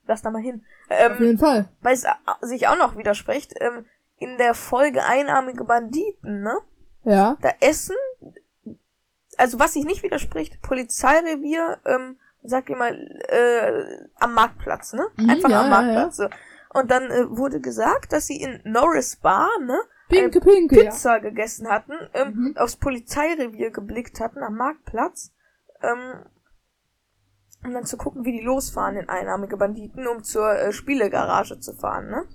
Lass 0.07 0.21
da 0.21 0.31
mal 0.31 0.41
hin. 0.41 0.63
auf 0.89 1.19
Ähm, 1.19 1.25
jeden 1.25 1.37
Fall. 1.37 1.69
weil 1.81 1.93
es 1.93 2.05
sich 2.41 2.67
auch 2.67 2.77
noch 2.77 2.97
widerspricht, 2.97 3.53
ähm, 3.59 3.85
in 4.17 4.37
der 4.37 4.53
Folge 4.53 5.03
Einarmige 5.03 5.63
Banditen, 5.63 6.41
ne? 6.43 6.57
Ja. 7.05 7.37
Da 7.41 7.49
essen 7.61 7.95
also 9.37 9.59
was 9.59 9.73
sich 9.73 9.85
nicht 9.85 10.03
widerspricht, 10.03 10.61
Polizeirevier, 10.61 11.79
ähm, 11.85 12.17
sag 12.43 12.69
ich 12.69 12.75
mal, 12.75 12.93
äh, 13.29 14.07
am 14.19 14.33
Marktplatz, 14.33 14.93
ne? 14.93 15.05
Mhm, 15.17 15.29
Einfach 15.29 15.49
ja, 15.49 15.59
am 15.61 15.65
ja, 15.65 15.81
Marktplatz. 15.81 16.17
So. 16.17 16.27
Und 16.73 16.91
dann 16.91 17.09
äh, 17.11 17.25
wurde 17.29 17.61
gesagt, 17.61 18.13
dass 18.13 18.27
sie 18.27 18.41
in 18.41 18.59
Norris 18.63 19.15
Bar, 19.17 19.49
ne, 19.61 19.79
Pinke, 20.09 20.41
pinke, 20.41 20.83
ja. 20.83 20.91
Pizza 20.91 21.19
gegessen 21.19 21.69
hatten, 21.69 21.93
ähm, 22.13 22.33
Mhm. 22.35 22.57
aufs 22.57 22.75
Polizeirevier 22.75 23.71
geblickt 23.71 24.19
hatten 24.19 24.43
am 24.43 24.55
Marktplatz, 24.57 25.31
ähm, 25.81 26.25
um 27.63 27.73
dann 27.73 27.85
zu 27.85 27.95
gucken, 27.97 28.25
wie 28.25 28.33
die 28.33 28.43
losfahren 28.43 28.97
in 28.97 29.07
einarmige 29.07 29.55
Banditen, 29.55 30.05
um 30.07 30.23
zur 30.23 30.51
äh, 30.51 30.73
Spielegarage 30.73 31.59
zu 31.59 31.73
fahren, 31.73 32.09
ne? 32.09 32.25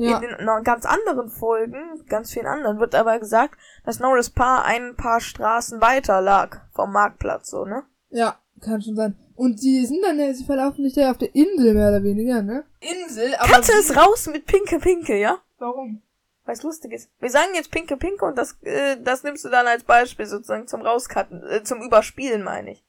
Ja, 0.00 0.18
In 0.18 0.46
den 0.46 0.64
ganz 0.64 0.86
anderen 0.86 1.28
Folgen, 1.28 2.02
ganz 2.08 2.32
vielen 2.32 2.46
anderen, 2.46 2.78
wird 2.78 2.94
aber 2.94 3.18
gesagt, 3.18 3.58
dass 3.84 4.00
Norris 4.00 4.30
Paar 4.30 4.64
ein 4.64 4.96
paar 4.96 5.20
Straßen 5.20 5.80
weiter 5.80 6.20
lag 6.20 6.62
vom 6.72 6.92
Marktplatz, 6.92 7.50
so, 7.50 7.64
ne? 7.64 7.84
ja, 8.10 8.36
kann 8.60 8.82
schon 8.82 8.96
sein. 8.96 9.16
Und 9.34 9.62
die 9.62 9.86
sind 9.86 10.02
dann, 10.02 10.18
äh, 10.18 10.34
sie 10.34 10.44
verlaufen 10.44 10.84
nicht 10.84 10.96
da 10.96 11.10
auf 11.10 11.18
der 11.18 11.34
Insel 11.34 11.74
mehr 11.74 11.88
oder 11.88 12.02
weniger, 12.02 12.42
ne? 12.42 12.64
Insel, 12.80 13.34
aber. 13.36 13.48
Katze 13.48 13.72
ist 13.78 13.96
raus 13.96 14.26
mit 14.26 14.46
Pinke 14.46 14.78
Pinke, 14.78 15.18
ja? 15.18 15.38
Warum? 15.58 16.02
Weil's 16.44 16.62
lustig 16.62 16.92
ist. 16.92 17.10
Wir 17.20 17.30
sagen 17.30 17.54
jetzt 17.54 17.70
Pinke 17.70 17.96
Pinke 17.96 18.24
und 18.24 18.36
das, 18.36 18.58
äh, 18.62 18.96
das 19.02 19.22
nimmst 19.22 19.44
du 19.44 19.48
dann 19.48 19.66
als 19.66 19.84
Beispiel 19.84 20.26
sozusagen 20.26 20.66
zum 20.66 20.82
Rauscutten, 20.82 21.42
äh, 21.42 21.62
zum 21.62 21.80
Überspielen, 21.80 22.42
meine 22.42 22.72
ich. 22.72 22.84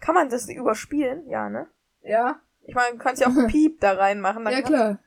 Kann 0.00 0.14
man 0.14 0.28
das 0.28 0.48
überspielen? 0.48 1.26
Ja, 1.28 1.48
ne? 1.48 1.66
Ja, 2.02 2.40
Ich 2.66 2.74
meine, 2.74 2.96
du 2.96 3.02
kannst 3.02 3.22
ja 3.22 3.28
auch 3.28 3.36
ein 3.36 3.46
Piep 3.46 3.80
da 3.80 3.92
reinmachen. 3.92 4.44
Dann 4.44 4.52
ja 4.52 4.62
klar. 4.62 4.98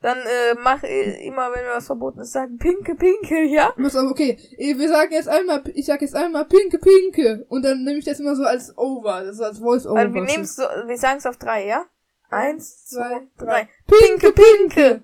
Dann 0.00 0.18
äh, 0.18 0.54
mach 0.62 0.84
äh, 0.84 1.26
immer, 1.26 1.50
wenn 1.52 1.64
wir 1.64 1.74
was 1.74 1.86
Verbotenes 1.86 2.30
sagen, 2.30 2.56
Pinke 2.58 2.94
Pinke, 2.94 3.42
ja? 3.44 3.72
Okay. 3.76 4.38
Wir 4.56 4.88
sagen 4.88 5.12
jetzt 5.12 5.28
einmal, 5.28 5.62
ich 5.74 5.86
sag 5.86 6.00
jetzt 6.02 6.14
einmal 6.14 6.44
Pinke 6.44 6.78
Pinke 6.78 7.46
und 7.48 7.64
dann 7.64 7.82
nehme 7.82 7.98
ich 7.98 8.04
das 8.04 8.20
immer 8.20 8.36
so 8.36 8.44
als 8.44 8.76
Over, 8.78 9.24
das 9.24 9.36
ist 9.36 9.40
als 9.40 9.58
Voice 9.58 9.86
Over. 9.86 9.98
Also 9.98 10.14
wir 10.14 10.22
nehmen 10.22 10.44
so, 10.44 10.62
wir 10.62 10.98
sagen 10.98 11.18
es 11.18 11.26
auf 11.26 11.36
drei, 11.36 11.66
ja? 11.66 11.84
Eins, 12.30 12.86
zwei, 12.86 13.26
drei. 13.38 13.68
Pinke 13.86 14.32
Pinke. 14.32 15.02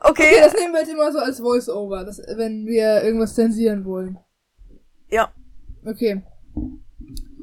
Okay. 0.00 0.10
Okay, 0.10 0.40
das 0.40 0.54
nehmen 0.54 0.72
wir 0.72 0.80
jetzt 0.80 0.90
immer 0.90 1.12
so 1.12 1.20
als 1.20 1.38
Voice 1.38 1.68
Over, 1.68 2.04
das, 2.04 2.20
wenn 2.36 2.66
wir 2.66 3.04
irgendwas 3.04 3.36
zensieren 3.36 3.84
wollen. 3.84 4.18
Ja. 5.10 5.32
Okay. 5.86 6.22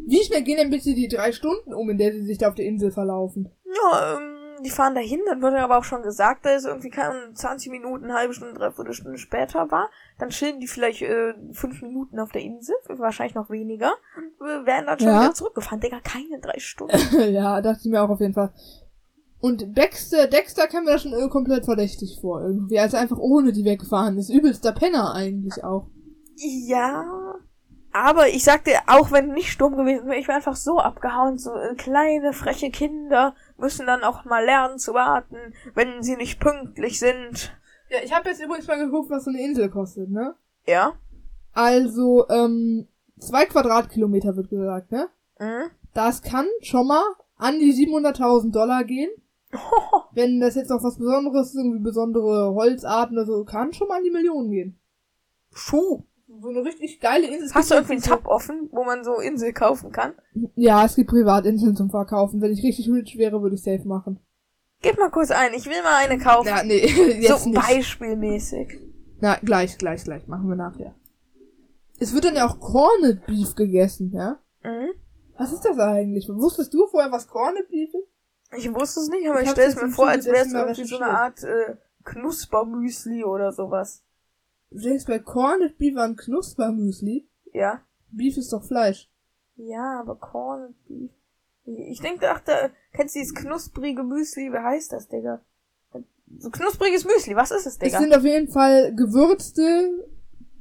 Wie 0.09 0.23
schnell 0.23 0.41
gehen 0.43 0.57
denn 0.57 0.69
bitte 0.71 0.93
die 0.93 1.07
drei 1.07 1.31
Stunden 1.31 1.73
um, 1.73 1.89
in 1.89 1.97
der 1.97 2.11
sie 2.11 2.23
sich 2.25 2.37
da 2.39 2.49
auf 2.49 2.55
der 2.55 2.65
Insel 2.65 2.91
verlaufen? 2.91 3.49
Ja, 3.65 4.17
ähm, 4.17 4.35
die 4.65 4.69
fahren 4.71 4.95
dahin, 4.95 5.21
dann 5.27 5.41
wird 5.41 5.53
aber 5.55 5.77
auch 5.77 5.83
schon 5.83 6.01
gesagt, 6.01 6.45
dass 6.45 6.63
es 6.63 6.65
irgendwie 6.65 6.89
keine 6.89 7.33
20 7.33 7.71
Minuten, 7.71 8.05
eine 8.05 8.15
halbe 8.15 8.33
Stunde, 8.33 8.55
dreiviertel 8.55 8.93
Stunde 8.93 9.17
später 9.17 9.69
war. 9.71 9.89
Dann 10.17 10.29
chillen 10.29 10.59
die 10.59 10.67
vielleicht 10.67 11.01
äh, 11.03 11.33
fünf 11.53 11.81
Minuten 11.81 12.19
auf 12.19 12.31
der 12.31 12.41
Insel, 12.41 12.75
wahrscheinlich 12.87 13.35
noch 13.35 13.49
weniger, 13.49 13.93
und 14.39 14.65
werden 14.65 14.87
dann 14.87 14.99
schon 14.99 15.07
Ja. 15.09 15.21
wieder 15.25 15.33
zurückgefahren. 15.33 15.79
Digga, 15.79 15.99
keine 16.03 16.39
drei 16.41 16.57
Stunden. 16.59 16.97
ja, 17.31 17.61
dachte 17.61 17.81
ich 17.85 17.91
mir 17.91 18.01
auch 18.01 18.09
auf 18.09 18.19
jeden 18.19 18.33
Fall. 18.33 18.51
Und 19.41 19.77
Dexter, 19.77 20.27
Dexter 20.27 20.67
kam 20.67 20.83
mir 20.83 20.91
da 20.91 20.97
schon 20.99 21.13
äh, 21.13 21.29
komplett 21.29 21.63
verdächtig 21.63 22.17
vor 22.19 22.41
irgendwie, 22.41 22.79
als 22.79 22.93
er 22.93 22.99
einfach 22.99 23.19
ohne 23.19 23.53
die 23.53 23.63
weggefahren 23.63 24.17
ist. 24.17 24.29
Übelster 24.29 24.73
Penner 24.73 25.13
eigentlich 25.13 25.63
auch. 25.63 25.87
Ja, 26.35 27.28
aber 27.91 28.29
ich 28.29 28.43
sagte, 28.43 28.71
auch 28.87 29.11
wenn 29.11 29.33
nicht 29.33 29.51
Sturm 29.51 29.75
gewesen 29.75 30.07
wäre, 30.07 30.19
ich 30.19 30.27
wäre 30.27 30.37
einfach 30.37 30.55
so 30.55 30.79
abgehauen. 30.79 31.37
So 31.37 31.53
äh, 31.53 31.75
kleine, 31.75 32.33
freche 32.33 32.69
Kinder 32.69 33.35
müssen 33.57 33.87
dann 33.87 34.03
auch 34.03 34.25
mal 34.25 34.43
lernen 34.43 34.77
zu 34.77 34.93
warten, 34.93 35.37
wenn 35.73 36.03
sie 36.03 36.15
nicht 36.15 36.39
pünktlich 36.39 36.99
sind. 36.99 37.51
Ja, 37.89 37.97
ich 38.03 38.13
habe 38.13 38.29
jetzt 38.29 38.41
übrigens 38.41 38.67
mal 38.67 38.77
geguckt, 38.77 39.09
was 39.09 39.23
so 39.23 39.31
eine 39.31 39.41
Insel 39.41 39.69
kostet, 39.69 40.09
ne? 40.09 40.35
Ja. 40.67 40.93
Also, 41.53 42.27
ähm, 42.29 42.87
zwei 43.17 43.45
Quadratkilometer 43.45 44.35
wird 44.35 44.49
gesagt, 44.49 44.91
ne? 44.91 45.09
Mhm. 45.39 45.71
Das 45.93 46.21
kann 46.21 46.45
schon 46.61 46.87
mal 46.87 47.03
an 47.37 47.59
die 47.59 47.73
700.000 47.73 48.51
Dollar 48.51 48.83
gehen. 48.83 49.09
Wenn 50.13 50.39
das 50.39 50.53
jetzt 50.53 50.69
noch 50.69 50.83
was 50.83 50.99
Besonderes 50.99 51.49
ist, 51.49 51.55
irgendwie 51.55 51.79
besondere 51.79 52.53
Holzarten 52.53 53.17
oder 53.17 53.25
so, 53.25 53.43
kann 53.45 53.73
schon 53.73 53.87
mal 53.87 53.97
an 53.97 54.03
die 54.03 54.11
Millionen 54.11 54.51
gehen. 54.51 54.79
Puh. 55.51 56.03
So 56.41 56.49
eine 56.49 56.63
richtig 56.63 56.99
geile 56.99 57.27
Insel. 57.27 57.53
Hast 57.55 57.71
du 57.71 57.75
irgendwie 57.75 57.93
einen 57.93 58.01
Tab 58.03 58.27
offen, 58.27 58.69
wo 58.71 58.83
man 58.83 59.03
so 59.03 59.15
Insel 59.19 59.51
kaufen 59.51 59.91
kann? 59.91 60.13
Ja, 60.55 60.85
es 60.85 60.95
gibt 60.95 61.09
Privatinseln 61.09 61.75
zum 61.75 61.89
Verkaufen. 61.89 62.39
Wenn 62.41 62.51
ich 62.51 62.63
richtig 62.63 62.89
rich 62.89 63.17
wäre, 63.17 63.41
würde 63.41 63.55
ich 63.55 63.63
safe 63.63 63.87
machen. 63.87 64.19
Gib 64.81 64.97
mal 64.97 65.09
kurz 65.09 65.31
ein, 65.31 65.53
ich 65.53 65.65
will 65.65 65.81
mal 65.81 65.95
eine 66.05 66.17
kaufen. 66.19 66.47
Ja, 66.47 66.63
nee, 66.63 66.85
jetzt 67.19 67.43
so 67.43 67.49
nicht. 67.49 67.59
beispielmäßig. 67.59 68.79
Na, 69.19 69.35
gleich, 69.43 69.77
gleich, 69.77 70.03
gleich. 70.03 70.27
Machen 70.27 70.47
wir 70.47 70.55
nachher. 70.55 70.93
Es 71.99 72.13
wird 72.13 72.25
dann 72.25 72.35
ja 72.35 72.47
auch 72.47 72.59
Corned 72.59 73.25
Beef 73.25 73.55
gegessen, 73.55 74.11
ja? 74.13 74.39
Mhm. 74.63 74.91
Was 75.37 75.51
ist 75.51 75.65
das 75.65 75.77
eigentlich? 75.79 76.29
Wusstest 76.29 76.73
du 76.73 76.87
vorher, 76.87 77.11
was 77.11 77.27
Corned 77.27 77.67
Beef 77.69 77.89
ist? 77.93 78.57
Ich 78.57 78.73
wusste 78.73 79.01
es 79.01 79.09
nicht, 79.09 79.27
aber 79.29 79.39
Ich 79.41 79.45
ich, 79.45 79.51
stelle 79.51 79.67
es 79.67 79.75
mir 79.81 79.89
vor, 79.89 80.07
als 80.07 80.25
wäre 80.25 80.45
es 80.45 80.53
irgendwie 80.53 80.85
so 80.85 80.95
eine 80.97 81.09
Art 81.09 81.43
äh, 81.43 81.75
Knuspermüsli 82.05 83.23
oder 83.23 83.51
sowas. 83.51 84.03
Du 84.71 84.79
denkst 84.79 85.05
bei 85.05 85.19
Corned 85.19 85.77
Beef 85.77 85.97
an 85.97 86.15
Knuspermüsli? 86.15 87.27
Ja. 87.53 87.81
Beef 88.11 88.37
ist 88.37 88.53
doch 88.53 88.63
Fleisch. 88.63 89.09
Ja, 89.55 89.99
aber 89.99 90.15
Corned 90.15 90.75
Beef. 90.87 91.11
Ich 91.65 92.01
denke, 92.01 92.21
dachte, 92.21 92.71
kennst 92.93 93.15
du 93.15 93.19
dieses 93.19 93.35
knusprige 93.35 94.03
Müsli? 94.03 94.51
Wie 94.51 94.57
heißt 94.57 94.91
das, 94.93 95.07
Digga? 95.07 95.41
So 96.39 96.49
knuspriges 96.51 97.05
Müsli, 97.05 97.35
was 97.35 97.51
ist 97.51 97.65
es, 97.65 97.73
Es 97.73 97.77
Digga? 97.79 97.99
sind 97.99 98.15
auf 98.15 98.23
jeden 98.23 98.47
Fall 98.47 98.93
gewürzte 98.95 100.05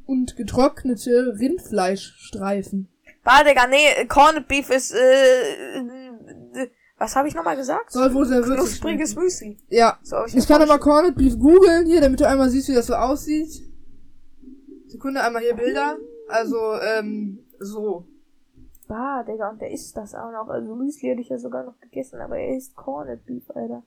und 0.07 0.37
getrocknete 0.37 1.37
Rindfleischstreifen. 1.39 2.89
Bah, 3.25 3.45
Digga, 3.45 3.67
nee, 3.69 4.07
Corned 4.07 4.49
Beef 4.49 4.71
ist, 4.71 4.93
äh, 4.93 6.69
was 6.99 7.15
habe 7.17 7.29
ich 7.29 7.35
nochmal 7.35 7.57
gesagt? 7.57 7.93
Soll 7.93 8.13
wohl 8.15 8.27
sehr 8.27 8.41
Knuspriges. 8.43 9.15
Müsli. 9.15 9.59
Ja. 9.69 9.99
So, 10.03 10.25
ich 10.27 10.35
Ich 10.37 10.49
kann 10.49 10.63
aber 10.63 10.79
Corned 10.79 11.17
Beef 11.17 11.39
googeln 11.39 11.87
hier, 11.87 12.01
damit 12.01 12.21
du 12.21 12.27
einmal 12.29 12.49
siehst, 12.51 12.69
wie 12.69 12.75
das 12.75 12.87
so 12.87 12.95
aussieht. 12.95 13.68
Sekunde, 14.89 15.23
einmal 15.23 15.43
hier 15.43 15.55
Bilder. 15.55 15.97
Also, 16.29 16.75
ähm, 16.81 17.45
so. 17.59 18.07
Bah, 18.89 19.23
Digga, 19.23 19.51
und 19.51 19.61
der 19.61 19.71
isst 19.71 19.97
das 19.97 20.15
auch 20.15 20.33
noch. 20.33 20.49
Also 20.49 20.75
Müsli 20.75 21.09
hätte 21.09 21.21
ich 21.21 21.29
ja 21.29 21.39
sogar 21.39 21.65
noch 21.65 21.79
gegessen, 21.81 22.21
aber 22.21 22.39
er 22.39 22.57
isst 22.57 22.75
Corned 22.75 23.25
Beef, 23.27 23.51
Alter. 23.51 23.83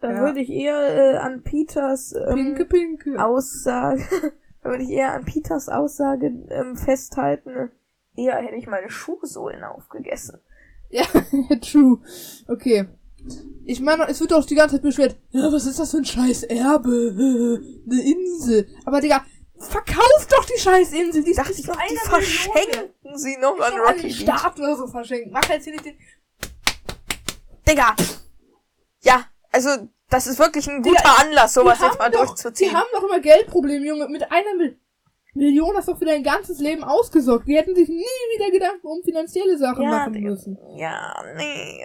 Da 0.00 0.12
Ja. 0.12 0.20
würde 0.20 0.40
ich 0.40 0.50
eher 0.50 1.14
äh, 1.14 1.16
an 1.16 1.42
Peters 1.42 2.12
ähm, 2.12 2.34
Pinke, 2.34 2.64
pinke. 2.66 3.24
Aussage, 3.24 4.02
da 4.62 4.68
würde 4.70 4.84
ich 4.84 4.90
eher 4.90 5.14
an 5.14 5.24
Peters 5.24 5.68
Aussage 5.68 6.26
ähm, 6.50 6.76
festhalten. 6.76 7.70
Eher 8.16 8.36
hätte 8.36 8.56
ich 8.56 8.66
meine 8.66 8.90
Schuhsohlen 8.90 9.64
aufgegessen. 9.64 10.38
Ja, 10.90 11.04
true. 11.60 12.00
Okay. 12.48 12.86
Ich 13.66 13.80
meine, 13.80 14.06
es 14.08 14.20
wird 14.20 14.30
doch 14.32 14.44
die 14.44 14.54
ganze 14.54 14.76
Zeit 14.76 14.82
beschwert, 14.82 15.16
ja, 15.30 15.50
was 15.50 15.64
ist 15.66 15.78
das 15.78 15.90
für 15.90 15.96
ein 15.98 16.04
scheiß 16.04 16.42
Erbe? 16.44 17.60
Eine 17.90 18.02
Insel. 18.02 18.68
Aber 18.84 19.00
Digga, 19.00 19.24
verkauf 19.58 20.26
doch 20.28 20.44
die 20.44 20.58
scheiß 20.60 20.92
Insel. 20.92 21.24
Die 21.24 21.32
glaub, 21.32 21.46
die 21.48 21.70
eine 21.70 21.98
verschenken 22.00 22.90
sie 23.14 23.36
noch 23.38 23.56
Million. 23.56 23.72
an 23.72 23.80
Rocky 23.80 24.02
Beach. 24.02 24.20
Staat 24.20 24.58
oder 24.58 24.76
so 24.76 24.86
verschenken. 24.86 25.32
Mach 25.32 25.48
jetzt 25.48 25.64
hier 25.64 25.72
nicht 25.72 25.86
den... 25.86 25.96
Digga! 27.66 27.96
Ja, 29.02 29.24
also, 29.50 29.70
das 30.10 30.26
ist 30.26 30.38
wirklich 30.38 30.68
ein 30.68 30.82
Digga, 30.82 30.96
guter 31.00 31.18
Anlass, 31.20 31.54
sowas 31.54 31.78
die 31.78 31.84
jetzt 31.84 31.98
mal 31.98 32.10
doch, 32.10 32.20
Die 32.20 32.26
durchzuziehen. 32.26 32.74
haben 32.74 32.88
doch 32.92 33.04
immer 33.04 33.20
Geldprobleme, 33.20 33.86
Junge. 33.86 34.08
Mit 34.08 34.30
einer 34.30 34.54
Mil 34.56 34.78
Million 35.34 35.76
hast 35.76 35.88
du 35.88 35.92
doch 35.92 35.98
für 35.98 36.04
dein 36.04 36.22
ganzes 36.22 36.60
Leben 36.60 36.84
ausgesorgt. 36.84 37.48
Die 37.48 37.56
hätten 37.56 37.74
sich 37.74 37.88
nie 37.88 37.96
wieder 37.96 38.52
Gedanken 38.52 38.86
um 38.86 39.02
finanzielle 39.02 39.58
Sachen 39.58 39.82
Ja, 39.82 39.90
machen 39.90 40.20
müssen. 40.22 40.58
Ja, 40.76 41.12
nee, 41.36 41.84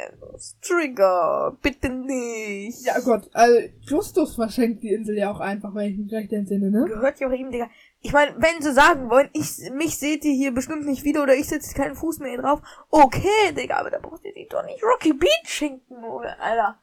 Trigger, 0.62 1.58
bitte 1.62 1.89
nicht. 1.89 2.86
Ja 2.86 3.00
Gott, 3.00 3.30
also 3.34 3.60
Justus 3.82 4.36
verschenkt 4.36 4.84
die 4.84 4.93
Insel 4.93 5.18
ja 5.18 5.32
auch 5.32 5.39
einfach, 5.39 5.74
wenn 5.74 5.91
ich 5.91 5.97
mich 5.97 6.12
recht 6.14 6.32
entsinne, 6.32 6.70
ne? 6.70 6.86
Gehört 6.86 7.20
ja 7.20 7.28
auch 7.28 7.34
eben, 7.34 7.52
Digga. 7.52 7.70
Ich 8.02 8.14
meine, 8.14 8.36
wenn 8.38 8.62
sie 8.62 8.72
sagen 8.72 9.10
wollen, 9.10 9.30
ich, 9.34 9.72
mich 9.74 9.97
seht 9.97 10.24
ihr 10.26 10.34
hier 10.34 10.54
bestimmt 10.54 10.86
nicht 10.86 11.04
wieder 11.04 11.24
oder 11.24 11.36
ich 11.36 11.47
setze 11.47 11.74
keinen 11.74 11.95
Fuß 11.95 12.20
mehr 12.20 12.30
hier 12.30 12.41
drauf, 12.41 12.62
okay, 12.91 13.52
Digga, 13.58 13.78
aber 13.78 13.89
da 13.89 14.00
braucht 14.00 14.24
ihr 14.26 14.34
die 14.34 14.47
doch 14.47 14.64
nicht 14.64 14.84
Rocky 14.84 15.14
Beach 15.14 15.45
schenken, 15.45 16.04
oder, 16.04 16.39
Alter. 16.39 16.78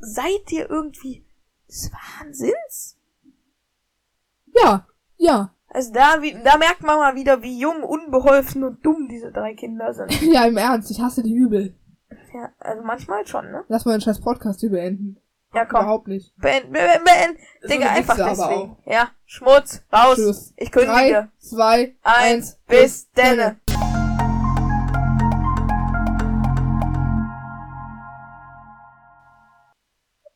Seid 0.00 0.50
ihr 0.50 0.70
irgendwie 0.70 1.24
des 1.68 1.90
Wahnsinns? 1.92 2.96
Ja, 4.54 4.86
ja. 5.16 5.54
Also 5.72 5.92
da, 5.92 6.20
wie, 6.20 6.32
da 6.42 6.58
merkt 6.58 6.82
man 6.82 6.98
mal 6.98 7.14
wieder, 7.14 7.42
wie 7.42 7.60
jung, 7.60 7.84
unbeholfen 7.84 8.64
und 8.64 8.84
dumm 8.84 9.06
diese 9.08 9.30
drei 9.30 9.54
Kinder 9.54 9.94
sind. 9.94 10.10
Ja, 10.22 10.44
im 10.44 10.56
Ernst, 10.56 10.90
ich 10.90 11.00
hasse 11.00 11.22
die 11.22 11.32
übel. 11.32 11.76
Ja, 12.34 12.50
also 12.58 12.82
manchmal 12.82 13.24
schon, 13.26 13.50
ne? 13.52 13.64
Lass 13.68 13.84
mal 13.84 13.92
den 13.92 14.00
scheiß 14.00 14.20
Podcast 14.20 14.60
hier 14.60 14.70
beenden. 14.70 15.20
Ja, 15.54 15.64
komm. 15.64 15.80
Überhaupt 15.80 16.08
nicht. 16.08 16.34
Beend, 16.38 16.72
beend, 16.72 17.04
beend. 17.04 17.38
So 17.62 17.68
Digga, 17.68 17.90
einfach 17.90 18.16
deswegen. 18.16 18.76
Ja, 18.84 19.10
Schmutz, 19.24 19.84
raus. 19.92 20.16
Tschüss. 20.16 20.54
Ich 20.56 20.72
kündige. 20.72 20.92
Drei, 20.92 21.28
zwei, 21.38 21.96
Eins, 22.02 22.58
bis 22.66 23.10
denne. 23.12 23.60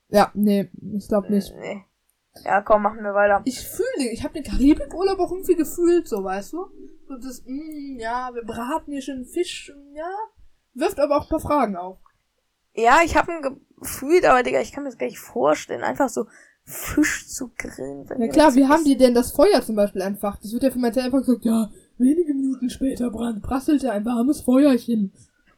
Ja, 0.09 0.31
nee, 0.35 0.71
ich 0.97 1.09
glaube 1.09 1.33
nicht. 1.33 1.53
Nee. 1.57 1.85
Ja, 2.43 2.63
komm, 2.63 2.83
machen 2.83 3.03
wir 3.03 3.15
weiter. 3.15 3.43
Ich 3.45 3.61
fühle, 3.61 4.11
ich 4.11 4.25
habe 4.25 4.35
den 4.35 4.45
Karibikurlaub 4.45 5.19
auch 5.21 5.31
irgendwie 5.31 5.55
gefühlt, 5.55 6.09
so 6.09 6.25
weißt 6.25 6.53
du? 6.55 6.67
So 7.09 7.17
das, 7.17 7.43
mm, 7.47 7.99
ja, 7.99 8.31
wir 8.35 8.45
braten 8.45 8.93
hier 8.93 9.03
schön 9.03 9.25
Fisch, 9.25 9.73
ja. 9.95 10.11
Wirft 10.75 10.99
aber 10.99 11.17
auch 11.17 11.23
ein 11.25 11.29
paar 11.29 11.41
Fragen 11.41 11.77
auf. 11.77 11.99
Ja, 12.75 12.99
ich 13.05 13.17
habe 13.17 13.33
ein 13.33 13.59
Gefühl, 13.81 14.25
aber 14.27 14.43
Digga, 14.43 14.61
ich 14.61 14.73
kann 14.73 14.83
mir 14.83 14.91
das 14.91 14.99
gar 14.99 15.07
nicht 15.07 15.21
vorstellen, 15.21 15.85
einfach 15.85 16.09
so 16.09 16.27
Fisch 16.65 17.29
zu 17.29 17.53
grillen. 17.57 18.09
wir 18.09 18.29
klar, 18.29 18.55
wie 18.55 18.67
haben 18.67 18.85
die 18.85 18.97
denn 18.97 19.15
das 19.15 19.33
Feuer 19.33 19.61
zum 19.63 19.77
Beispiel 19.77 20.03
einfach? 20.03 20.39
Das 20.41 20.53
wird 20.53 20.63
ja 20.63 20.71
für 20.71 20.79
mein 20.79 20.97
einfach 20.99 21.21
gesagt, 21.21 21.45
ja, 21.45 21.71
wenige 21.99 22.35
Minuten 22.35 22.71
später 22.71 23.11
brand, 23.11 23.43
prasselte 23.43 23.93
ein 23.93 24.05
warmes 24.05 24.41
Feuerchen. 24.41 25.13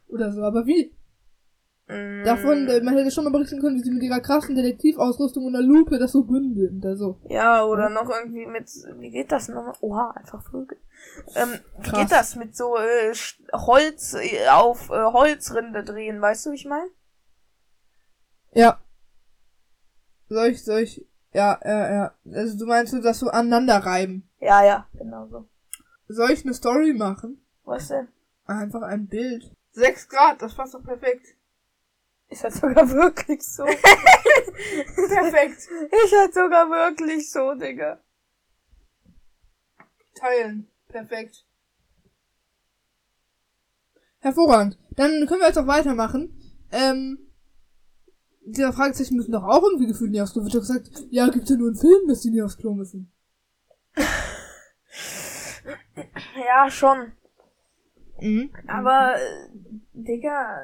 Oder 0.09 0.31
so, 0.31 0.43
aber 0.43 0.67
wie? 0.67 0.96
Mm, 1.87 2.23
Davon, 2.25 2.67
äh, 2.67 2.81
man 2.81 2.97
hätte 2.97 3.11
schon 3.11 3.23
mal 3.23 3.29
berichten 3.31 3.61
können, 3.61 3.77
wie 3.77 3.83
sie 3.83 3.91
mit 3.91 4.03
ihrer 4.03 4.19
krassen 4.19 4.55
Detektivausrüstung 4.55 5.45
und 5.45 5.55
einer 5.55 5.65
Lupe 5.65 5.97
das 5.97 6.11
so 6.11 6.23
bündeln. 6.23 6.81
Also, 6.83 7.19
Ja, 7.29 7.63
oder 7.63 7.89
noch 7.89 8.09
irgendwie 8.09 8.45
mit, 8.45 8.69
wie 8.99 9.09
geht 9.09 9.31
das 9.31 9.47
nochmal? 9.47 9.73
Oha, 9.79 10.11
einfach 10.11 10.43
Vögel. 10.49 10.77
Ähm, 11.35 11.59
wie 11.79 11.91
geht 11.91 12.11
das 12.11 12.35
mit 12.35 12.57
so 12.57 12.75
äh, 12.77 13.13
Holz 13.53 14.15
äh, 14.15 14.49
auf 14.49 14.89
äh, 14.89 15.01
Holzrinde 15.01 15.83
drehen, 15.85 16.21
weißt 16.21 16.45
du, 16.45 16.51
wie 16.51 16.55
ich 16.55 16.65
meine? 16.65 16.89
ja. 18.53 18.79
Soll 20.29 20.47
ich, 20.49 20.61
soll 20.65 20.81
ich, 20.81 21.07
ja, 21.31 21.57
ja, 21.63 21.93
ja. 21.93 22.13
Also 22.33 22.57
du 22.57 22.65
meinst 22.65 22.91
so, 22.91 23.01
das 23.01 23.19
so 23.19 23.29
aneinander 23.29 23.77
reiben. 23.77 24.29
Ja, 24.41 24.61
ja, 24.65 24.87
genau 24.91 25.27
so. 25.27 25.47
Soll 26.09 26.31
ich 26.31 26.43
eine 26.43 26.53
Story 26.53 26.93
machen? 26.93 27.41
Was 27.63 27.87
denn? 27.87 28.09
Einfach 28.45 28.81
ein 28.81 29.07
Bild. 29.07 29.49
Sechs 29.71 30.09
Grad, 30.09 30.41
das 30.41 30.53
passt 30.53 30.73
doch 30.73 30.83
perfekt. 30.83 31.36
Ist 32.29 32.43
das 32.43 32.55
sogar 32.55 32.89
wirklich 32.89 33.41
so? 33.41 33.63
Perfekt. 35.07 35.57
Ist 35.59 36.13
das 36.13 36.33
sogar 36.33 36.69
wirklich 36.69 37.31
so, 37.31 37.53
Digga? 37.55 38.01
Teilen. 40.15 40.67
Perfekt. 40.89 41.45
Hervorragend. 44.19 44.77
Dann 44.91 45.25
können 45.27 45.41
wir 45.41 45.47
jetzt 45.47 45.57
auch 45.57 45.67
weitermachen. 45.67 46.33
Ähm, 46.71 47.19
dieser 48.41 48.73
Fragezeichen 48.73 49.15
müssen 49.15 49.31
doch 49.31 49.43
auch 49.43 49.63
irgendwie 49.63 49.87
gefühlt 49.87 50.11
nie 50.11 50.21
aufs 50.21 50.33
Klo. 50.33 50.43
Wird 50.43 50.55
doch 50.55 50.59
gesagt, 50.59 50.89
ja, 51.09 51.29
gibt's 51.29 51.49
ja 51.49 51.55
nur 51.55 51.67
einen 51.67 51.77
Film, 51.77 52.07
dass 52.07 52.21
die 52.21 52.31
nie 52.31 52.41
aufs 52.41 52.57
Klo 52.57 52.73
müssen. 52.73 53.11
Ja, 56.35 56.69
schon. 56.69 57.13
Mhm. 58.19 58.51
Aber, 58.67 59.15
äh, 59.15 59.49
Digga, 59.93 60.61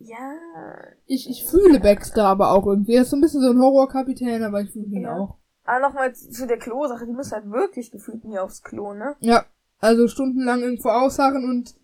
ja. 0.00 0.34
Ich, 1.06 1.28
ich 1.30 1.44
fühle 1.46 1.78
Baxter 1.80 2.24
aber 2.26 2.50
auch 2.52 2.66
irgendwie. 2.66 2.94
Er 2.94 3.02
ist 3.02 3.10
so 3.10 3.16
ein 3.16 3.20
bisschen 3.20 3.40
so 3.42 3.50
ein 3.50 3.60
Horrorkapitän, 3.60 4.42
aber 4.42 4.62
ich 4.62 4.70
fühle 4.70 4.86
ihn 4.86 5.02
Ja. 5.02 5.16
auch. 5.16 5.36
Aber 5.64 5.80
nochmal 5.80 6.14
zu 6.14 6.46
der 6.46 6.58
Klo-Sache, 6.58 7.06
die 7.06 7.12
müssen 7.12 7.32
halt 7.32 7.50
wirklich 7.50 7.90
gefühlt 7.92 8.24
nie 8.24 8.38
aufs 8.38 8.62
Klo, 8.62 8.92
ne? 8.94 9.14
Ja, 9.20 9.44
also 9.78 10.08
stundenlang 10.08 10.60
irgendwo 10.62 10.88
ausharren 10.88 11.44
und 11.48 11.74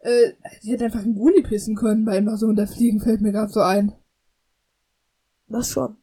äh, 0.00 0.32
die 0.62 0.72
hätte 0.72 0.86
einfach 0.86 1.02
einen 1.02 1.14
Gulli 1.14 1.42
pissen 1.42 1.76
können 1.76 2.04
bei 2.04 2.16
Invasion 2.18 2.56
der 2.56 2.66
Fliegen, 2.66 3.00
fällt 3.00 3.20
mir 3.20 3.32
gerade 3.32 3.52
so 3.52 3.60
ein. 3.60 3.92
Das 5.48 5.68
schon. 5.70 5.96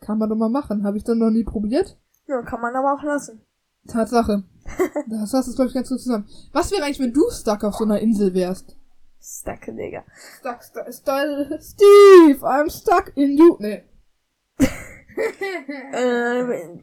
Kann 0.00 0.18
man 0.18 0.28
doch 0.28 0.36
mal 0.36 0.48
machen. 0.50 0.84
Habe 0.84 0.96
ich 0.98 1.04
dann 1.04 1.18
noch 1.18 1.30
nie 1.30 1.44
probiert? 1.44 1.96
Ja, 2.26 2.42
kann 2.42 2.60
man 2.60 2.74
aber 2.74 2.94
auch 2.94 3.02
lassen. 3.02 3.40
Tatsache. 3.88 4.42
Das 5.08 5.30
fasst 5.30 5.48
es, 5.48 5.54
glaube 5.54 5.68
ich, 5.68 5.74
ganz 5.74 5.88
gut 5.88 6.00
zusammen. 6.00 6.26
Was 6.52 6.72
wäre 6.72 6.82
eigentlich, 6.82 6.98
wenn 6.98 7.12
du 7.12 7.30
stuck 7.30 7.62
auf 7.62 7.74
so 7.76 7.84
einer 7.84 8.00
Insel 8.00 8.34
wärst? 8.34 8.76
Stacke, 9.28 9.72
Digga. 9.74 10.04
Stuck, 10.38 10.62
stuck, 10.62 10.92
stuck, 10.92 11.60
Steve, 11.60 12.38
I'm 12.46 12.70
stuck 12.70 13.12
in 13.16 13.36
you. 13.36 13.56
Nee. 13.58 13.82
Ähm, 15.94 16.82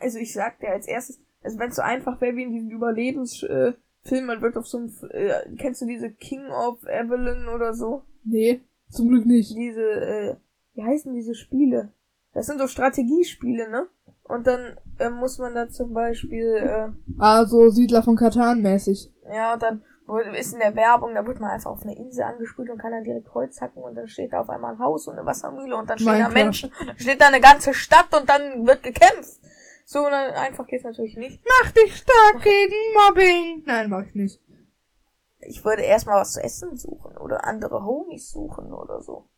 also 0.00 0.18
ich 0.18 0.32
sag 0.32 0.60
dir 0.60 0.70
als 0.70 0.86
erstes, 0.86 1.20
also 1.42 1.58
wenn 1.58 1.70
es 1.70 1.76
so 1.76 1.82
einfach 1.82 2.20
wäre 2.20 2.36
wie 2.36 2.44
in 2.44 2.52
diesen 2.52 2.70
Überlebensfilmen, 2.70 3.74
äh, 4.04 4.20
man 4.22 4.40
wird 4.40 4.56
auf 4.56 4.68
so 4.68 4.78
einem, 4.78 4.92
äh, 5.10 5.32
kennst 5.58 5.82
du 5.82 5.86
diese 5.86 6.10
King 6.10 6.46
of 6.50 6.84
Evelyn 6.84 7.48
oder 7.48 7.74
so? 7.74 8.02
Nee, 8.24 8.60
zum 8.88 9.08
Glück 9.08 9.26
nicht. 9.26 9.56
Diese, 9.56 9.82
äh, 9.82 10.36
wie 10.74 10.84
heißen 10.84 11.12
diese 11.12 11.34
Spiele? 11.34 11.92
Das 12.34 12.46
sind 12.46 12.60
so 12.60 12.68
Strategiespiele, 12.68 13.68
ne? 13.68 13.88
Und 14.22 14.46
dann 14.46 14.76
äh, 15.00 15.10
muss 15.10 15.38
man 15.38 15.54
da 15.56 15.68
zum 15.68 15.92
Beispiel, 15.92 16.54
äh, 16.54 16.88
Also 17.18 17.68
Siedler 17.70 18.04
von 18.04 18.14
Katan 18.14 18.62
mäßig. 18.62 19.12
ja, 19.28 19.54
und 19.54 19.62
dann 19.62 19.82
ist 20.34 20.52
in 20.52 20.58
der 20.58 20.74
Werbung, 20.74 21.14
da 21.14 21.26
wird 21.26 21.40
man 21.40 21.50
einfach 21.50 21.70
auf 21.70 21.82
eine 21.82 21.96
Insel 21.96 22.24
angespült 22.24 22.70
und 22.70 22.78
kann 22.78 22.92
dann 22.92 23.04
direkt 23.04 23.32
Holz 23.34 23.60
hacken 23.60 23.82
und 23.82 23.94
dann 23.94 24.08
steht 24.08 24.32
da 24.32 24.40
auf 24.40 24.50
einmal 24.50 24.74
ein 24.74 24.78
Haus 24.78 25.06
und 25.06 25.16
eine 25.16 25.26
Wassermühle 25.26 25.76
und 25.76 25.88
dann 25.88 25.98
stehen 25.98 26.18
da 26.18 26.28
Minecraft. 26.28 26.34
Menschen, 26.34 26.72
dann 26.86 26.98
steht 26.98 27.20
da 27.20 27.28
eine 27.28 27.40
ganze 27.40 27.74
Stadt 27.74 28.14
und 28.14 28.28
dann 28.28 28.66
wird 28.66 28.82
gekämpft. 28.82 29.40
So, 29.84 30.04
und 30.04 30.10
dann 30.10 30.34
einfach 30.34 30.66
geht's 30.66 30.84
natürlich 30.84 31.16
nicht. 31.16 31.42
Mach 31.44 31.70
dich 31.72 31.96
stark 31.96 32.42
gegen 32.42 32.74
Mobbing. 32.94 33.62
Nein, 33.66 33.90
mach 33.90 34.04
ich 34.04 34.14
nicht. 34.14 34.40
Ich 35.40 35.64
würde 35.64 35.82
erstmal 35.82 36.20
was 36.20 36.32
zu 36.32 36.42
essen 36.42 36.76
suchen 36.76 37.16
oder 37.18 37.44
andere 37.44 37.84
Homies 37.84 38.30
suchen 38.30 38.72
oder 38.72 39.00
so. 39.02 39.28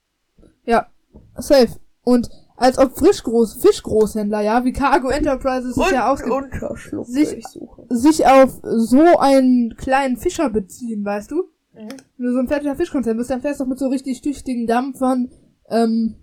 Ja, 0.65 0.89
safe. 1.37 1.81
Und 2.03 2.29
als 2.57 2.79
ob 2.79 2.97
Frischgroß, 2.97 3.55
Fischgroßhändler, 3.63 4.41
ja, 4.43 4.65
wie 4.65 4.73
Cargo 4.73 5.09
Enterprises 5.09 5.77
es 5.77 5.91
ja 5.91 6.11
Unterschlupf 6.11 7.09
sich- 7.09 7.43
sich 7.89 8.27
auf 8.27 8.61
so 8.63 9.19
einen 9.19 9.77
kleinen 9.77 10.17
Fischer 10.17 10.51
beziehen, 10.51 11.05
weißt 11.05 11.31
du? 11.33 11.49
Mhm. 11.75 11.89
Wenn 12.17 12.27
du 12.27 12.33
so 12.33 12.39
ein 12.39 12.49
fertiger 12.49 12.77
Fischkonzern 12.77 13.17
bist, 13.17 13.31
dann 13.31 13.41
fährst 13.41 13.59
du 13.61 13.65
auch 13.65 13.69
mit 13.69 13.79
so 13.79 13.89
richtig 13.89 14.21
tüchtigen 14.23 14.67
Dampfern, 14.69 15.31
ähm, 15.69 16.15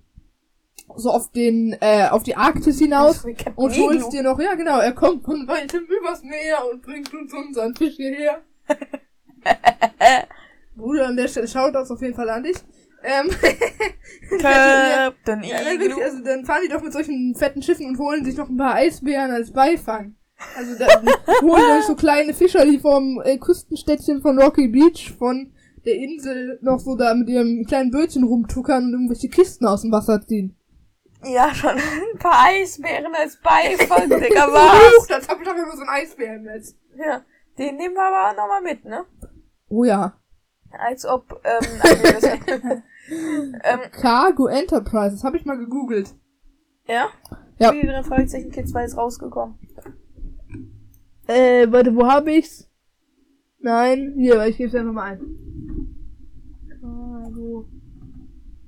so 0.96 1.12
auf 1.12 1.32
den, 1.32 1.76
äh, 1.82 2.08
auf 2.10 2.24
die 2.24 2.36
Arktis 2.36 2.80
hinaus 2.80 3.24
und 3.56 3.78
holst 3.78 4.12
dir 4.14 4.24
noch, 4.24 4.40
ja 4.40 4.56
genau, 4.56 4.80
er 4.80 4.94
kommt 4.94 5.24
von 5.26 5.48
weitem 5.48 5.84
übers 5.86 6.24
Meer 6.24 6.58
und 6.72 6.82
bringt 6.82 7.14
uns 7.14 7.34
unseren 7.34 7.76
Fisch 7.76 7.96
hierher. 7.96 8.40
Bruder, 10.76 11.08
an 11.08 11.18
der 11.18 11.28
Stelle 11.28 11.48
schaut 11.48 11.76
das 11.76 11.92
auf 11.92 12.02
jeden 12.02 12.16
Fall 12.16 12.30
an 12.30 12.44
dich. 12.44 12.56
Ähm, 13.04 13.30
Captain 14.40 14.42
Ja, 14.42 15.14
dann, 15.26 15.42
wirklich, 15.42 16.04
also 16.04 16.24
dann 16.24 16.46
fahren 16.46 16.62
die 16.64 16.70
doch 16.70 16.82
mit 16.82 16.94
solchen 16.94 17.36
fetten 17.36 17.62
Schiffen 17.62 17.88
und 17.88 17.98
holen 17.98 18.24
sich 18.24 18.38
noch 18.38 18.50
ein 18.50 18.58
paar 18.58 18.76
Eisbären 18.76 19.32
als 19.32 19.52
Beifang. 19.52 20.16
Also 20.56 20.76
dann 20.80 21.08
holen 21.42 21.78
euch 21.78 21.86
so 21.86 21.96
kleine 21.96 22.34
Fischer, 22.34 22.66
die 22.66 22.80
vom 22.80 23.22
äh, 23.24 23.38
Küstenstädtchen 23.38 24.22
von 24.22 24.40
Rocky 24.40 24.68
Beach 24.68 25.14
von 25.18 25.54
der 25.86 25.96
Insel 25.96 26.60
noch 26.62 26.80
so 26.80 26.96
da 26.96 27.14
mit 27.14 27.30
ihrem 27.30 27.66
kleinen 27.66 27.92
Bötchen 27.92 28.24
rumtuckern 28.24 28.86
und 28.86 28.94
irgendwelche 28.94 29.30
Kisten 29.30 29.66
aus 29.66 29.82
dem 29.82 29.92
Wasser 29.92 30.22
ziehen. 30.22 30.56
Ja, 31.24 31.54
schon 31.54 31.72
ein 31.72 32.18
paar 32.20 32.46
Eisbären 32.48 33.14
als 33.16 33.38
Beifang, 33.38 34.10
Digga, 34.22 34.48
was? 34.52 35.08
das 35.08 35.28
hab 35.28 35.40
ich 35.40 35.48
doch 35.48 35.56
immer 35.56 35.76
so 35.76 35.84
ein 35.84 35.90
Eisbärennetz. 35.90 36.76
Ja, 36.96 37.24
den 37.58 37.76
nehmen 37.78 37.96
wir 37.96 38.04
aber 38.04 38.36
nochmal 38.36 38.62
mit, 38.62 38.86
ne? 38.86 39.06
Oh 39.70 39.84
ja. 39.84 40.18
Als 40.72 41.06
ob, 41.06 41.42
ähm, 41.44 41.82
also 41.82 42.82
ähm, 43.12 43.80
Cargo 43.92 44.48
Enterprises, 44.48 45.24
hab 45.24 45.36
ich 45.36 45.46
mal 45.46 45.58
gegoogelt. 45.58 46.16
ja? 46.88 47.08
Ja. 47.60 47.74
Wie 47.74 47.86
drei 47.86 48.02
Fragezeichen 48.02 48.50
Kids 48.50 48.72
2 48.72 48.86
ist 48.86 48.98
rausgekommen. 48.98 49.56
Äh, 51.28 51.72
warte, 51.72 51.96
wo 51.96 52.08
hab 52.08 52.28
ich's? 52.28 52.68
Nein, 53.60 54.16
hier, 54.18 54.44
ich 54.48 54.58
geb's 54.58 54.74
einfach 54.74 54.92
mal 54.94 55.14
ein. 55.14 55.22
Cargo 56.82 57.68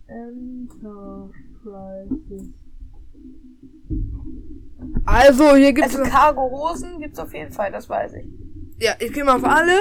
Enterprises. 0.08 1.34
Also, 5.06 5.56
hier 5.56 5.74
gibt's. 5.74 5.96
Also 5.96 6.10
Cargo-Hosen 6.10 7.00
gibt's 7.00 7.18
auf 7.18 7.34
jeden 7.34 7.52
Fall, 7.52 7.72
das 7.72 7.90
weiß 7.90 8.14
ich. 8.14 8.28
ja, 8.78 8.92
ich 9.00 9.12
geh 9.12 9.24
mal 9.24 9.38
auf 9.38 9.44
alle. 9.44 9.74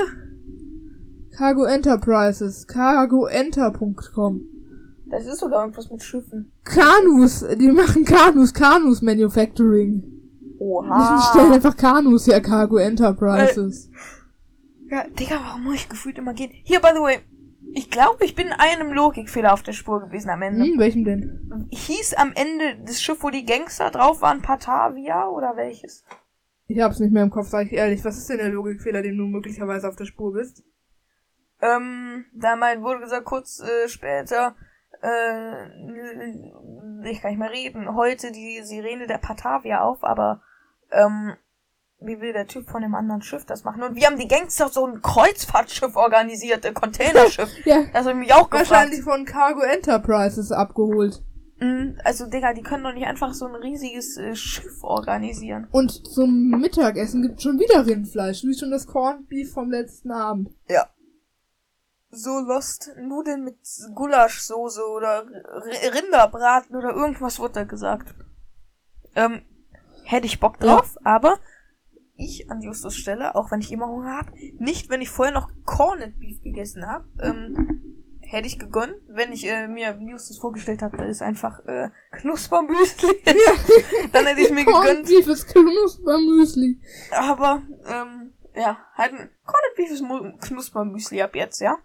Cargo 1.36 1.64
Enterprises. 1.64 2.66
Cargoenter.com. 2.66 4.40
Das 5.12 5.26
ist 5.26 5.40
sogar 5.40 5.60
irgendwas 5.60 5.90
mit 5.90 6.02
Schiffen. 6.02 6.50
Kanus, 6.64 7.44
die 7.60 7.70
machen 7.70 8.02
Kanus, 8.02 8.54
Kanus 8.54 9.02
Manufacturing. 9.02 10.00
Die 10.00 11.22
stellen 11.28 11.48
Oha. 11.48 11.54
einfach 11.54 11.76
Kanus 11.76 12.26
her, 12.26 12.40
Cargo 12.40 12.78
Enterprises. 12.78 13.90
Ja, 14.88 15.04
Digga, 15.08 15.38
warum 15.44 15.64
muss 15.64 15.74
ich 15.74 15.88
gefühlt 15.90 16.16
immer 16.16 16.32
gehen? 16.32 16.50
Hier, 16.64 16.80
by 16.80 16.92
the 16.94 17.00
way, 17.00 17.18
ich 17.74 17.90
glaube, 17.90 18.24
ich 18.24 18.34
bin 18.34 18.52
einem 18.52 18.94
Logikfehler 18.94 19.52
auf 19.52 19.62
der 19.62 19.72
Spur 19.72 20.00
gewesen 20.00 20.30
am 20.30 20.40
Ende. 20.40 20.64
Hm, 20.64 20.78
welchem 20.78 21.04
denn? 21.04 21.68
Hieß 21.70 22.14
am 22.14 22.32
Ende 22.34 22.82
das 22.86 23.02
Schiff, 23.02 23.22
wo 23.22 23.28
die 23.28 23.44
Gangster 23.44 23.90
drauf 23.90 24.22
waren, 24.22 24.40
Patavia 24.40 25.28
oder 25.28 25.56
welches? 25.56 26.04
Ich 26.68 26.80
hab's 26.80 27.00
nicht 27.00 27.12
mehr 27.12 27.24
im 27.24 27.30
Kopf, 27.30 27.48
sag 27.48 27.66
ich 27.66 27.72
ehrlich. 27.74 28.02
Was 28.02 28.16
ist 28.16 28.30
denn 28.30 28.38
der 28.38 28.48
Logikfehler, 28.48 29.02
dem 29.02 29.18
du 29.18 29.24
möglicherweise 29.24 29.86
auf 29.90 29.96
der 29.96 30.06
Spur 30.06 30.32
bist? 30.32 30.64
Ähm, 31.60 32.24
da 32.32 32.56
mal 32.56 32.80
wurde 32.80 33.00
gesagt, 33.00 33.26
kurz 33.26 33.60
äh, 33.60 33.88
später, 33.90 34.56
äh, 35.02 35.66
ich 37.10 37.20
kann 37.20 37.30
nicht 37.30 37.38
mehr 37.38 37.50
reden, 37.50 37.94
heute 37.94 38.30
die 38.32 38.62
Sirene 38.62 39.06
der 39.06 39.18
Patavia 39.18 39.82
auf, 39.82 40.02
aber, 40.04 40.40
ähm, 40.90 41.32
wie 42.04 42.20
will 42.20 42.32
der 42.32 42.46
Typ 42.48 42.68
von 42.68 42.82
dem 42.82 42.94
anderen 42.96 43.22
Schiff 43.22 43.44
das 43.44 43.62
machen? 43.64 43.82
Und 43.82 43.94
wir 43.94 44.06
haben 44.06 44.18
die 44.18 44.26
Gangster 44.28 44.68
so 44.68 44.86
ein 44.86 45.02
Kreuzfahrtschiff 45.02 45.94
organisiert, 45.96 46.66
ein 46.66 46.74
Containerschiff. 46.74 47.48
Ja, 47.64 47.82
Das 47.92 48.06
habe 48.06 48.10
ich 48.10 48.26
mich 48.26 48.32
auch 48.34 48.50
gefragt. 48.50 48.70
wahrscheinlich 48.70 49.02
von 49.02 49.24
Cargo 49.24 49.60
Enterprises 49.60 50.50
abgeholt. 50.50 51.22
Mm, 51.60 51.92
Also, 52.04 52.26
Digga, 52.26 52.54
die 52.54 52.62
können 52.62 52.82
doch 52.82 52.92
nicht 52.92 53.06
einfach 53.06 53.32
so 53.34 53.46
ein 53.46 53.54
riesiges 53.54 54.16
äh, 54.16 54.34
Schiff 54.34 54.82
organisieren. 54.82 55.68
Und 55.70 55.90
zum 56.08 56.50
Mittagessen 56.50 57.22
gibt 57.22 57.40
schon 57.40 57.60
wieder 57.60 57.86
Rindfleisch, 57.86 58.42
wie 58.42 58.58
schon 58.58 58.72
das 58.72 58.88
Corned 58.88 59.28
Beef 59.28 59.52
vom 59.52 59.70
letzten 59.70 60.10
Abend. 60.10 60.50
So 62.22 62.38
Lost 62.38 62.88
Nudeln 63.00 63.42
mit 63.42 63.56
Gulaschsoße 63.96 64.86
oder 64.86 65.26
Rinderbraten 65.26 66.76
oder 66.76 66.94
irgendwas 66.94 67.40
wurde 67.40 67.54
da 67.54 67.64
gesagt. 67.64 68.14
Ähm, 69.16 69.42
hätte 70.04 70.26
ich 70.26 70.38
Bock 70.38 70.60
drauf, 70.60 70.96
aber 71.02 71.40
ich 72.14 72.48
an 72.48 72.62
Justus 72.62 72.94
Stelle, 72.94 73.34
auch 73.34 73.50
wenn 73.50 73.60
ich 73.60 73.72
immer 73.72 73.88
Hunger 73.88 74.18
habe, 74.18 74.32
nicht, 74.58 74.88
wenn 74.88 75.00
ich 75.00 75.10
vorher 75.10 75.34
noch 75.34 75.50
Corned 75.64 76.20
Beef 76.20 76.40
gegessen 76.42 76.86
habe, 76.86 77.08
ähm, 77.20 77.98
hätte 78.20 78.46
ich 78.46 78.60
gegönnt, 78.60 78.94
wenn 79.08 79.32
ich 79.32 79.44
äh, 79.48 79.66
mir, 79.66 79.98
Justus 80.00 80.38
vorgestellt 80.38 80.80
hat, 80.80 80.92
da 80.96 81.04
ist 81.04 81.22
einfach 81.22 81.58
äh, 81.66 81.90
Knuspermüsli. 82.12 83.20
Dann 84.12 84.26
hätte 84.26 84.42
ich 84.42 84.50
mir 84.50 84.64
Corned 84.64 85.06
gegönnt. 85.06 85.08
Beef 85.08 85.26
ist 85.26 85.48
Knuspermüsli. 85.48 86.80
Aber, 87.10 87.62
ähm, 87.84 88.32
ja, 88.54 88.78
halt 88.94 89.12
ein 89.12 89.30
Corned 89.44 89.74
Beef 89.76 89.90
ist 89.90 90.04
Knuspermüsli 90.46 91.20
ab 91.20 91.34
jetzt, 91.34 91.60
ja? 91.60 91.78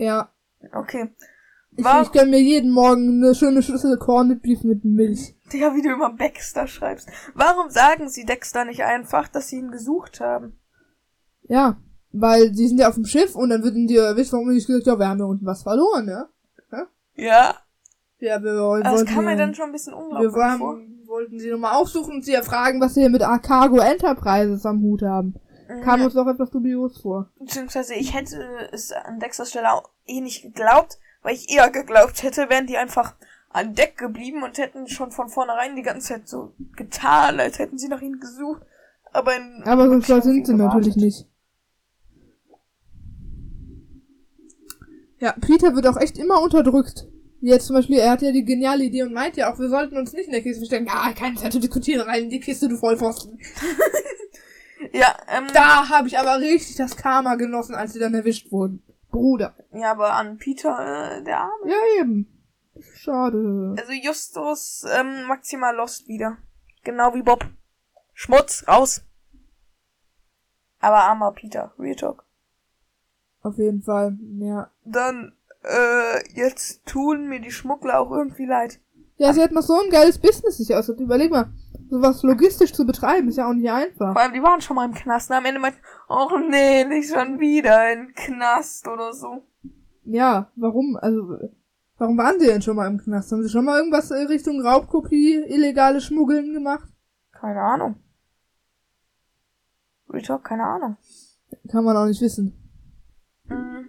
Ja. 0.00 0.30
Okay. 0.74 1.10
Ich, 1.76 1.84
War- 1.84 2.02
ich 2.02 2.12
gönn 2.12 2.30
mir 2.30 2.40
jeden 2.40 2.70
Morgen 2.70 3.22
eine 3.22 3.34
schöne 3.34 3.62
Schüssel 3.62 3.96
Corned 3.98 4.42
Beef 4.42 4.62
mit 4.64 4.84
Milch. 4.84 5.34
Digga, 5.52 5.74
wie 5.74 5.82
du 5.82 5.90
immer 5.90 6.12
Dexter 6.14 6.66
schreibst. 6.66 7.08
Warum 7.34 7.70
sagen 7.70 8.08
sie 8.08 8.24
Dexter 8.24 8.64
nicht 8.64 8.82
einfach, 8.82 9.28
dass 9.28 9.48
sie 9.48 9.58
ihn 9.58 9.70
gesucht 9.70 10.20
haben? 10.20 10.58
Ja. 11.48 11.76
Weil 12.12 12.50
die 12.50 12.66
sind 12.66 12.78
ja 12.78 12.88
auf 12.88 12.94
dem 12.96 13.04
Schiff 13.04 13.36
und 13.36 13.50
dann 13.50 13.62
würden 13.62 13.86
die 13.86 13.94
wissen, 13.94 14.32
warum 14.32 14.48
nicht 14.52 14.66
gesagt 14.66 14.86
ja, 14.86 14.98
wir 14.98 15.06
haben 15.08 15.20
ja 15.20 15.26
unten 15.26 15.46
was 15.46 15.62
verloren, 15.62 16.06
ne? 16.06 16.28
Ja, 17.14 17.54
Ja, 18.18 18.42
wir 18.42 18.54
wollten. 18.62 18.86
aber 18.86 19.04
das 19.04 19.14
kam 19.14 19.24
mir 19.26 19.32
ja- 19.32 19.36
dann 19.36 19.54
schon 19.54 19.66
ein 19.66 19.72
bisschen 19.72 19.92
Wir 19.92 19.98
unglaublich 19.98 20.32
waren, 20.34 20.58
vor. 20.58 20.78
wollten 21.06 21.38
sie 21.38 21.50
nochmal 21.50 21.74
aufsuchen 21.74 22.14
und 22.16 22.24
sie 22.24 22.32
erfragen, 22.34 22.80
was 22.80 22.94
sie 22.94 23.00
hier 23.02 23.10
mit 23.10 23.22
Cargo 23.42 23.78
Enterprises 23.78 24.64
am 24.66 24.80
Hut 24.82 25.02
haben. 25.02 25.34
Kam 25.84 26.00
Mhm. 26.00 26.06
uns 26.06 26.14
doch 26.14 26.26
etwas 26.26 26.50
dubios 26.50 27.00
vor. 27.00 27.28
Beziehungsweise 27.38 27.94
ich 27.94 28.14
hätte 28.14 28.68
es 28.72 28.90
an 28.92 29.20
Dexters 29.20 29.50
Stelle 29.50 29.72
auch 29.72 29.88
eh 30.06 30.20
nicht 30.20 30.42
geglaubt, 30.42 30.98
weil 31.22 31.34
ich 31.34 31.50
eher 31.50 31.70
geglaubt 31.70 32.22
hätte, 32.22 32.48
wären 32.50 32.66
die 32.66 32.76
einfach 32.76 33.14
an 33.50 33.74
Deck 33.74 33.96
geblieben 33.96 34.42
und 34.42 34.58
hätten 34.58 34.88
schon 34.88 35.10
von 35.12 35.28
vornherein 35.28 35.76
die 35.76 35.82
ganze 35.82 36.08
Zeit 36.08 36.28
so 36.28 36.52
getan, 36.76 37.38
als 37.40 37.58
hätten 37.58 37.78
sie 37.78 37.88
nach 37.88 38.00
ihnen 38.00 38.20
gesucht. 38.20 38.62
Aber, 39.12 39.34
in 39.36 39.62
Aber 39.64 39.88
so 39.88 40.00
schlau 40.02 40.20
sind 40.20 40.46
sie 40.46 40.52
gewartet. 40.52 40.78
natürlich 40.80 40.96
nicht. 40.96 41.26
Ja, 45.18 45.32
Peter 45.40 45.74
wird 45.74 45.86
auch 45.86 45.96
echt 45.98 46.16
immer 46.18 46.40
unterdrückt. 46.42 47.06
Jetzt 47.42 47.66
zum 47.66 47.76
Beispiel, 47.76 47.98
er 47.98 48.10
hat 48.10 48.22
ja 48.22 48.32
die 48.32 48.44
geniale 48.44 48.84
Idee 48.84 49.02
und 49.02 49.12
meint 49.14 49.36
ja 49.36 49.52
auch, 49.52 49.58
wir 49.58 49.68
sollten 49.68 49.96
uns 49.96 50.12
nicht 50.12 50.26
in 50.26 50.32
der 50.32 50.42
Kiste 50.42 50.60
verstecken. 50.60 50.86
Ja, 50.86 51.12
keine 51.12 51.36
Zeit 51.36 51.52
zu 51.52 51.58
diskutieren, 51.60 52.06
rein 52.06 52.24
in 52.24 52.30
die 52.30 52.40
Kiste, 52.40 52.68
du 52.68 52.76
Vollpfosten. 52.76 53.38
Ja, 54.92 55.14
ähm, 55.28 55.46
Da 55.52 55.88
habe 55.88 56.08
ich 56.08 56.18
aber 56.18 56.38
richtig 56.38 56.76
das 56.76 56.96
Karma 56.96 57.34
genossen, 57.34 57.74
als 57.74 57.92
sie 57.92 57.98
dann 57.98 58.14
erwischt 58.14 58.50
wurden. 58.50 58.82
Bruder. 59.10 59.54
ja, 59.72 59.90
aber 59.90 60.12
an 60.12 60.38
Peter, 60.38 61.18
äh, 61.18 61.22
der 61.24 61.40
Arme. 61.40 61.66
Ja, 61.66 61.76
eben. 62.00 62.26
Schade. 62.94 63.74
Also 63.78 63.92
Justus 63.92 64.86
ähm, 64.96 65.24
maximal 65.26 65.74
lost 65.74 66.08
wieder. 66.08 66.38
Genau 66.84 67.14
wie 67.14 67.22
Bob. 67.22 67.44
Schmutz, 68.14 68.64
raus. 68.68 69.02
Aber 70.78 71.04
armer 71.04 71.32
Peter, 71.32 71.74
Real 71.78 71.96
Talk. 71.96 72.24
Auf 73.42 73.58
jeden 73.58 73.82
Fall, 73.82 74.18
ja. 74.38 74.70
Dann, 74.84 75.34
äh, 75.62 76.32
jetzt 76.34 76.86
tun 76.86 77.28
mir 77.28 77.40
die 77.40 77.50
Schmuggler 77.50 78.00
auch 78.00 78.10
irgendwie 78.10 78.46
leid. 78.46 78.80
Ja, 79.20 79.34
sie 79.34 79.42
hat 79.42 79.52
noch 79.52 79.60
so 79.60 79.78
ein 79.78 79.90
geiles 79.90 80.16
Business 80.16 80.56
sich 80.56 80.74
aus. 80.74 80.88
Überleg 80.88 81.30
mal, 81.30 81.52
sowas 81.90 82.22
logistisch 82.22 82.72
zu 82.72 82.86
betreiben, 82.86 83.28
ist 83.28 83.36
ja 83.36 83.50
auch 83.50 83.52
nicht 83.52 83.70
einfach. 83.70 84.14
Vor 84.14 84.22
allem, 84.22 84.32
die 84.32 84.42
waren 84.42 84.62
schon 84.62 84.76
mal 84.76 84.86
im 84.86 84.94
Knast 84.94 85.28
und 85.28 85.36
am 85.36 85.44
Ende 85.44 85.60
meinten, 85.60 85.78
oh 86.08 86.38
nee, 86.48 86.84
nicht 86.86 87.12
schon 87.12 87.38
wieder 87.38 87.92
in 87.92 88.14
Knast 88.14 88.88
oder 88.88 89.12
so. 89.12 89.42
Ja, 90.04 90.50
warum? 90.56 90.96
Also, 90.96 91.36
warum 91.98 92.16
waren 92.16 92.40
sie 92.40 92.46
denn 92.46 92.62
schon 92.62 92.76
mal 92.76 92.86
im 92.86 92.96
Knast? 92.96 93.30
Haben 93.30 93.42
sie 93.42 93.50
schon 93.50 93.66
mal 93.66 93.76
irgendwas 93.76 94.10
äh, 94.10 94.22
Richtung 94.22 94.62
Raubkopie, 94.62 95.34
illegale 95.34 96.00
Schmuggeln 96.00 96.54
gemacht? 96.54 96.88
Keine 97.30 97.60
Ahnung. 97.60 97.96
Real 100.08 100.22
Talk, 100.22 100.44
keine 100.44 100.64
Ahnung. 100.64 100.96
Kann 101.70 101.84
man 101.84 101.94
auch 101.94 102.06
nicht 102.06 102.22
wissen. 102.22 102.56
Mhm. 103.44 103.84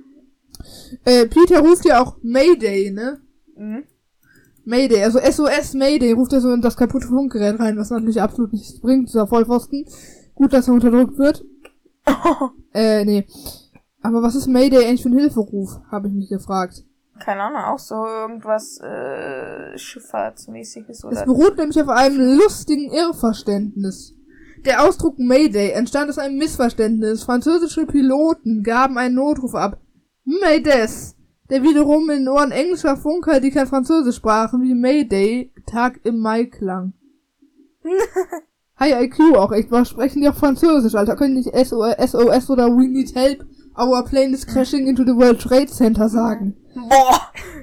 Äh, 1.05 1.25
Peter 1.27 1.61
ruft 1.61 1.85
ja 1.85 2.03
auch 2.03 2.17
Mayday, 2.21 2.91
ne? 2.91 3.21
Mhm. 3.55 3.85
Mayday, 4.65 5.03
also 5.03 5.19
SOS 5.19 5.73
Mayday, 5.73 6.11
ruft 6.13 6.33
er 6.33 6.41
so 6.41 6.51
in 6.51 6.61
das 6.61 6.77
kaputte 6.77 7.07
Funkgerät 7.07 7.59
rein, 7.59 7.77
was 7.77 7.89
natürlich 7.89 8.21
absolut 8.21 8.53
nichts 8.53 8.79
bringt, 8.79 9.09
dieser 9.09 9.27
Vollpfosten. 9.27 9.85
Gut, 10.35 10.53
dass 10.53 10.67
er 10.67 10.73
unterdrückt 10.73 11.17
wird. 11.17 11.43
Äh, 12.73 13.03
nee. 13.03 13.27
Aber 14.01 14.23
was 14.23 14.33
ist 14.35 14.47
Mayday 14.47 14.85
eigentlich 14.85 15.03
für 15.03 15.09
ein 15.09 15.17
Hilferuf, 15.17 15.81
habe 15.91 16.07
ich 16.07 16.13
mich 16.13 16.29
gefragt. 16.29 16.85
keine 17.19 17.43
Ahnung, 17.43 17.61
auch 17.61 17.79
so 17.79 18.05
irgendwas, 18.07 18.79
äh, 18.79 19.77
Schifffahrtsmäßiges 19.77 20.99
Es 20.99 21.03
oder. 21.03 21.25
beruht 21.25 21.57
nämlich 21.57 21.81
auf 21.81 21.89
einem 21.89 22.37
lustigen 22.37 22.89
Irrverständnis. 22.91 24.15
Der 24.65 24.83
Ausdruck 24.87 25.19
Mayday 25.19 25.71
entstand 25.71 26.09
aus 26.09 26.17
einem 26.17 26.37
Missverständnis. 26.37 27.23
Französische 27.23 27.85
Piloten 27.85 28.63
gaben 28.63 28.97
einen 28.97 29.15
Notruf 29.15 29.53
ab. 29.53 29.79
Maydes, 30.23 31.15
der 31.51 31.61
wiederum 31.63 32.09
in 32.09 32.27
Ohren 32.27 32.51
englischer 32.51 32.95
Funker, 32.97 33.39
die 33.41 33.51
kein 33.51 33.67
Französisch 33.67 34.15
sprachen, 34.15 34.61
wie 34.63 34.73
Mayday, 34.73 35.51
Tag 35.67 35.99
im 36.05 36.19
Mai 36.19 36.45
klang. 36.45 36.93
Hi 38.77 38.93
IQ 39.03 39.35
auch 39.35 39.51
echt, 39.51 39.69
was 39.69 39.89
sprechen 39.89 40.21
die 40.21 40.29
auch 40.29 40.35
Französisch, 40.35 40.95
Alter? 40.95 41.15
Können 41.15 41.35
die 41.35 41.49
nicht 41.49 41.67
SOS, 41.67 42.49
oder 42.49 42.67
We 42.75 42.87
need 42.87 43.13
help, 43.13 43.45
our 43.77 44.03
plane 44.03 44.33
is 44.33 44.47
crashing 44.47 44.87
into 44.87 45.03
the 45.03 45.15
World 45.15 45.39
Trade 45.41 45.67
Center 45.67 46.09
sagen? 46.09 46.55
Boah! 46.73 47.19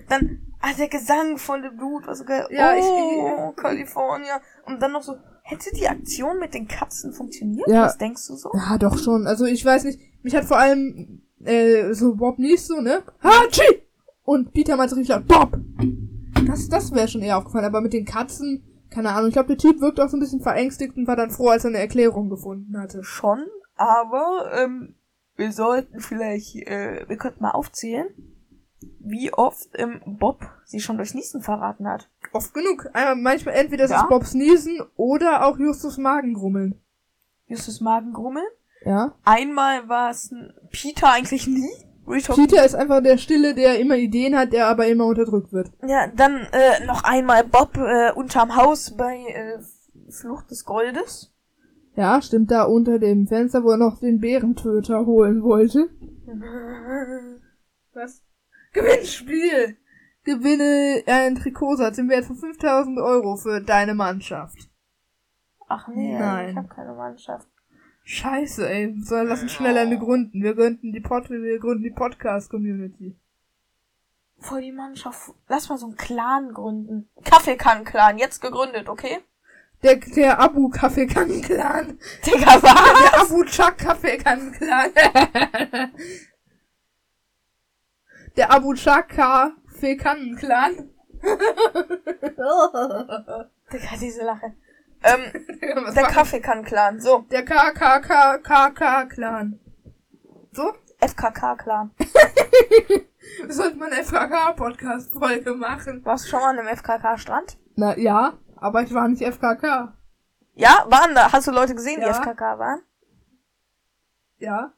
Dann, 0.08 0.38
ah, 0.60 0.72
der 0.78 0.88
Gesang 0.88 1.38
von 1.38 1.62
dem 1.62 1.76
Dude 1.78 2.06
war 2.06 2.14
so 2.14 2.24
geil. 2.24 2.46
Ja, 2.50 2.76
ich- 2.76 2.84
oh, 2.84 3.52
California. 3.56 4.40
Und 4.66 4.80
dann 4.80 4.92
noch 4.92 5.02
so, 5.02 5.16
hätte 5.42 5.70
die 5.74 5.88
Aktion 5.88 6.38
mit 6.38 6.52
den 6.54 6.68
Katzen 6.68 7.12
funktioniert? 7.12 7.66
Ja. 7.68 7.86
Was 7.86 7.98
denkst 7.98 8.26
du 8.28 8.36
so? 8.36 8.52
Ja, 8.54 8.76
doch 8.78 8.98
schon. 8.98 9.26
Also 9.26 9.46
ich 9.46 9.64
weiß 9.64 9.84
nicht, 9.84 9.98
mich 10.22 10.36
hat 10.36 10.44
vor 10.44 10.58
allem 10.58 11.22
äh, 11.44 11.92
so 11.94 12.14
Bob 12.14 12.38
Nies 12.38 12.66
so, 12.66 12.80
ne? 12.80 13.02
Hachi! 13.22 13.82
Und 14.24 14.52
Peter 14.52 14.76
meinte 14.76 14.96
richtig 14.96 15.14
laut, 15.14 15.26
Bob! 15.26 15.58
Das, 16.46 16.68
das 16.68 16.92
wäre 16.92 17.08
schon 17.08 17.22
eher 17.22 17.38
aufgefallen, 17.38 17.64
aber 17.64 17.80
mit 17.80 17.92
den 17.92 18.04
Katzen, 18.04 18.62
keine 18.90 19.10
Ahnung, 19.10 19.28
ich 19.28 19.34
glaube, 19.34 19.48
der 19.48 19.58
Typ 19.58 19.80
wirkt 19.80 20.00
auch 20.00 20.08
so 20.08 20.16
ein 20.16 20.20
bisschen 20.20 20.40
verängstigt 20.40 20.96
und 20.96 21.06
war 21.06 21.16
dann 21.16 21.30
froh, 21.30 21.48
als 21.48 21.64
er 21.64 21.68
eine 21.68 21.78
Erklärung 21.78 22.30
gefunden 22.30 22.78
hatte. 22.78 23.02
Schon, 23.04 23.44
aber, 23.76 24.50
ähm, 24.54 24.94
wir 25.36 25.52
sollten 25.52 26.00
vielleicht, 26.00 26.56
äh, 26.56 27.04
wir 27.08 27.16
könnten 27.16 27.42
mal 27.42 27.50
aufzählen, 27.52 28.08
wie 29.00 29.32
oft, 29.32 29.68
ähm, 29.74 30.00
Bob 30.06 30.40
sie 30.64 30.80
schon 30.80 30.96
durchs 30.96 31.14
Niesen 31.14 31.42
verraten 31.42 31.86
hat. 31.88 32.10
Oft 32.32 32.52
genug. 32.54 32.88
Einmal, 32.92 33.16
manchmal 33.16 33.54
entweder 33.54 33.84
ist 33.84 33.90
Ja. 33.90 34.02
es 34.02 34.08
Bobs 34.08 34.34
Niesen 34.34 34.80
oder 34.96 35.46
auch 35.46 35.58
Justus 35.58 35.98
Magengrummeln. 35.98 36.80
Justus 37.46 37.80
Magengrummeln. 37.80 38.46
Ja. 38.88 39.12
Einmal 39.22 39.86
war 39.90 40.10
es 40.10 40.34
Peter 40.70 41.12
eigentlich 41.12 41.46
nie. 41.46 41.68
Peter 42.06 42.64
ist 42.64 42.74
einfach 42.74 43.02
der 43.02 43.18
Stille, 43.18 43.54
der 43.54 43.78
immer 43.78 43.96
Ideen 43.96 44.34
hat, 44.34 44.54
der 44.54 44.66
aber 44.66 44.86
immer 44.86 45.04
unterdrückt 45.04 45.52
wird. 45.52 45.70
Ja, 45.86 46.06
dann 46.06 46.46
äh, 46.52 46.86
noch 46.86 47.04
einmal 47.04 47.44
Bob 47.44 47.76
äh, 47.76 48.12
unterm 48.12 48.56
Haus 48.56 48.96
bei 48.96 49.18
äh, 49.26 49.58
Flucht 50.10 50.50
des 50.50 50.64
Goldes. 50.64 51.34
Ja, 51.96 52.22
stimmt 52.22 52.50
da 52.50 52.62
unter 52.62 52.98
dem 52.98 53.26
Fenster, 53.26 53.62
wo 53.62 53.72
er 53.72 53.76
noch 53.76 54.00
den 54.00 54.20
Bärentöter 54.20 55.04
holen 55.04 55.42
wollte. 55.42 55.90
Was? 57.92 58.22
Gewinnspiel! 58.72 59.76
Gewinne 60.24 61.02
einen 61.06 61.36
Trikotsatz 61.36 61.98
im 61.98 62.08
Wert 62.08 62.24
von 62.24 62.36
5000 62.36 62.98
Euro 63.00 63.36
für 63.36 63.60
deine 63.60 63.94
Mannschaft. 63.94 64.70
Ach 65.66 65.88
nee, 65.88 66.18
Nein. 66.18 66.50
ich 66.50 66.56
habe 66.56 66.68
keine 66.68 66.94
Mannschaft. 66.94 67.46
Scheiße, 68.10 68.66
ey. 68.66 68.96
So, 69.02 69.16
lass 69.16 69.42
uns 69.42 69.52
schneller 69.52 69.82
eine 69.82 69.98
gründen. 69.98 70.42
Wir 70.42 70.54
gründen 70.54 70.94
die 70.94 71.00
Pod 71.00 71.28
wir 71.28 71.58
gründen 71.58 71.82
die 71.82 71.90
Podcast-Community. 71.90 73.14
Voll 74.38 74.62
die 74.62 74.72
Mannschaft. 74.72 75.34
Lass 75.46 75.68
mal 75.68 75.76
so 75.76 75.88
einen 75.88 75.96
Clan 75.96 76.54
gründen. 76.54 77.10
Kaffeekannen-Clan, 77.22 78.16
jetzt 78.16 78.40
gegründet, 78.40 78.88
okay? 78.88 79.18
Der, 79.82 79.96
der 79.96 80.40
Abu-Kaffeekannen-Clan. 80.40 81.98
Digga, 82.24 82.62
was? 82.62 83.02
Der 83.02 83.20
Abu-Chak-Kaffeekannen-Clan. 83.20 84.90
Der 88.38 88.50
Abu-Chak-Kaffeekannen-Clan. 88.50 90.90
Digga, 93.70 93.96
diese 94.00 94.24
Lache. 94.24 94.54
Ähm, 95.02 95.32
der 95.94 96.04
Kaffeekannen-Clan, 96.04 97.00
so. 97.00 97.24
Der 97.30 97.44
KKKKK-Clan. 97.44 99.58
So? 100.52 100.72
FKK-Clan. 101.00 101.90
Mal 103.78 103.92
eine 103.92 104.02
FKK-Podcast-Folge 104.04 105.54
machen. 105.54 106.04
Warst 106.04 106.24
du 106.26 106.30
schon 106.30 106.40
mal 106.40 106.50
an 106.50 106.58
einem 106.58 106.76
FKK-Strand? 106.76 107.56
Na 107.76 107.96
ja, 107.96 108.32
aber 108.56 108.82
ich 108.82 108.92
war 108.92 109.06
nicht 109.06 109.22
FKK. 109.22 109.94
Ja, 110.54 110.84
waren 110.88 111.14
da. 111.14 111.30
Hast 111.32 111.46
du 111.46 111.52
Leute 111.52 111.74
gesehen, 111.76 112.00
die 112.00 112.06
Ja. 112.06 112.12
FKK 112.14 112.58
waren? 112.58 112.82
Ja? 114.38 114.72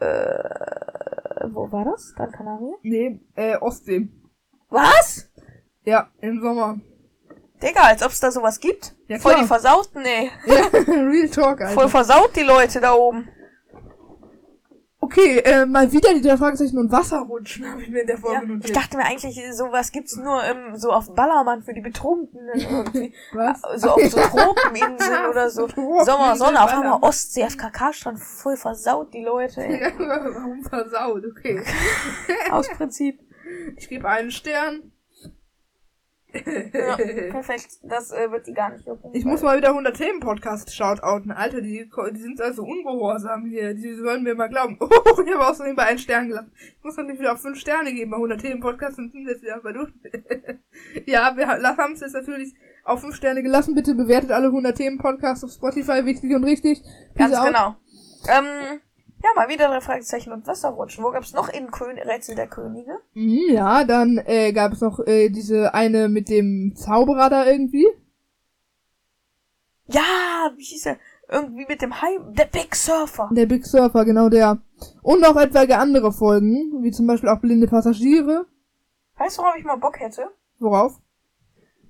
Äh, 0.00 1.48
wo 1.52 1.70
war 1.70 1.84
das? 1.84 2.12
Gran 2.14 2.32
Canaria? 2.32 2.74
Nee, 2.82 3.20
äh, 3.36 3.56
Ostsee. 3.56 4.08
Was? 4.70 5.30
Ja, 5.84 6.08
im 6.20 6.40
Sommer. 6.40 6.80
Digga, 7.62 7.80
als 7.82 8.02
ob's 8.04 8.20
da 8.20 8.30
sowas 8.30 8.60
gibt. 8.60 8.94
Ja, 9.08 9.18
Voll 9.18 9.34
die 9.40 9.44
versauten, 9.46 10.02
nee. 10.02 10.30
Ja, 10.46 10.66
Real 10.86 11.28
Talk, 11.28 11.60
Alter. 11.60 11.74
Voll 11.74 11.88
versaut 11.88 12.36
die 12.36 12.42
Leute 12.42 12.80
da 12.80 12.94
oben. 12.94 13.28
Okay, 15.00 15.38
äh, 15.38 15.64
mal 15.64 15.90
wieder 15.92 16.12
die 16.12 16.20
drei 16.20 16.36
Fragezeichen 16.36 16.76
und 16.76 16.90
Wasserrutschen 16.90 17.70
habe 17.70 17.80
ich 17.82 17.88
mir 17.88 18.00
in 18.00 18.06
der 18.08 18.16
Ja, 18.16 18.20
Folge 18.20 18.42
ich 18.42 18.48
notiert. 18.48 18.76
dachte 18.76 18.96
mir 18.96 19.04
eigentlich, 19.06 19.40
sowas 19.54 19.92
gibt's 19.92 20.16
nur 20.16 20.42
ähm, 20.42 20.76
so 20.76 20.90
auf 20.90 21.14
Ballermann 21.14 21.62
für 21.62 21.72
die 21.72 21.80
Betrunkenen 21.80 22.48
irgendwie. 22.54 23.14
Was? 23.32 23.62
So 23.80 23.90
auf 23.90 24.02
so 24.04 24.18
Tropeninseln 24.20 25.26
oder 25.30 25.50
so. 25.50 25.68
Tropeninseln, 25.68 26.04
Sommer, 26.04 26.36
Sonne, 26.36 26.62
auf 26.62 26.72
einmal. 26.72 26.98
Ostsee, 27.00 27.42
FKK-Strand, 27.48 28.18
voll 28.18 28.56
versaut 28.56 29.14
die 29.14 29.22
Leute, 29.22 29.62
ey. 29.64 29.80
Ja, 29.82 29.92
warum 29.98 30.62
versaut? 30.64 31.22
Okay. 31.24 31.62
Aus 32.50 32.68
Prinzip. 32.68 33.20
Ich 33.76 33.88
gebe 33.88 34.08
einen 34.08 34.32
Stern. 34.32 34.92
Ja, 36.34 36.96
perfekt. 37.30 37.78
Das 37.82 38.12
äh, 38.12 38.30
wird 38.30 38.46
die 38.46 38.52
gar 38.52 38.70
nicht 38.70 38.86
jucken. 38.86 39.10
Ich 39.14 39.24
muss 39.24 39.42
mal 39.42 39.56
wieder 39.56 39.68
100 39.68 39.96
Themen 39.96 40.20
Podcast 40.20 40.74
shoutouten. 40.74 41.30
Alter, 41.30 41.60
die, 41.60 41.88
die 42.12 42.20
sind 42.20 42.40
also 42.40 42.62
ungehorsam 42.64 43.46
hier. 43.46 43.74
Die 43.74 43.94
sollen 43.94 44.22
mir 44.22 44.34
mal 44.34 44.48
glauben. 44.48 44.78
Oh, 45.10 45.22
ich 45.22 45.34
habe 45.34 45.46
außerdem 45.46 45.74
bei 45.74 45.84
einen 45.84 45.98
Stern 45.98 46.28
gelassen. 46.28 46.52
Ich 46.54 46.84
muss 46.84 46.96
natürlich 46.96 47.20
wieder 47.20 47.32
auf 47.32 47.40
5 47.40 47.58
Sterne 47.58 47.92
geben 47.92 48.10
bei 48.10 48.16
100 48.16 48.40
Themen 48.40 48.60
Podcast 48.60 48.98
und 48.98 49.12
sind 49.12 49.26
jetzt 49.26 49.42
wieder 49.42 49.60
bei 49.60 49.72
du. 49.72 49.86
ja, 51.06 51.36
wir 51.36 51.48
haben 51.48 51.92
es 51.92 52.00
jetzt 52.00 52.12
natürlich 52.12 52.54
auf 52.84 53.00
5 53.00 53.14
Sterne 53.14 53.42
gelassen. 53.42 53.74
Bitte 53.74 53.94
bewertet 53.94 54.30
alle 54.30 54.46
100 54.48 54.76
Themen 54.76 54.98
Podcasts 54.98 55.44
auf 55.44 55.50
Spotify, 55.50 56.04
wichtig 56.04 56.34
und 56.34 56.44
richtig. 56.44 56.82
Ganz 57.16 57.32
Peace 57.32 57.40
out. 57.40 57.46
genau. 57.46 57.76
Ähm, 58.28 58.80
ja, 59.22 59.30
mal 59.34 59.48
wieder 59.48 59.68
drei 59.68 59.80
Fragezeichen 59.80 60.32
und 60.32 60.46
Wasserrutschen. 60.46 61.02
Wo 61.02 61.10
gab's 61.10 61.32
noch 61.32 61.48
in 61.48 61.70
Kön 61.70 61.98
Rätsel 61.98 62.34
der 62.34 62.46
Könige? 62.46 62.98
Mhm, 63.14 63.50
ja, 63.50 63.84
dann 63.84 64.18
äh, 64.24 64.52
gab 64.52 64.72
es 64.72 64.80
noch 64.80 65.00
äh, 65.00 65.28
diese 65.30 65.74
eine 65.74 66.08
mit 66.08 66.28
dem 66.28 66.74
Zauberer 66.76 67.28
da 67.28 67.46
irgendwie. 67.46 67.86
Ja, 69.86 70.52
wie 70.56 70.64
hieß 70.64 70.86
er? 70.86 70.98
Irgendwie 71.30 71.66
mit 71.66 71.82
dem 71.82 72.00
Hai, 72.00 72.18
der 72.30 72.46
Big 72.46 72.74
Surfer. 72.74 73.28
Der 73.32 73.46
Big 73.46 73.66
Surfer, 73.66 74.04
genau 74.04 74.28
der. 74.28 74.58
Und 75.02 75.20
noch 75.20 75.36
etwaige 75.36 75.78
andere 75.78 76.12
Folgen, 76.12 76.82
wie 76.82 76.90
zum 76.90 77.06
Beispiel 77.06 77.28
auch 77.28 77.40
blinde 77.40 77.66
Passagiere. 77.66 78.46
Weißt 79.16 79.36
du, 79.36 79.42
worauf 79.42 79.56
ich 79.56 79.64
mal 79.64 79.76
Bock 79.76 79.98
hätte? 79.98 80.30
Worauf? 80.58 81.00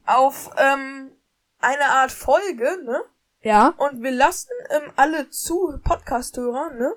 Auf, 0.06 0.50
ähm, 0.56 1.10
eine 1.60 1.84
Art 1.84 2.12
Folge, 2.12 2.82
ne? 2.84 3.00
Ja. 3.42 3.74
Und 3.76 4.02
wir 4.02 4.10
lassen 4.10 4.50
ähm, 4.70 4.90
alle 4.96 5.28
zu 5.30 5.78
Podcast-Hörer, 5.82 6.74
ne? 6.74 6.94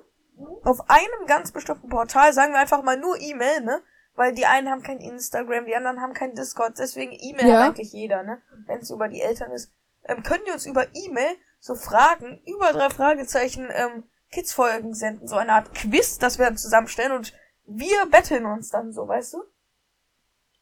Auf 0.64 0.88
einem 0.88 1.26
ganz 1.26 1.52
bestimmten 1.52 1.88
Portal, 1.88 2.32
sagen 2.32 2.52
wir 2.52 2.60
einfach 2.60 2.82
mal 2.82 2.96
nur 2.98 3.20
E-Mail, 3.20 3.62
ne? 3.62 3.82
Weil 4.14 4.34
die 4.34 4.44
einen 4.46 4.68
haben 4.70 4.82
kein 4.82 4.98
Instagram, 4.98 5.64
die 5.66 5.74
anderen 5.74 6.00
haben 6.00 6.12
kein 6.12 6.34
Discord, 6.34 6.78
deswegen 6.78 7.12
E-Mail 7.12 7.48
Ja. 7.48 7.60
hat 7.60 7.68
eigentlich 7.68 7.92
jeder, 7.92 8.22
ne? 8.22 8.42
Wenn 8.66 8.80
es 8.80 8.90
über 8.90 9.08
die 9.08 9.20
Eltern 9.20 9.50
ist. 9.52 9.72
Ähm, 10.04 10.22
können 10.22 10.44
die 10.46 10.52
uns 10.52 10.66
über 10.66 10.86
E-Mail 10.94 11.34
so 11.60 11.74
Fragen 11.74 12.42
über 12.46 12.72
drei 12.72 12.90
Fragezeichen 12.90 13.68
ähm, 13.72 14.04
Kids-Folgen 14.32 14.94
senden, 14.94 15.28
so 15.28 15.36
eine 15.36 15.52
Art 15.52 15.74
Quiz, 15.74 16.18
das 16.18 16.38
wir 16.38 16.46
dann 16.46 16.56
zusammenstellen 16.56 17.12
und 17.12 17.32
wir 17.66 18.06
betteln 18.06 18.44
uns 18.46 18.70
dann 18.70 18.92
so, 18.92 19.06
weißt 19.06 19.34
du? 19.34 19.44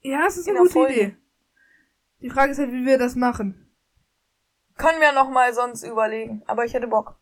Ja, 0.03 0.27
es 0.27 0.37
ist 0.37 0.47
In 0.47 0.53
eine 0.55 0.61
gute 0.63 0.73
Folge. 0.73 0.93
Idee. 0.95 1.17
Die 2.21 2.31
Frage 2.31 2.53
ist 2.53 2.59
halt, 2.59 2.73
wie 2.73 2.85
wir 2.85 2.99
das 2.99 3.15
machen. 3.17 3.71
Können 4.77 5.01
wir 5.01 5.13
noch 5.13 5.31
mal 5.31 5.53
sonst 5.55 5.83
überlegen, 5.83 6.43
aber 6.47 6.65
ich 6.65 6.75
hätte 6.75 6.87
Bock. 6.87 7.17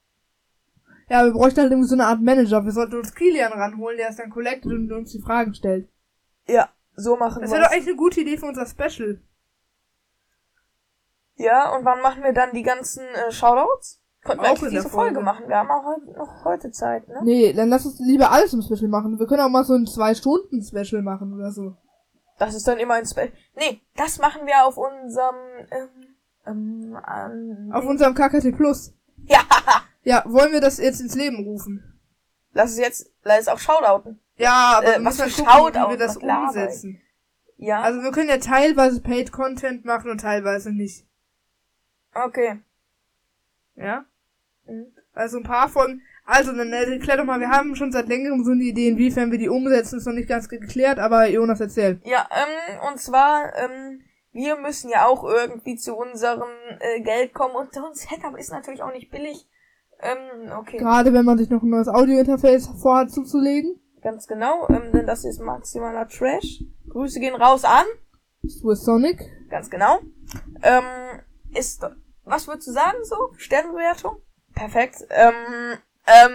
Ja, 1.08 1.24
wir 1.24 1.32
bräuchten 1.32 1.60
halt 1.60 1.70
irgendwie 1.70 1.88
so 1.88 1.94
eine 1.94 2.06
Art 2.06 2.20
Manager. 2.20 2.64
Wir 2.64 2.72
sollten 2.72 2.96
uns 2.96 3.14
Kilian 3.14 3.52
ranholen, 3.52 3.96
der 3.96 4.10
es 4.10 4.16
dann 4.16 4.30
collectet 4.30 4.70
und 4.72 4.92
uns 4.92 5.12
die 5.12 5.20
Fragen 5.20 5.54
stellt. 5.54 5.88
Ja, 6.46 6.68
so 6.96 7.16
machen 7.16 7.42
Das 7.42 7.50
wir 7.50 7.58
wäre 7.58 7.68
doch 7.68 7.74
echt 7.76 7.86
eine 7.86 7.96
gute 7.96 8.20
Idee 8.20 8.36
für 8.36 8.46
unser 8.46 8.66
Special. 8.66 9.20
Ja, 11.36 11.74
und 11.76 11.84
wann 11.84 12.02
machen 12.02 12.22
wir 12.24 12.32
dann 12.32 12.50
die 12.52 12.62
ganzen 12.62 13.04
äh, 13.06 13.30
Shoutouts? 13.30 14.02
Könnten 14.24 14.42
wir 14.42 14.50
Auch 14.50 14.56
eigentlich 14.56 14.70
diese 14.70 14.88
Folge 14.88 15.14
Folge. 15.14 15.20
machen. 15.24 15.48
Wir 15.48 15.56
haben 15.56 15.70
auch 15.70 15.84
heute, 15.84 16.18
noch 16.18 16.44
heute 16.44 16.70
Zeit, 16.72 17.06
ne? 17.08 17.20
Nee, 17.22 17.52
dann 17.52 17.68
lass 17.68 17.86
uns 17.86 18.00
lieber 18.00 18.32
alles 18.32 18.52
im 18.52 18.60
Special 18.62 18.88
machen. 18.88 19.18
Wir 19.18 19.26
können 19.26 19.42
auch 19.42 19.48
mal 19.48 19.64
so 19.64 19.74
ein 19.74 19.86
Zwei-Stunden-Special 19.86 21.02
machen 21.02 21.32
oder 21.32 21.52
so. 21.52 21.76
Das 22.38 22.54
ist 22.54 22.66
dann 22.66 22.78
immer 22.78 22.94
ein 22.94 23.06
Spell. 23.06 23.32
Nee, 23.56 23.80
das 23.96 24.18
machen 24.18 24.42
wir 24.46 24.64
auf 24.64 24.76
unserem, 24.76 25.36
ähm, 25.70 25.88
ähm, 26.46 26.96
an 27.02 27.70
Auf 27.72 27.84
unserem 27.84 28.14
KKT 28.14 28.52
Plus. 28.56 28.92
Ja, 29.26 29.40
Ja, 30.02 30.22
wollen 30.26 30.52
wir 30.52 30.60
das 30.60 30.78
jetzt 30.78 31.00
ins 31.00 31.14
Leben 31.14 31.44
rufen? 31.44 31.94
lass 32.52 32.72
es 32.72 32.78
jetzt, 32.78 33.12
lass 33.22 33.40
es 33.42 33.48
auch 33.48 33.58
Shoutouten. 33.58 34.18
Ja, 34.36 34.78
aber 34.78 34.96
Äh, 34.96 34.98
wir 34.98 35.04
was 35.04 35.20
für 35.20 35.44
gucken, 35.44 35.74
wie 35.84 35.90
wir 35.90 35.96
das 35.98 36.16
umsetzen. 36.16 37.00
Ja, 37.56 37.82
Also 37.82 38.02
wir 38.02 38.10
können 38.12 38.28
ja 38.28 38.38
teilweise 38.38 39.00
Paid 39.00 39.32
Content 39.32 39.84
machen 39.84 40.10
und 40.10 40.20
teilweise 40.20 40.72
nicht. 40.72 41.04
okay. 42.14 42.60
Ja? 43.74 44.04
Mhm. 44.66 44.86
Also 45.12 45.38
ein 45.38 45.44
paar 45.44 45.68
Folgen. 45.68 46.02
Also, 46.24 46.52
dann 46.52 46.72
äh, 46.72 46.84
erklär 46.84 47.16
doch 47.16 47.24
mal, 47.24 47.40
wir 47.40 47.48
haben 47.48 47.74
schon 47.74 47.90
seit 47.90 48.06
längerem 48.06 48.44
so 48.44 48.50
eine 48.50 48.62
Idee, 48.62 48.88
inwiefern 48.88 49.30
wir 49.30 49.38
die 49.38 49.48
umsetzen, 49.48 49.98
ist 49.98 50.06
noch 50.06 50.12
nicht 50.12 50.28
ganz 50.28 50.48
geklärt, 50.48 50.98
aber 50.98 51.26
Jonas 51.28 51.60
erzählt. 51.60 52.00
Ja, 52.04 52.28
ähm, 52.30 52.78
und 52.88 53.00
zwar, 53.00 53.56
ähm, 53.56 54.02
wir 54.32 54.56
müssen 54.56 54.90
ja 54.90 55.06
auch 55.06 55.24
irgendwie 55.24 55.76
zu 55.76 55.96
unserem 55.96 56.50
äh, 56.80 57.00
Geld 57.00 57.32
kommen 57.32 57.56
und 57.56 57.72
so 57.72 57.84
ein 57.86 57.94
Setup 57.94 58.36
ist 58.36 58.50
natürlich 58.50 58.82
auch 58.82 58.92
nicht 58.92 59.10
billig. 59.10 59.46
Ähm, 60.00 60.52
okay, 60.58 60.78
Gerade 60.78 61.12
wenn 61.12 61.24
man 61.24 61.38
sich 61.38 61.50
noch 61.50 61.62
ein 61.62 61.70
neues 61.70 61.88
Audiointerface 61.88 62.68
vorhat 62.80 63.10
zuzulegen. 63.10 63.80
ganz 64.00 64.26
genau, 64.26 64.68
ähm, 64.68 64.92
denn 64.92 65.06
das 65.06 65.24
ist 65.24 65.40
maximaler 65.40 66.06
Trash. 66.08 66.62
Grüße 66.88 67.20
gehen 67.20 67.34
raus 67.34 67.64
an. 67.64 67.84
Swiss 68.48 68.84
Sonic. 68.84 69.20
Ganz 69.50 69.68
genau. 69.70 69.98
Ähm, 70.62 70.84
ist, 71.54 71.84
was 72.24 72.46
würdest 72.46 72.68
du 72.68 72.72
sagen 72.72 72.98
so? 73.02 73.32
Sternbewertung? 73.36 74.16
Perfekt. 74.54 75.04
Ähm, 75.10 75.78
ähm, 76.06 76.32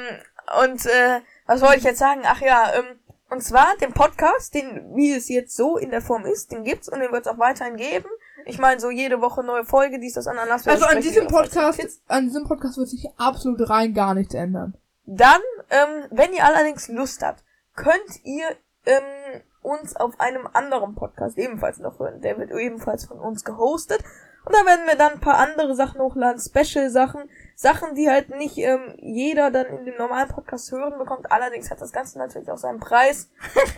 und, 0.63 0.85
äh, 0.85 1.21
was 1.47 1.61
wollte 1.61 1.77
ich 1.77 1.83
jetzt 1.83 1.99
sagen? 1.99 2.21
Ach 2.25 2.41
ja, 2.41 2.71
ähm, 2.75 2.99
und 3.29 3.41
zwar 3.41 3.75
den 3.77 3.93
Podcast, 3.93 4.53
den, 4.53 4.95
wie 4.95 5.11
es 5.11 5.29
jetzt 5.29 5.55
so 5.55 5.77
in 5.77 5.89
der 5.89 6.01
Form 6.01 6.25
ist, 6.25 6.51
den 6.51 6.63
gibt's 6.63 6.89
und 6.89 6.99
den 6.99 7.11
wird's 7.11 7.27
auch 7.27 7.39
weiterhin 7.39 7.77
geben. 7.77 8.05
Ich 8.45 8.59
meine, 8.59 8.79
so 8.79 8.89
jede 8.89 9.21
Woche 9.21 9.43
neue 9.43 9.65
Folge, 9.65 9.99
dies, 9.99 10.13
das, 10.13 10.27
Ananas. 10.27 10.67
Also 10.67 10.85
an 10.85 11.01
diesem 11.01 11.27
Podcast, 11.27 12.01
an 12.07 12.25
diesem 12.25 12.45
Podcast 12.45 12.77
wird 12.77 12.89
sich 12.89 13.09
absolut 13.17 13.69
rein 13.69 13.93
gar 13.93 14.13
nichts 14.13 14.33
ändern. 14.33 14.75
Dann, 15.05 15.41
ähm, 15.69 16.07
wenn 16.11 16.33
ihr 16.33 16.45
allerdings 16.45 16.87
Lust 16.87 17.21
habt, 17.23 17.43
könnt 17.75 18.23
ihr 18.23 18.45
ähm, 18.85 19.41
uns 19.61 19.95
auf 19.95 20.19
einem 20.19 20.47
anderen 20.53 20.95
Podcast 20.95 21.37
ebenfalls 21.37 21.79
noch 21.79 21.99
hören. 21.99 22.21
Der 22.21 22.37
wird 22.37 22.51
ebenfalls 22.51 23.05
von 23.05 23.19
uns 23.19 23.43
gehostet. 23.43 24.03
Und 24.45 24.53
da 24.53 24.65
werden 24.65 24.85
wir 24.85 24.95
dann 24.95 25.13
ein 25.13 25.19
paar 25.21 25.37
andere 25.37 25.73
Sachen 25.73 26.01
hochladen, 26.01 26.41
Special-Sachen, 26.41 27.29
Sachen, 27.55 27.95
die 27.95 28.09
halt 28.09 28.29
nicht 28.29 28.57
ähm, 28.57 28.95
jeder 28.97 29.51
dann 29.51 29.67
in 29.67 29.85
dem 29.85 29.95
normalen 29.97 30.27
Podcast 30.27 30.69
hören 30.71 30.97
bekommt. 30.97 31.31
Allerdings 31.31 31.71
hat 31.71 31.79
das 31.79 31.93
Ganze 31.93 32.19
natürlich 32.19 32.51
auch 32.51 32.57
seinen 32.57 32.81
Preis. 32.81 33.29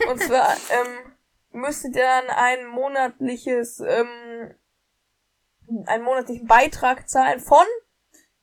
Und 0.09 0.21
zwar 0.21 0.49
ähm, 0.49 1.14
müsstet 1.55 1.95
ihr 1.95 2.03
dann 2.03 2.35
ein 2.35 2.67
monatliches, 2.67 3.79
ähm, 3.79 4.55
einen 5.87 6.03
monatlichen 6.03 6.47
Beitrag 6.47 7.09
zahlen 7.09 7.39
von 7.39 7.65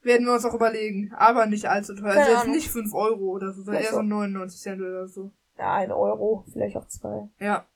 Werden 0.02 0.26
wir 0.26 0.32
uns 0.34 0.44
auch 0.44 0.54
überlegen. 0.54 1.12
Aber 1.16 1.46
nicht 1.46 1.66
allzu 1.66 1.94
teuer. 1.94 2.14
Keine 2.14 2.20
Also 2.20 2.32
jetzt 2.32 2.48
nicht 2.48 2.70
5 2.70 2.92
Euro 2.94 3.30
oder 3.30 3.52
so, 3.52 3.62
sondern 3.62 3.82
eher 3.82 3.90
so. 3.90 3.96
so 3.96 4.02
99 4.02 4.60
Cent 4.60 4.80
oder 4.80 5.06
so. 5.06 5.30
ja, 5.58 5.74
ein 5.74 5.92
Euro, 5.92 6.44
vielleicht 6.52 6.76
auch 6.76 6.86
zwei. 6.86 7.28
Ja. 7.38 7.66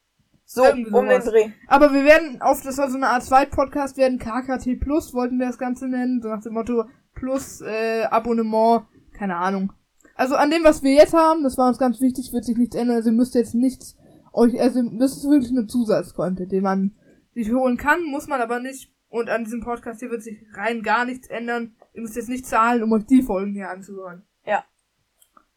So, 0.49 0.63
um 0.65 0.85
den. 1.09 1.21
Dreh. 1.21 1.51
Aber 1.67 1.93
wir 1.93 2.05
werden 2.05 2.41
auf, 2.41 2.63
das 2.63 2.77
soll 2.77 2.89
so 2.89 2.97
eine 2.97 3.09
Art 3.09 3.25
Zweit-Podcast 3.25 3.97
werden, 3.97 4.21
KKT 4.21 4.79
Plus 4.81 5.13
wollten 5.13 5.39
wir 5.39 5.47
das 5.47 5.59
Ganze 5.59 5.89
nennen, 5.89 6.21
so 6.23 6.29
nach 6.29 6.41
dem 6.41 6.55
Motto 6.55 6.85
Plus 7.15 7.63
äh, 7.63 8.05
Abonnement, 8.05 8.87
keine 9.13 9.37
Ahnung. 9.37 9.73
Also 10.15 10.37
an 10.37 10.51
dem, 10.51 10.63
was 10.63 10.85
wir 10.85 10.93
jetzt 10.93 11.15
haben, 11.15 11.43
das 11.43 11.59
war 11.59 11.69
uns 11.69 11.79
ganz 11.79 12.01
wichtig, 12.01 12.33
wird 12.33 12.45
sich 12.45 12.57
nichts 12.57 12.77
ändern, 12.77 12.97
also 12.97 13.11
ihr 13.11 13.17
müsst 13.17 13.35
jetzt 13.35 13.55
nichts 13.55 13.97
euch, 14.37 14.61
also 14.61 14.83
das 14.99 15.17
ist 15.17 15.29
wirklich 15.29 15.53
nur 15.53 15.67
Zusatzcontent, 15.67 16.53
den 16.53 16.63
man 16.63 16.97
sich 17.35 17.53
holen 17.53 17.77
kann, 17.77 18.03
muss 18.05 18.29
man 18.29 18.41
aber 18.41 18.61
nicht. 18.61 18.93
Und 19.09 19.31
an 19.31 19.45
diesem 19.45 19.63
Podcast 19.63 20.01
hier 20.01 20.11
wird 20.11 20.23
sich 20.23 20.45
rein 20.55 20.83
gar 20.83 21.05
nichts 21.05 21.29
ändern. 21.29 21.77
Ihr 21.95 22.03
müsst 22.03 22.17
jetzt 22.17 22.29
nicht 22.29 22.47
zahlen, 22.47 22.83
um 22.83 22.93
euch 22.93 23.07
die 23.07 23.23
Folgen 23.23 23.53
hier 23.53 23.71
anzuhören. 23.71 24.25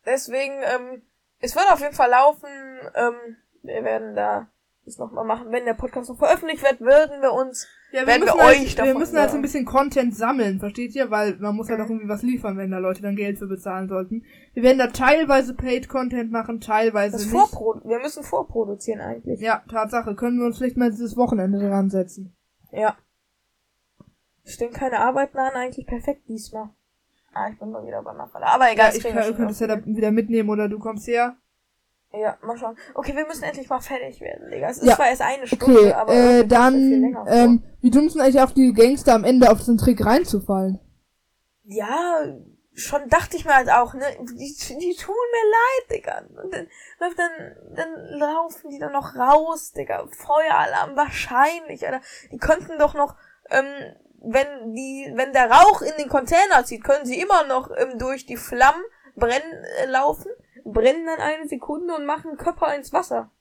Deswegen, 0.06 0.54
ähm, 0.64 1.02
es 1.40 1.56
wird 1.56 1.72
auf 1.72 1.82
jeden 1.82 1.94
Fall 1.94 2.10
laufen. 2.10 2.50
Ähm, 2.96 3.38
wir 3.62 3.84
werden 3.84 4.16
da 4.16 4.48
das 4.86 4.98
nochmal 4.98 5.26
machen. 5.26 5.52
Wenn 5.52 5.66
der 5.66 5.74
Podcast 5.74 6.10
noch 6.10 6.18
veröffentlicht 6.18 6.64
wird, 6.64 6.82
würden 6.82 7.22
wir 7.22 7.34
uns, 7.34 7.68
Ja, 7.92 8.06
werden 8.06 8.22
wir 8.22 8.26
müssen 8.26 8.40
halt, 8.40 8.58
euch 8.58 8.78
Wir 8.78 8.86
davon 8.86 9.00
müssen 9.00 9.18
halt 9.18 9.32
so 9.32 9.36
ein 9.36 9.42
bisschen 9.42 9.66
Content 9.66 10.16
sammeln, 10.16 10.60
versteht 10.60 10.94
ihr? 10.96 11.10
Weil 11.10 11.38
man 11.38 11.56
muss 11.56 11.70
halt 11.70 11.82
auch 11.82 11.90
irgendwie 11.90 12.08
was 12.08 12.22
liefern, 12.22 12.56
wenn 12.58 12.70
da 12.70 12.78
Leute 12.78 13.02
dann 13.02 13.16
Geld 13.16 13.40
für 13.40 13.48
bezahlen 13.48 13.88
sollten. 13.88 14.24
Wir 14.54 14.62
werden 14.62 14.78
da 14.78 14.88
teilweise 14.88 15.56
Paid 15.56 15.90
Content 15.90 16.32
machen, 16.32 16.62
teilweise 16.62 17.14
das 17.14 17.26
nicht. 17.26 17.32
vorprodu 17.32 17.88
wir 17.90 18.00
müssen 18.00 18.24
vorproduzieren 18.24 19.02
eigentlich. 19.02 19.40
Ja, 19.40 19.64
Tatsache. 19.70 20.16
Können 20.16 20.38
wir 20.38 20.46
uns 20.46 20.60
vielleicht 20.60 20.78
mal 20.78 20.92
dieses 20.92 21.18
Wochenende 21.18 21.60
dran 21.60 21.90
setzen. 21.90 22.36
Ja. 22.72 22.96
Stehen 24.46 24.72
keine 24.72 25.00
Arbeiten 25.00 25.38
an, 25.38 25.54
eigentlich 25.54 25.88
perfekt 25.88 26.28
diesmal. 26.28 26.70
Ah, 27.34 27.50
ich 27.52 27.60
bin 27.60 27.72
mal 27.72 27.86
wieder 27.86 28.02
beim 28.04 28.18
Nachbarn. 28.18 28.44
Aber 28.44 28.72
egal, 28.72 28.78
Ja, 28.78 28.86
das 28.88 28.98
ich 28.98 29.04
kann, 29.04 29.16
wir 29.16 29.22
du 29.22 29.28
schon 29.28 29.38
könntest 29.38 29.62
ja 29.62 29.68
da 29.68 29.86
wieder 29.86 30.12
mitnehmen 30.12 30.50
oder 30.50 30.70
du 30.70 30.80
kommst 30.80 31.08
her. 31.08 31.38
Ja, 32.12 32.38
mal 32.42 32.58
schauen. 32.58 32.76
Okay, 32.96 33.16
wir 33.16 33.28
müssen 33.28 33.44
endlich 33.44 33.70
mal 33.70 33.82
fertig 33.82 34.20
werden, 34.20 34.50
Digga. 34.50 34.70
Es 34.70 34.78
ist 34.80 34.88
Ja. 34.88 34.96
zwar 34.96 35.10
erst 35.10 35.22
eine 35.22 35.46
Stunde, 35.46 35.80
Okay, 35.80 35.94
aber 35.94 36.12
äh, 36.14 36.16
mir 36.18 36.34
viel 36.40 36.48
dann, 36.48 37.18
ähm, 37.28 37.64
wie 37.82 37.92
dumm 37.92 38.10
sind 38.10 38.22
eigentlich 38.22 38.42
auch 38.42 38.52
die 38.52 38.74
Gangster 38.74 39.14
am 39.14 39.24
Ende 39.24 39.52
auf 39.52 39.68
einen 39.68 39.78
Trick 39.78 40.04
reinzufallen? 40.04 40.80
Ja, 41.66 42.26
schon 42.74 43.08
dachte 43.10 43.38
ich 43.38 43.46
mir 43.46 43.54
halt 43.56 43.70
auch, 43.70 43.94
ne, 43.94 44.06
die, 44.22 44.56
die 44.80 44.96
tun 44.96 45.16
mir 45.32 45.52
leid, 45.52 45.92
Digga. 45.92 46.24
Und 46.44 46.52
dann, 46.52 46.68
dann, 47.00 47.76
dann 47.76 48.20
laufen 48.20 48.72
die 48.72 48.80
dann 48.80 48.94
noch 48.94 49.16
raus, 49.16 49.72
Digga. 49.74 50.08
Feueralarm 50.10 50.96
wahrscheinlich, 50.96 51.86
Alter. 51.86 52.02
Die 52.32 52.38
könnten 52.40 52.80
doch 52.80 52.96
noch, 52.96 53.16
ähm, 53.52 53.66
wenn 54.22 54.74
die, 54.74 55.12
wenn 55.16 55.32
der 55.32 55.52
Rauch 55.52 55.82
in 55.84 55.94
den 56.00 56.10
Container 56.10 56.66
zieht, 56.66 56.84
können 56.84 57.06
sie 57.06 57.22
immer 57.22 57.44
noch 57.46 57.70
ähm, 57.78 58.00
durch 58.00 58.26
die 58.26 58.36
Flammen 58.38 58.82
brennen 59.16 59.64
äh, 59.84 59.86
laufen, 59.86 60.32
brennen 60.66 61.06
dann 61.06 61.20
eine 61.20 61.48
Sekunde 61.48 61.96
und 61.96 62.06
machen 62.06 62.38
Körper 62.38 62.74
ins 62.76 62.94
Wasser. 62.94 63.32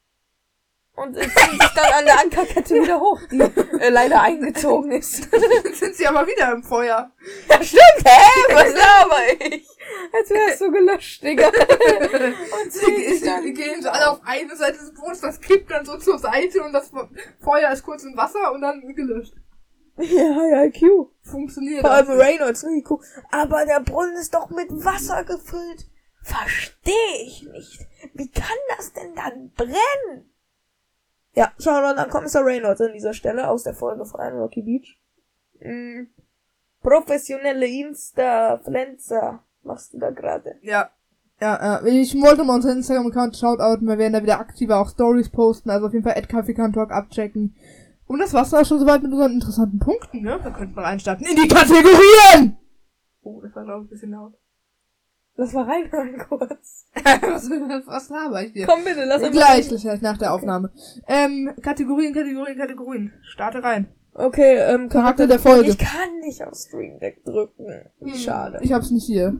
Und 0.99 1.17
äh, 1.17 1.21
ziehen 1.21 1.61
sich 1.61 1.71
dann 1.77 1.93
an 1.93 2.05
der 2.05 2.21
Ankerkette 2.21 2.75
wieder 2.83 2.99
hoch, 3.01 3.21
die 3.31 3.39
äh, 3.39 3.89
leider 3.89 4.21
eingezogen 4.21 4.91
ist. 4.91 5.29
Dann 5.33 5.73
sind 5.73 5.95
sie 5.95 6.07
aber 6.07 6.27
wieder 6.27 6.53
im 6.53 6.65
Feuer. 6.65 7.13
Ja, 7.49 7.63
stimmt, 7.63 8.05
hä? 8.05 8.53
Was 8.53 8.75
laber 8.75 9.47
ich? 9.47 9.69
Als 10.13 10.31
wärst 10.31 10.61
du 10.61 10.73
gelöscht, 10.73 11.23
Digga. 11.23 11.47
Und 11.51 12.73
sie 12.73 13.21
dann. 13.25 13.55
gehen 13.55 13.81
so 13.81 13.91
alle 13.91 14.11
auf 14.11 14.21
eine 14.25 14.57
Seite 14.57 14.79
des 14.79 14.93
Bodens, 14.93 15.21
das 15.21 15.41
kippt 15.41 15.71
dann 15.71 15.85
so 15.85 15.99
zur 15.99 16.19
Seite 16.19 16.63
und 16.63 16.73
das 16.73 16.91
Feuer 17.41 17.71
ist 17.71 17.85
kurz 17.85 18.03
im 18.03 18.17
Wasser 18.17 18.53
und 18.53 18.61
dann 18.61 18.81
gelöscht. 18.95 19.35
Ja, 19.99 20.47
ja, 20.47 20.65
IQ. 20.65 21.11
Funktioniert. 21.23 21.81
Vor 21.81 21.91
allem. 21.91 22.09
Reynolds? 22.09 22.65
IQ. 22.65 23.01
Aber 23.31 23.65
der 23.67 23.81
Brunnen 23.81 24.17
ist 24.17 24.35
doch 24.35 24.51
mit 24.51 24.69
Wasser 24.71 25.25
gefüllt. 25.25 25.87
Verstehe 26.29 27.23
ich 27.25 27.43
nicht. 27.51 27.87
Wie 28.13 28.31
kann 28.31 28.59
das 28.77 28.93
denn 28.93 29.15
dann 29.15 29.51
brennen? 29.57 30.31
Ja, 31.35 31.53
Shoutout 31.59 31.99
an 32.01 32.11
Kommissar 32.11 32.45
Reynolds 32.45 32.83
an 32.83 32.93
dieser 32.93 33.15
Stelle 33.15 33.49
aus 33.49 33.63
der 33.63 33.73
Folge 33.73 34.05
von 34.05 34.21
Rocky 34.21 34.61
Beach. 34.61 35.01
Mm, 35.61 36.09
professionelle 36.83 37.67
Insta-Pflanzer 37.67 39.43
machst 39.63 39.95
du 39.95 39.99
da 39.99 40.11
gerade. 40.11 40.57
Ja. 40.61 40.91
Ja, 41.41 41.81
ja. 41.81 41.87
Ich 41.87 42.15
wollte 42.21 42.45
mal 42.45 42.57
unseren 42.57 42.79
Instagram-Account 42.79 43.37
shoutouten, 43.37 43.89
wir 43.89 43.97
werden 43.97 44.13
da 44.13 44.23
wieder 44.23 44.41
aktiver 44.41 44.81
auch 44.81 44.91
Stories 44.91 45.31
posten, 45.31 45.71
also 45.71 45.87
auf 45.87 45.93
jeden 45.93 46.05
Fall 46.05 46.21
Talk 46.73 46.91
abchecken. 46.91 47.55
Und 48.07 48.19
das 48.19 48.35
war's 48.35 48.53
auch 48.53 48.67
schon 48.67 48.81
soweit 48.81 49.03
mit 49.03 49.13
unseren 49.13 49.35
interessanten 49.35 49.79
Punkten, 49.79 50.23
ne? 50.23 50.39
Wir 50.43 50.51
könnten 50.51 50.79
reinstarten 50.79 51.25
in 51.25 51.37
die 51.37 51.49
Kategorien! 51.49 52.59
Oh, 53.23 53.41
das 53.41 53.55
war 53.55 53.65
glaube 53.65 53.85
ich 53.85 53.87
ein 53.87 53.91
bisschen 53.91 54.11
laut. 54.11 54.35
Lass 55.41 55.53
mal 55.53 55.67
reinhören 55.67 56.19
kurz. 56.19 56.85
was, 56.95 57.49
was 57.87 58.09
laber 58.09 58.43
ich 58.43 58.53
dir? 58.55 58.67
Komm 58.67 58.83
bitte, 58.83 59.05
lass 59.05 59.23
uns 59.23 59.31
Gleich, 59.31 59.69
gleich 59.69 60.03
nach 60.03 60.19
der 60.19 60.35
Aufnahme. 60.35 60.73
Ähm, 61.07 61.53
Kategorien, 61.63 62.13
Kategorien, 62.13 62.59
Kategorien. 62.59 63.13
Starte 63.23 63.63
rein. 63.63 63.87
Okay, 64.15 64.57
ähm, 64.57 64.89
Charakter 64.89 65.29
der 65.29 65.39
Folge. 65.39 65.71
Ich 65.71 65.79
kann 65.79 66.19
nicht 66.23 66.45
auf 66.45 66.57
Stream 66.57 66.99
Deck 66.99 67.25
drücken. 67.25 67.67
Wie 68.01 68.19
schade. 68.19 68.59
Ich 68.63 68.73
hab's 68.73 68.91
nicht 68.91 69.07
hier. 69.07 69.39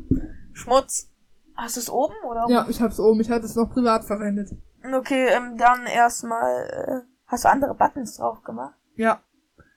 Schmutz. 0.53 1.11
Hast 1.57 1.75
du 1.75 1.81
es 1.81 1.91
oben 1.91 2.15
oder? 2.31 2.47
Ja, 2.49 2.67
ich 2.71 2.81
hab's 2.81 3.01
oben. 3.01 3.21
Ich 3.21 3.29
hatte 3.29 3.47
es 3.47 3.57
noch 3.57 3.69
privat 3.69 4.05
verwendet. 4.05 4.51
Okay, 4.95 5.27
ähm, 5.31 5.59
dann 5.59 5.85
erstmal, 5.87 7.03
äh, 7.03 7.09
hast 7.27 7.45
du 7.45 7.49
andere 7.49 7.75
Buttons 7.75 8.17
drauf 8.19 8.45
gemacht? 8.45 8.77
Ja, 8.95 9.21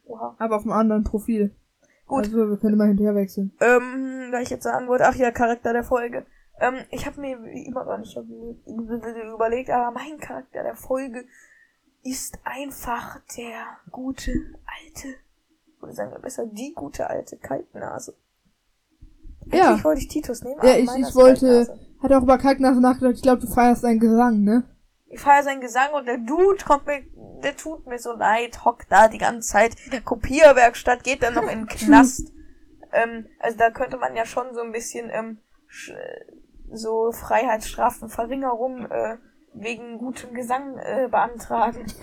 Oha. 0.05 0.35
aber 0.37 0.57
auf 0.57 0.61
einem 0.61 0.73
anderen 0.73 1.03
Profil. 1.03 1.55
Gut. 2.11 2.25
Also, 2.25 2.49
wir 2.49 2.57
können 2.57 2.77
mal 2.77 2.87
hinterher 2.87 3.15
wechseln. 3.15 3.53
Ähm, 3.61 4.31
weil 4.31 4.43
ich 4.43 4.49
jetzt 4.49 4.63
sagen 4.63 4.87
wollte, 4.89 5.07
ach 5.07 5.15
ja, 5.15 5.31
Charakter 5.31 5.71
der 5.71 5.85
Folge. 5.85 6.25
Ähm, 6.59 6.75
ich 6.89 7.05
habe 7.05 7.21
mir 7.21 7.41
wie 7.41 7.65
immer 7.65 7.85
gar 7.85 7.99
nicht 7.99 8.17
überlegt, 8.17 9.69
aber 9.69 9.91
mein 9.91 10.19
Charakter 10.19 10.61
der 10.61 10.75
Folge 10.75 11.23
ist 12.03 12.37
einfach 12.43 13.19
der 13.37 13.63
gute 13.91 14.31
alte, 14.31 15.07
oder 15.81 15.93
sagen 15.93 16.11
wir 16.11 16.19
besser, 16.19 16.45
die 16.47 16.73
gute 16.73 17.09
alte 17.09 17.37
Kaltnase. 17.37 18.13
Ja. 19.45 19.69
Eigentlich 19.69 19.85
wollte 19.85 20.01
ich 20.01 20.07
Titus 20.09 20.43
nehmen, 20.43 20.59
Ja, 20.63 20.75
ich, 20.75 20.89
ich 20.97 21.15
wollte, 21.15 21.79
hatte 22.03 22.17
auch 22.17 22.23
über 22.23 22.37
Kalknase 22.37 22.81
nachgedacht. 22.81 23.15
Ich 23.15 23.21
glaube, 23.21 23.41
du 23.41 23.47
feierst 23.47 23.85
deinen 23.85 23.99
Gesang, 24.01 24.43
ne? 24.43 24.63
Ich 25.11 25.19
feiere 25.19 25.43
seinen 25.43 25.61
Gesang 25.61 25.91
und 25.93 26.05
der 26.07 26.17
Dude 26.17 26.63
kommt 26.65 26.85
mir, 26.87 27.01
der 27.43 27.55
tut 27.57 27.85
mir 27.85 27.99
so 27.99 28.13
leid, 28.13 28.63
hockt 28.63 28.91
da 28.91 29.07
die 29.07 29.17
ganze 29.17 29.49
Zeit 29.49 29.75
in 29.85 29.91
der 29.91 30.01
Kopierwerkstatt, 30.01 31.03
geht 31.03 31.21
dann 31.21 31.33
noch 31.33 31.43
in 31.43 31.65
den 31.65 31.67
Knast. 31.67 32.31
ähm, 32.93 33.27
also 33.39 33.57
da 33.57 33.69
könnte 33.71 33.97
man 33.97 34.15
ja 34.15 34.25
schon 34.25 34.53
so 34.53 34.61
ein 34.61 34.71
bisschen 34.71 35.09
ähm, 35.11 35.39
sch- 35.69 35.93
so 36.71 37.11
Freiheitsstrafenverringerung 37.11 38.85
äh, 38.89 39.17
wegen 39.53 39.97
gutem 39.97 40.33
Gesang 40.33 40.77
äh, 40.77 41.07
beantragen. 41.09 41.85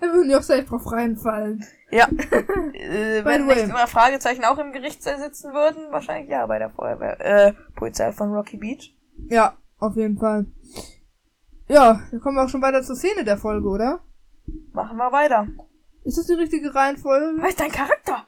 Da 0.00 0.06
würden 0.06 0.28
die 0.28 0.36
auch 0.36 0.42
safe 0.42 0.62
drauf 0.62 0.90
reinfallen. 0.92 1.64
Ja. 1.90 2.06
äh, 2.74 3.24
wenn 3.24 3.46
nicht 3.46 3.64
immer 3.64 3.86
Fragezeichen 3.86 4.44
auch 4.44 4.58
im 4.58 4.72
Gerichtssaal 4.72 5.18
sitzen 5.18 5.52
würden, 5.52 5.90
wahrscheinlich 5.90 6.30
ja 6.30 6.46
bei 6.46 6.58
der 6.58 6.70
Feuerwehr, 6.70 7.20
äh, 7.20 7.52
Polizei 7.74 8.12
von 8.12 8.32
Rocky 8.32 8.58
Beach. 8.58 8.96
Ja, 9.28 9.56
auf 9.78 9.96
jeden 9.96 10.18
Fall. 10.18 10.46
Ja, 11.68 12.00
dann 12.10 12.20
kommen 12.20 12.36
wir 12.36 12.44
auch 12.44 12.48
schon 12.48 12.62
weiter 12.62 12.82
zur 12.82 12.96
Szene 12.96 13.24
der 13.24 13.38
Folge, 13.38 13.68
oder? 13.68 14.00
Machen 14.72 14.96
wir 14.96 15.12
weiter. 15.12 15.46
Ist 16.04 16.18
das 16.18 16.26
die 16.26 16.34
richtige 16.34 16.74
Reihenfolge? 16.74 17.40
Was 17.40 17.50
ist 17.50 17.60
dein 17.60 17.70
Charakter? 17.70 18.26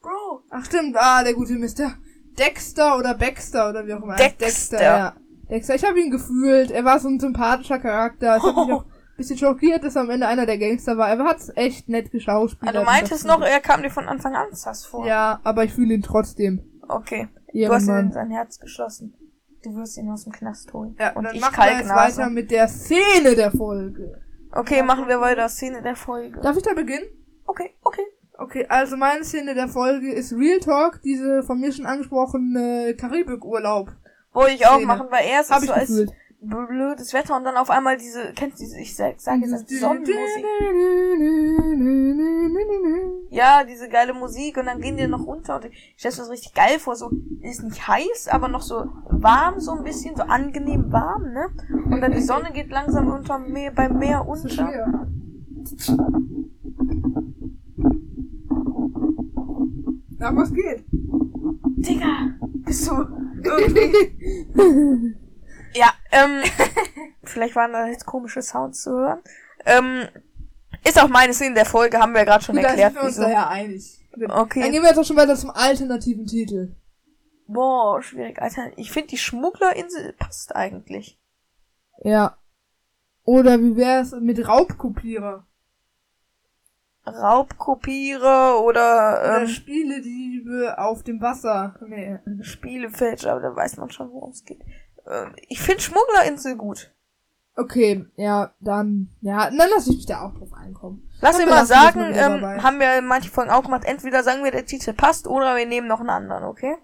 Bro. 0.00 0.42
Ach 0.50 0.64
stimmt, 0.64 0.96
ah, 0.98 1.22
der 1.24 1.34
gute 1.34 1.54
Mr. 1.54 1.94
Dexter 2.38 2.98
oder 2.98 3.14
Baxter 3.14 3.70
oder 3.70 3.86
wie 3.86 3.94
auch 3.94 4.02
immer. 4.02 4.16
Dexter. 4.16 4.82
ja. 4.82 5.14
Dexter, 5.48 5.74
ich 5.74 5.84
habe 5.84 6.00
ihn 6.00 6.10
gefühlt. 6.10 6.70
Er 6.70 6.84
war 6.84 6.98
so 7.00 7.08
ein 7.08 7.20
sympathischer 7.20 7.78
Charakter. 7.78 8.36
Es 8.36 8.42
hat 8.42 8.56
mich 8.56 8.72
auch 8.74 8.84
ein 8.84 9.16
bisschen 9.16 9.38
schockiert, 9.38 9.84
dass 9.84 9.96
er 9.96 10.02
am 10.02 10.10
Ende 10.10 10.26
einer 10.26 10.46
der 10.46 10.58
Gangster 10.58 10.96
war. 10.98 11.08
Er 11.08 11.18
hat's 11.24 11.50
echt 11.54 11.88
nett 11.88 12.06
Ah, 12.06 12.10
geschauspielert. 12.12 12.74
du 12.76 12.82
meintest 12.82 13.26
noch, 13.26 13.40
er 13.40 13.60
kam 13.60 13.82
dir 13.82 13.90
von 13.90 14.06
Anfang 14.08 14.34
an 14.34 14.48
sass 14.52 14.84
vor. 14.84 15.06
Ja, 15.06 15.40
aber 15.44 15.64
ich 15.64 15.72
fühle 15.72 15.94
ihn 15.94 16.02
trotzdem. 16.02 16.62
Okay. 16.88 17.28
Du 17.52 17.68
hast 17.68 17.86
ihn 17.88 17.96
in 17.96 18.12
sein 18.12 18.30
Herz 18.30 18.58
geschlossen. 18.58 19.14
Du 19.64 19.74
wirst 19.76 19.96
ihn 19.96 20.10
aus 20.10 20.24
dem 20.24 20.32
Knast 20.32 20.74
holen. 20.74 20.94
Ja, 21.00 21.14
und 21.14 21.24
dann 21.24 21.34
ich 21.34 21.40
machen 21.40 21.56
wir 21.56 21.78
jetzt 21.78 21.88
weiter 21.88 22.28
mit 22.28 22.50
der 22.50 22.68
Szene 22.68 23.34
der 23.34 23.50
Folge. 23.50 24.20
Okay, 24.52 24.82
machen 24.82 25.08
wir 25.08 25.20
weiter. 25.22 25.48
Szene 25.48 25.80
der 25.80 25.96
Folge. 25.96 26.38
Darf 26.40 26.54
ich 26.56 26.62
da 26.62 26.74
beginnen? 26.74 27.06
Okay, 27.46 27.70
okay. 27.82 28.02
Okay, 28.36 28.66
also 28.68 28.98
meine 28.98 29.24
Szene 29.24 29.54
der 29.54 29.68
Folge 29.68 30.12
ist 30.12 30.34
Real 30.34 30.60
Talk, 30.60 31.00
diese 31.02 31.42
von 31.44 31.60
mir 31.60 31.72
schon 31.72 31.86
angesprochene 31.86 32.94
Karibikurlaub. 32.94 33.90
Wo 34.34 34.44
ich 34.44 34.66
auch 34.66 34.80
machen, 34.80 35.06
weil 35.10 35.26
erst 35.28 35.48
so 35.48 35.72
als 35.72 35.86
gefühlt. 35.86 36.12
Blödes 36.48 37.12
Wetter 37.12 37.36
und 37.36 37.44
dann 37.44 37.56
auf 37.56 37.70
einmal 37.70 37.96
diese, 37.96 38.32
kennst 38.34 38.58
du 38.58 38.64
diese, 38.64 38.78
ich 38.80 38.94
sag, 38.94 39.14
sag 39.18 39.40
jetzt 39.40 39.52
als 39.52 39.68
Sonnenmusik. 39.68 40.44
Ja, 43.30 43.64
diese 43.64 43.88
geile 43.88 44.14
Musik 44.14 44.56
und 44.56 44.66
dann 44.66 44.80
gehen 44.80 44.96
die 44.96 45.06
noch 45.06 45.26
runter 45.26 45.56
und 45.56 45.64
ich 45.66 45.94
stell 45.96 46.12
mir 46.12 46.18
das 46.18 46.30
richtig 46.30 46.54
geil 46.54 46.78
vor, 46.78 46.94
so, 46.96 47.10
ist 47.40 47.62
nicht 47.62 47.88
heiß, 47.88 48.28
aber 48.30 48.48
noch 48.48 48.62
so 48.62 48.86
warm, 49.10 49.58
so 49.60 49.72
ein 49.72 49.82
bisschen, 49.82 50.14
so 50.16 50.22
angenehm 50.22 50.92
warm, 50.92 51.32
ne? 51.32 51.48
Und 51.90 52.00
dann 52.00 52.12
die 52.12 52.20
Sonne 52.20 52.52
geht 52.52 52.70
langsam 52.70 53.08
unter 53.08 53.38
Meer, 53.38 53.72
beim 53.72 53.98
Meer 53.98 54.26
unter. 54.26 54.70
Ja, 60.20 60.34
was 60.36 60.52
geht? 60.52 60.84
Digga, 61.76 62.34
bist 62.64 62.88
du 62.88 62.92
irgendwie. 63.42 65.16
Ja, 65.74 65.92
ähm, 66.12 66.42
vielleicht 67.24 67.56
waren 67.56 67.72
da 67.72 67.86
jetzt 67.86 68.06
komische 68.06 68.42
Sounds 68.42 68.82
zu 68.82 68.90
hören. 68.92 69.22
Ähm, 69.66 70.08
ist 70.84 71.00
auch 71.02 71.08
meine 71.08 71.32
Szene 71.32 71.54
der 71.54 71.64
Folge, 71.64 71.98
haben 71.98 72.12
wir 72.12 72.20
ja 72.20 72.24
gerade 72.24 72.44
schon 72.44 72.56
Gut, 72.56 72.64
da 72.64 72.68
erklärt. 72.68 72.92
sind 72.92 73.02
wir 73.02 73.06
uns 73.06 73.16
wieso. 73.16 73.22
da 73.28 73.30
ja 73.32 73.48
einig. 73.48 74.00
Okay. 74.28 74.60
Dann 74.60 74.70
gehen 74.72 74.82
wir 74.82 74.90
jetzt 74.90 74.98
auch 74.98 75.04
schon 75.04 75.16
weiter 75.16 75.34
zum 75.36 75.50
alternativen 75.50 76.26
Titel. 76.26 76.76
Boah, 77.46 78.02
schwierig, 78.02 78.40
Alter. 78.40 78.70
Ich 78.76 78.90
finde 78.90 79.08
die 79.08 79.18
Schmugglerinsel 79.18 80.12
passt 80.14 80.54
eigentlich. 80.54 81.18
Ja. 82.02 82.36
Oder 83.24 83.58
wie 83.60 83.76
wär's 83.76 84.12
mit 84.12 84.46
Raubkopierer? 84.46 85.46
Raubkopierer 87.06 88.60
oder 88.62 89.20
Oder 89.20 89.40
ähm, 89.42 89.48
Spielediebe 89.48 90.78
auf 90.78 91.02
dem 91.02 91.20
Wasser. 91.20 91.78
Nee. 91.86 92.18
Spielefälscher, 92.40 93.32
aber 93.32 93.40
da 93.40 93.56
weiß 93.56 93.76
man 93.76 93.90
schon, 93.90 94.10
worum 94.10 94.30
es 94.30 94.44
geht. 94.44 94.62
Ähm, 95.06 95.34
ich 95.48 95.60
finde 95.60 95.80
Schmugglerinsel 95.80 96.56
gut. 96.56 96.90
Okay, 97.56 98.04
ja, 98.16 98.52
dann, 98.58 99.10
ja, 99.20 99.48
dann 99.48 99.70
lasse 99.70 99.90
ich 99.90 99.98
mich 99.98 100.06
da 100.06 100.22
auch 100.22 100.34
drauf 100.34 100.52
einkommen. 100.52 101.08
Lass 101.20 101.38
mir 101.38 101.46
mal 101.46 101.66
sagen, 101.66 102.00
ähm, 102.12 102.62
haben 102.62 102.80
wir 102.80 102.98
in 102.98 103.06
manchen 103.06 103.30
Folgen 103.30 103.50
auch 103.50 103.62
gemacht, 103.62 103.84
entweder 103.84 104.24
sagen 104.24 104.42
wir, 104.42 104.50
der 104.50 104.66
Titel 104.66 104.92
passt 104.92 105.28
oder 105.28 105.54
wir 105.54 105.64
nehmen 105.64 105.86
noch 105.86 106.00
einen 106.00 106.10
anderen, 106.10 106.44
okay? 106.44 106.74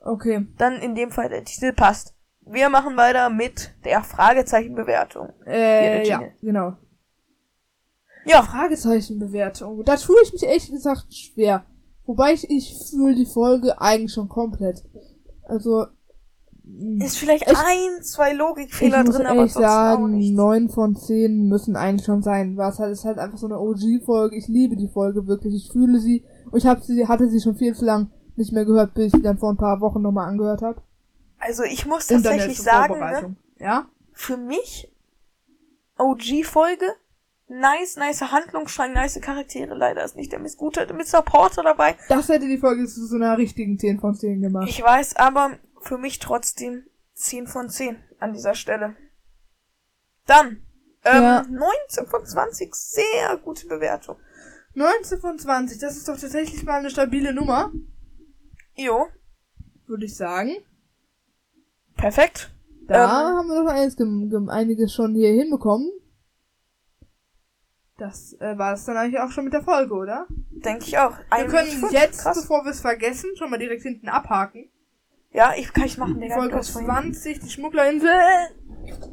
Okay. 0.00 0.46
Dann 0.56 0.74
in 0.76 0.94
dem 0.94 1.10
Fall 1.10 1.28
der 1.28 1.44
Titel 1.44 1.72
passt. 1.72 2.14
Wir 2.40 2.68
machen 2.68 2.96
weiter 2.96 3.28
mit 3.28 3.74
der 3.84 4.02
Fragezeichenbewertung. 4.02 5.32
Äh, 5.44 6.06
ja, 6.06 6.22
genau. 6.40 6.76
Ja, 8.24 8.42
Fragezeichenbewertung. 8.42 9.84
Da 9.84 9.96
tue 9.96 10.16
ich 10.22 10.32
mich 10.32 10.44
ehrlich 10.44 10.70
gesagt 10.70 11.12
schwer. 11.12 11.66
Wobei 12.06 12.32
ich, 12.32 12.48
ich 12.48 12.74
fühle 12.90 13.14
die 13.14 13.26
Folge 13.26 13.80
eigentlich 13.80 14.12
schon 14.12 14.28
komplett. 14.28 14.84
Also, 15.42 15.86
ist 17.00 17.18
vielleicht 17.18 17.50
Ich- 17.50 17.56
ein, 17.56 18.02
zwei 18.02 18.32
ich 18.32 18.38
Logikfehler 18.38 19.04
drin, 19.04 19.26
aber 19.26 19.44
auch 19.44 19.48
sagen, 19.48 20.34
neun 20.34 20.68
von 20.68 20.94
zehn 20.96 21.48
müssen 21.48 21.76
eigentlich 21.76 22.06
schon 22.06 22.22
sein. 22.22 22.56
Was 22.56 22.78
halt 22.78 22.92
ist 22.92 23.04
halt 23.04 23.18
einfach 23.18 23.38
so 23.38 23.46
eine 23.46 23.58
OG-Folge. 23.58 24.36
Ich 24.36 24.48
liebe 24.48 24.76
die 24.76 24.88
Folge 24.88 25.26
wirklich. 25.26 25.54
Ich 25.54 25.72
fühle 25.72 25.98
sie. 25.98 26.24
Und 26.50 26.58
ich 26.58 26.66
habe 26.66 26.80
sie, 26.82 27.06
hatte 27.06 27.28
sie 27.28 27.40
schon 27.40 27.56
viel 27.56 27.74
zu 27.74 27.84
lang 27.84 28.10
nicht 28.36 28.52
mehr 28.52 28.64
gehört, 28.64 28.94
bis 28.94 29.06
ich 29.06 29.12
sie 29.12 29.22
dann 29.22 29.38
vor 29.38 29.50
ein 29.50 29.56
paar 29.56 29.80
Wochen 29.80 30.00
nochmal 30.02 30.28
angehört 30.28 30.62
habe. 30.62 30.80
Also 31.38 31.62
ich 31.64 31.86
muss 31.86 32.06
tatsächlich 32.06 32.60
sagen, 32.60 32.98
ne. 32.98 33.36
Ja? 33.58 33.86
für 34.12 34.36
mich 34.36 34.90
OG-Folge, 35.98 36.86
nice, 37.48 37.96
nice 37.96 38.20
Handlungsstrang, 38.20 38.92
nice 38.92 39.20
Charaktere. 39.20 39.74
Leider 39.74 40.04
ist 40.04 40.16
nicht 40.16 40.32
der 40.32 40.38
Miss 40.38 40.56
Gute, 40.56 40.86
der 40.86 40.96
Mr. 40.96 41.22
Porter 41.22 41.62
dabei. 41.62 41.96
Das 42.08 42.28
hätte 42.28 42.46
die 42.46 42.58
Folge 42.58 42.86
zu 42.86 43.06
so 43.06 43.16
einer 43.16 43.36
richtigen 43.38 43.78
10 43.78 44.00
von 44.00 44.14
10 44.14 44.40
gemacht. 44.40 44.68
Ich 44.68 44.82
weiß, 44.82 45.16
aber 45.16 45.52
für 45.88 45.98
mich 45.98 46.18
trotzdem 46.18 46.84
10 47.14 47.46
von 47.46 47.70
10 47.70 47.96
an 48.20 48.32
dieser 48.34 48.54
Stelle. 48.54 48.94
Dann, 50.26 50.62
ähm, 51.04 51.22
Ja. 51.22 51.42
19 51.48 52.06
von 52.06 52.24
20, 52.26 52.74
sehr 52.74 53.36
gute 53.38 53.66
Bewertung. 53.66 54.16
19 54.74 55.18
von 55.20 55.38
20, 55.38 55.78
das 55.78 55.96
ist 55.96 56.06
doch 56.08 56.18
tatsächlich 56.18 56.62
mal 56.64 56.78
eine 56.78 56.90
stabile 56.90 57.32
Nummer, 57.32 57.72
Jo, 58.76 59.08
würde 59.86 60.04
ich 60.04 60.14
sagen. 60.16 60.52
perfekt. 61.96 62.50
Da 62.86 63.04
Ähm, 63.04 63.36
haben 63.38 63.48
wir 63.48 63.62
doch 63.64 64.48
einiges 64.50 64.94
schon 64.94 65.14
hier 65.14 65.30
hinbekommen. 65.32 65.90
Das 67.96 68.34
äh, 68.34 68.56
war 68.56 68.74
es 68.74 68.84
dann 68.84 68.96
eigentlich 68.96 69.20
auch 69.20 69.30
schon 69.32 69.44
mit 69.44 69.52
der 69.52 69.62
Folge, 69.64 69.92
oder? 69.94 70.26
Denke 70.50 70.84
ich 70.84 70.96
auch. 70.98 71.18
Wir 71.34 71.46
können 71.48 71.84
jetzt, 71.90 72.22
krass. 72.22 72.40
bevor 72.40 72.64
wir 72.64 72.70
es 72.70 72.80
vergessen, 72.80 73.30
schon 73.36 73.50
mal 73.50 73.58
direkt 73.58 73.82
hinten 73.82 74.08
abhaken. 74.08 74.70
Ja, 75.38 75.52
ich 75.56 75.72
kann 75.72 75.84
ich 75.84 75.96
machen, 75.98 76.20
Digga. 76.20 76.34
Folge 76.34 76.50
du 76.52 76.56
hast 76.58 76.70
vorhin- 76.70 76.90
20, 76.90 77.38
die 77.40 77.48
Schmugglerinsel. 77.48 78.10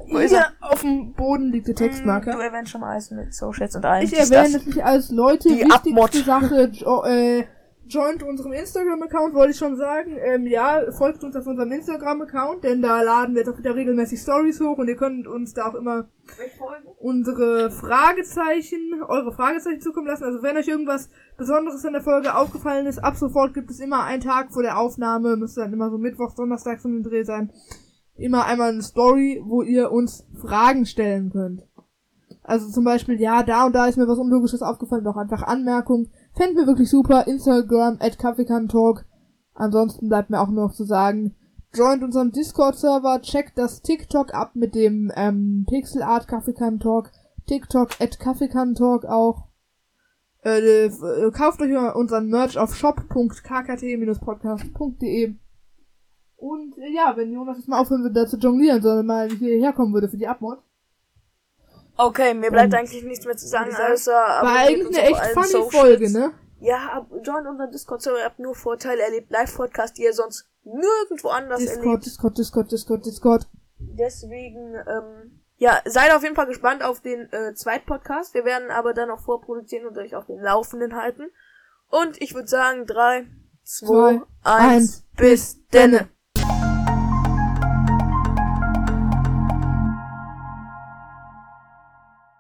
Wo 0.10 0.18
ist 0.18 0.32
Hier 0.32 0.48
auf 0.62 0.82
dem 0.82 1.14
Boden 1.14 1.52
liegt 1.52 1.68
der 1.68 1.74
Mm, 1.74 1.78
Du 1.78 1.84
Textmarker. 1.84 2.32
erwähnst 2.44 2.72
schon 2.72 2.82
mal 2.82 2.94
alles 2.94 3.12
mit 3.12 3.34
Socials 3.34 3.76
und 3.76 3.86
allem. 3.86 4.06
Ich 4.06 4.18
erwähne 4.18 4.58
nicht 4.66 4.84
als 4.84 5.10
Leute. 5.12 5.50
Die 5.50 5.56
Wichtigste 5.60 5.76
Abmod. 5.76 6.14
Sache, 6.14 6.70
jo 6.74 7.04
äh, 7.04 7.44
joint 7.88 8.24
unserem 8.24 8.54
Instagram-Account, 8.54 9.34
wollte 9.34 9.52
ich 9.52 9.58
schon 9.58 9.78
sagen. 9.78 10.18
Ähm, 10.18 10.48
ja, 10.48 10.92
folgt 10.92 11.24
uns 11.24 11.36
auf 11.36 11.46
unserem 11.46 11.72
Instagram-Account, 11.72 12.64
denn 12.64 12.82
da 12.82 13.02
laden 13.02 13.36
wir 13.36 13.48
auch 13.50 13.58
wieder 13.58 13.76
regelmäßig 13.76 14.20
Stories 14.20 14.60
hoch 14.60 14.78
und 14.78 14.88
ihr 14.88 14.96
könnt 14.96 15.28
uns 15.28 15.54
da 15.54 15.68
auch 15.70 15.76
immer 15.76 16.08
unsere 17.00 17.72
Fragezeichen, 17.72 19.04
eure 19.08 19.32
Fragezeichen 19.32 19.82
zukommen 19.82 20.08
lassen. 20.08 20.24
Also 20.24 20.42
wenn 20.42 20.58
euch 20.58 20.68
irgendwas 20.68 21.10
Besonderes 21.38 21.84
in 21.84 21.94
der 21.94 22.02
Folge 22.02 22.36
aufgefallen 22.36 22.88
ist, 22.88 23.00
ab 23.00 23.16
sofort 23.16 23.54
gibt 23.54 23.70
es 23.70 23.80
immer 23.80 24.04
einen 24.04 24.22
Tag 24.22 24.52
vor 24.52 24.64
der 24.64 24.80
Aufnahme, 24.80 25.38
müsste 25.38 25.62
dann 25.62 25.74
immer 25.74 25.90
so 25.90 25.98
Mittwoch, 25.98 26.34
Donnerstag 26.36 26.80
so 26.80 26.90
ein 26.90 27.04
Dreh 27.04 27.24
sein, 27.24 27.52
immer 28.16 28.46
einmal 28.46 28.72
eine 28.72 28.82
Story, 28.82 29.42
wo 29.46 29.62
ihr 29.62 29.92
uns 29.92 30.26
Fragen 30.42 30.86
stellen 30.86 31.32
könnt. 31.32 31.64
Also 32.48 32.70
zum 32.70 32.84
Beispiel, 32.84 33.20
ja, 33.20 33.42
da 33.42 33.66
und 33.66 33.74
da 33.74 33.88
ist 33.88 33.98
mir 33.98 34.08
was 34.08 34.20
Unlogisches 34.20 34.62
aufgefallen, 34.62 35.04
doch 35.04 35.18
einfach 35.18 35.42
Anmerkung. 35.44 36.10
Fänden 36.36 36.58
wir 36.58 36.68
wirklich 36.68 36.90
super. 36.90 37.26
Instagram 37.28 37.98
at 38.00 38.18
Talk. 38.70 39.06
Ansonsten 39.54 40.10
bleibt 40.10 40.30
mir 40.30 40.42
auch 40.42 40.50
noch 40.50 40.74
zu 40.74 40.84
sagen, 40.84 41.34
joint 41.74 42.04
unseren 42.04 42.32
Discord-Server, 42.32 43.22
checkt 43.22 43.58
das 43.58 43.82
TikTok 43.82 44.34
ab 44.34 44.52
mit 44.54 44.76
dem 44.76 45.14
ähm, 45.16 45.66
Pixel 45.70 46.04
Art 46.04 46.28
Kaffeekan 46.28 46.80
Talk, 46.80 47.12
TikTok 47.48 48.02
at 48.02 48.20
Kaffeekan 48.20 48.76
Talk 48.76 49.06
auch. 49.06 49.48
Äh, 50.44 50.88
äh, 50.88 51.32
kauft 51.32 51.62
euch 51.62 51.72
unseren 51.96 52.30
Merch 52.30 52.58
auf 52.58 52.76
shop.kkt-podcast.de 52.76 55.36
und 56.38 56.78
äh, 56.78 56.94
ja, 56.94 57.14
wenn 57.16 57.32
Jonas 57.32 57.58
jetzt 57.58 57.68
mal 57.68 57.80
aufhören 57.80 58.04
würde, 58.04 58.22
da 58.22 58.28
zu 58.28 58.38
jonglieren, 58.38 58.82
sondern 58.82 59.06
mal 59.06 59.30
hierher 59.30 59.74
kommen 59.74 59.94
würde 59.94 60.10
für 60.10 60.18
die 60.18 60.28
Abmod. 60.28 60.60
Okay, 61.98 62.34
mir 62.34 62.52
bleibt 62.52 62.74
Und- 62.74 62.80
eigentlich 62.80 63.04
nichts 63.04 63.26
mehr 63.26 63.38
zu 63.38 63.48
sagen, 63.48 63.74
außer 63.76 64.12
War 64.12 64.44
eigentlich 64.60 64.98
eine 64.98 65.08
echt 65.10 65.26
funny 65.34 65.48
Socials. 65.48 65.76
Folge, 65.76 66.12
ne? 66.12 66.34
Ja, 66.60 67.06
join 67.24 67.46
unseren 67.48 67.72
Discord-Server, 67.72 68.20
ihr 68.20 68.26
habt 68.26 68.40
nur 68.40 68.56
Vorteile, 68.56 69.02
erlebt 69.04 69.30
Live-Podcast, 69.32 69.98
die 69.98 70.04
ihr 70.04 70.14
sonst 70.14 70.50
nirgendwo 70.64 71.30
anders 71.30 71.60
Discord, 71.60 71.86
erlebt. 71.86 72.06
Discord, 72.06 72.38
Discord, 72.38 72.72
Discord, 72.72 73.06
Discord. 73.06 73.48
Deswegen, 73.78 74.74
ähm, 74.76 75.42
ja, 75.58 75.80
seid 75.86 76.14
auf 76.14 76.24
jeden 76.24 76.36
Fall 76.36 76.48
gespannt 76.48 76.84
auf 76.84 77.02
den 77.02 77.32
äh, 77.32 77.54
Zweitpodcast. 77.54 78.34
Wir 78.34 78.46
werden 78.46 78.72
aber 78.72 78.94
dann 78.94 79.10
auch 79.12 79.20
vorproduzieren 79.22 79.86
und 79.88 79.98
euch 79.98 80.16
auf 80.16 80.26
den 80.26 80.40
Laufenden 80.40 80.96
halten. 80.96 81.30
Und 81.90 82.20
ich 82.22 82.34
würde 82.34 82.48
sagen, 82.48 82.86
drei, 82.88 83.28
zwei, 83.64 84.22
eins, 84.44 85.06
bis 85.16 85.66
denne. 85.68 86.10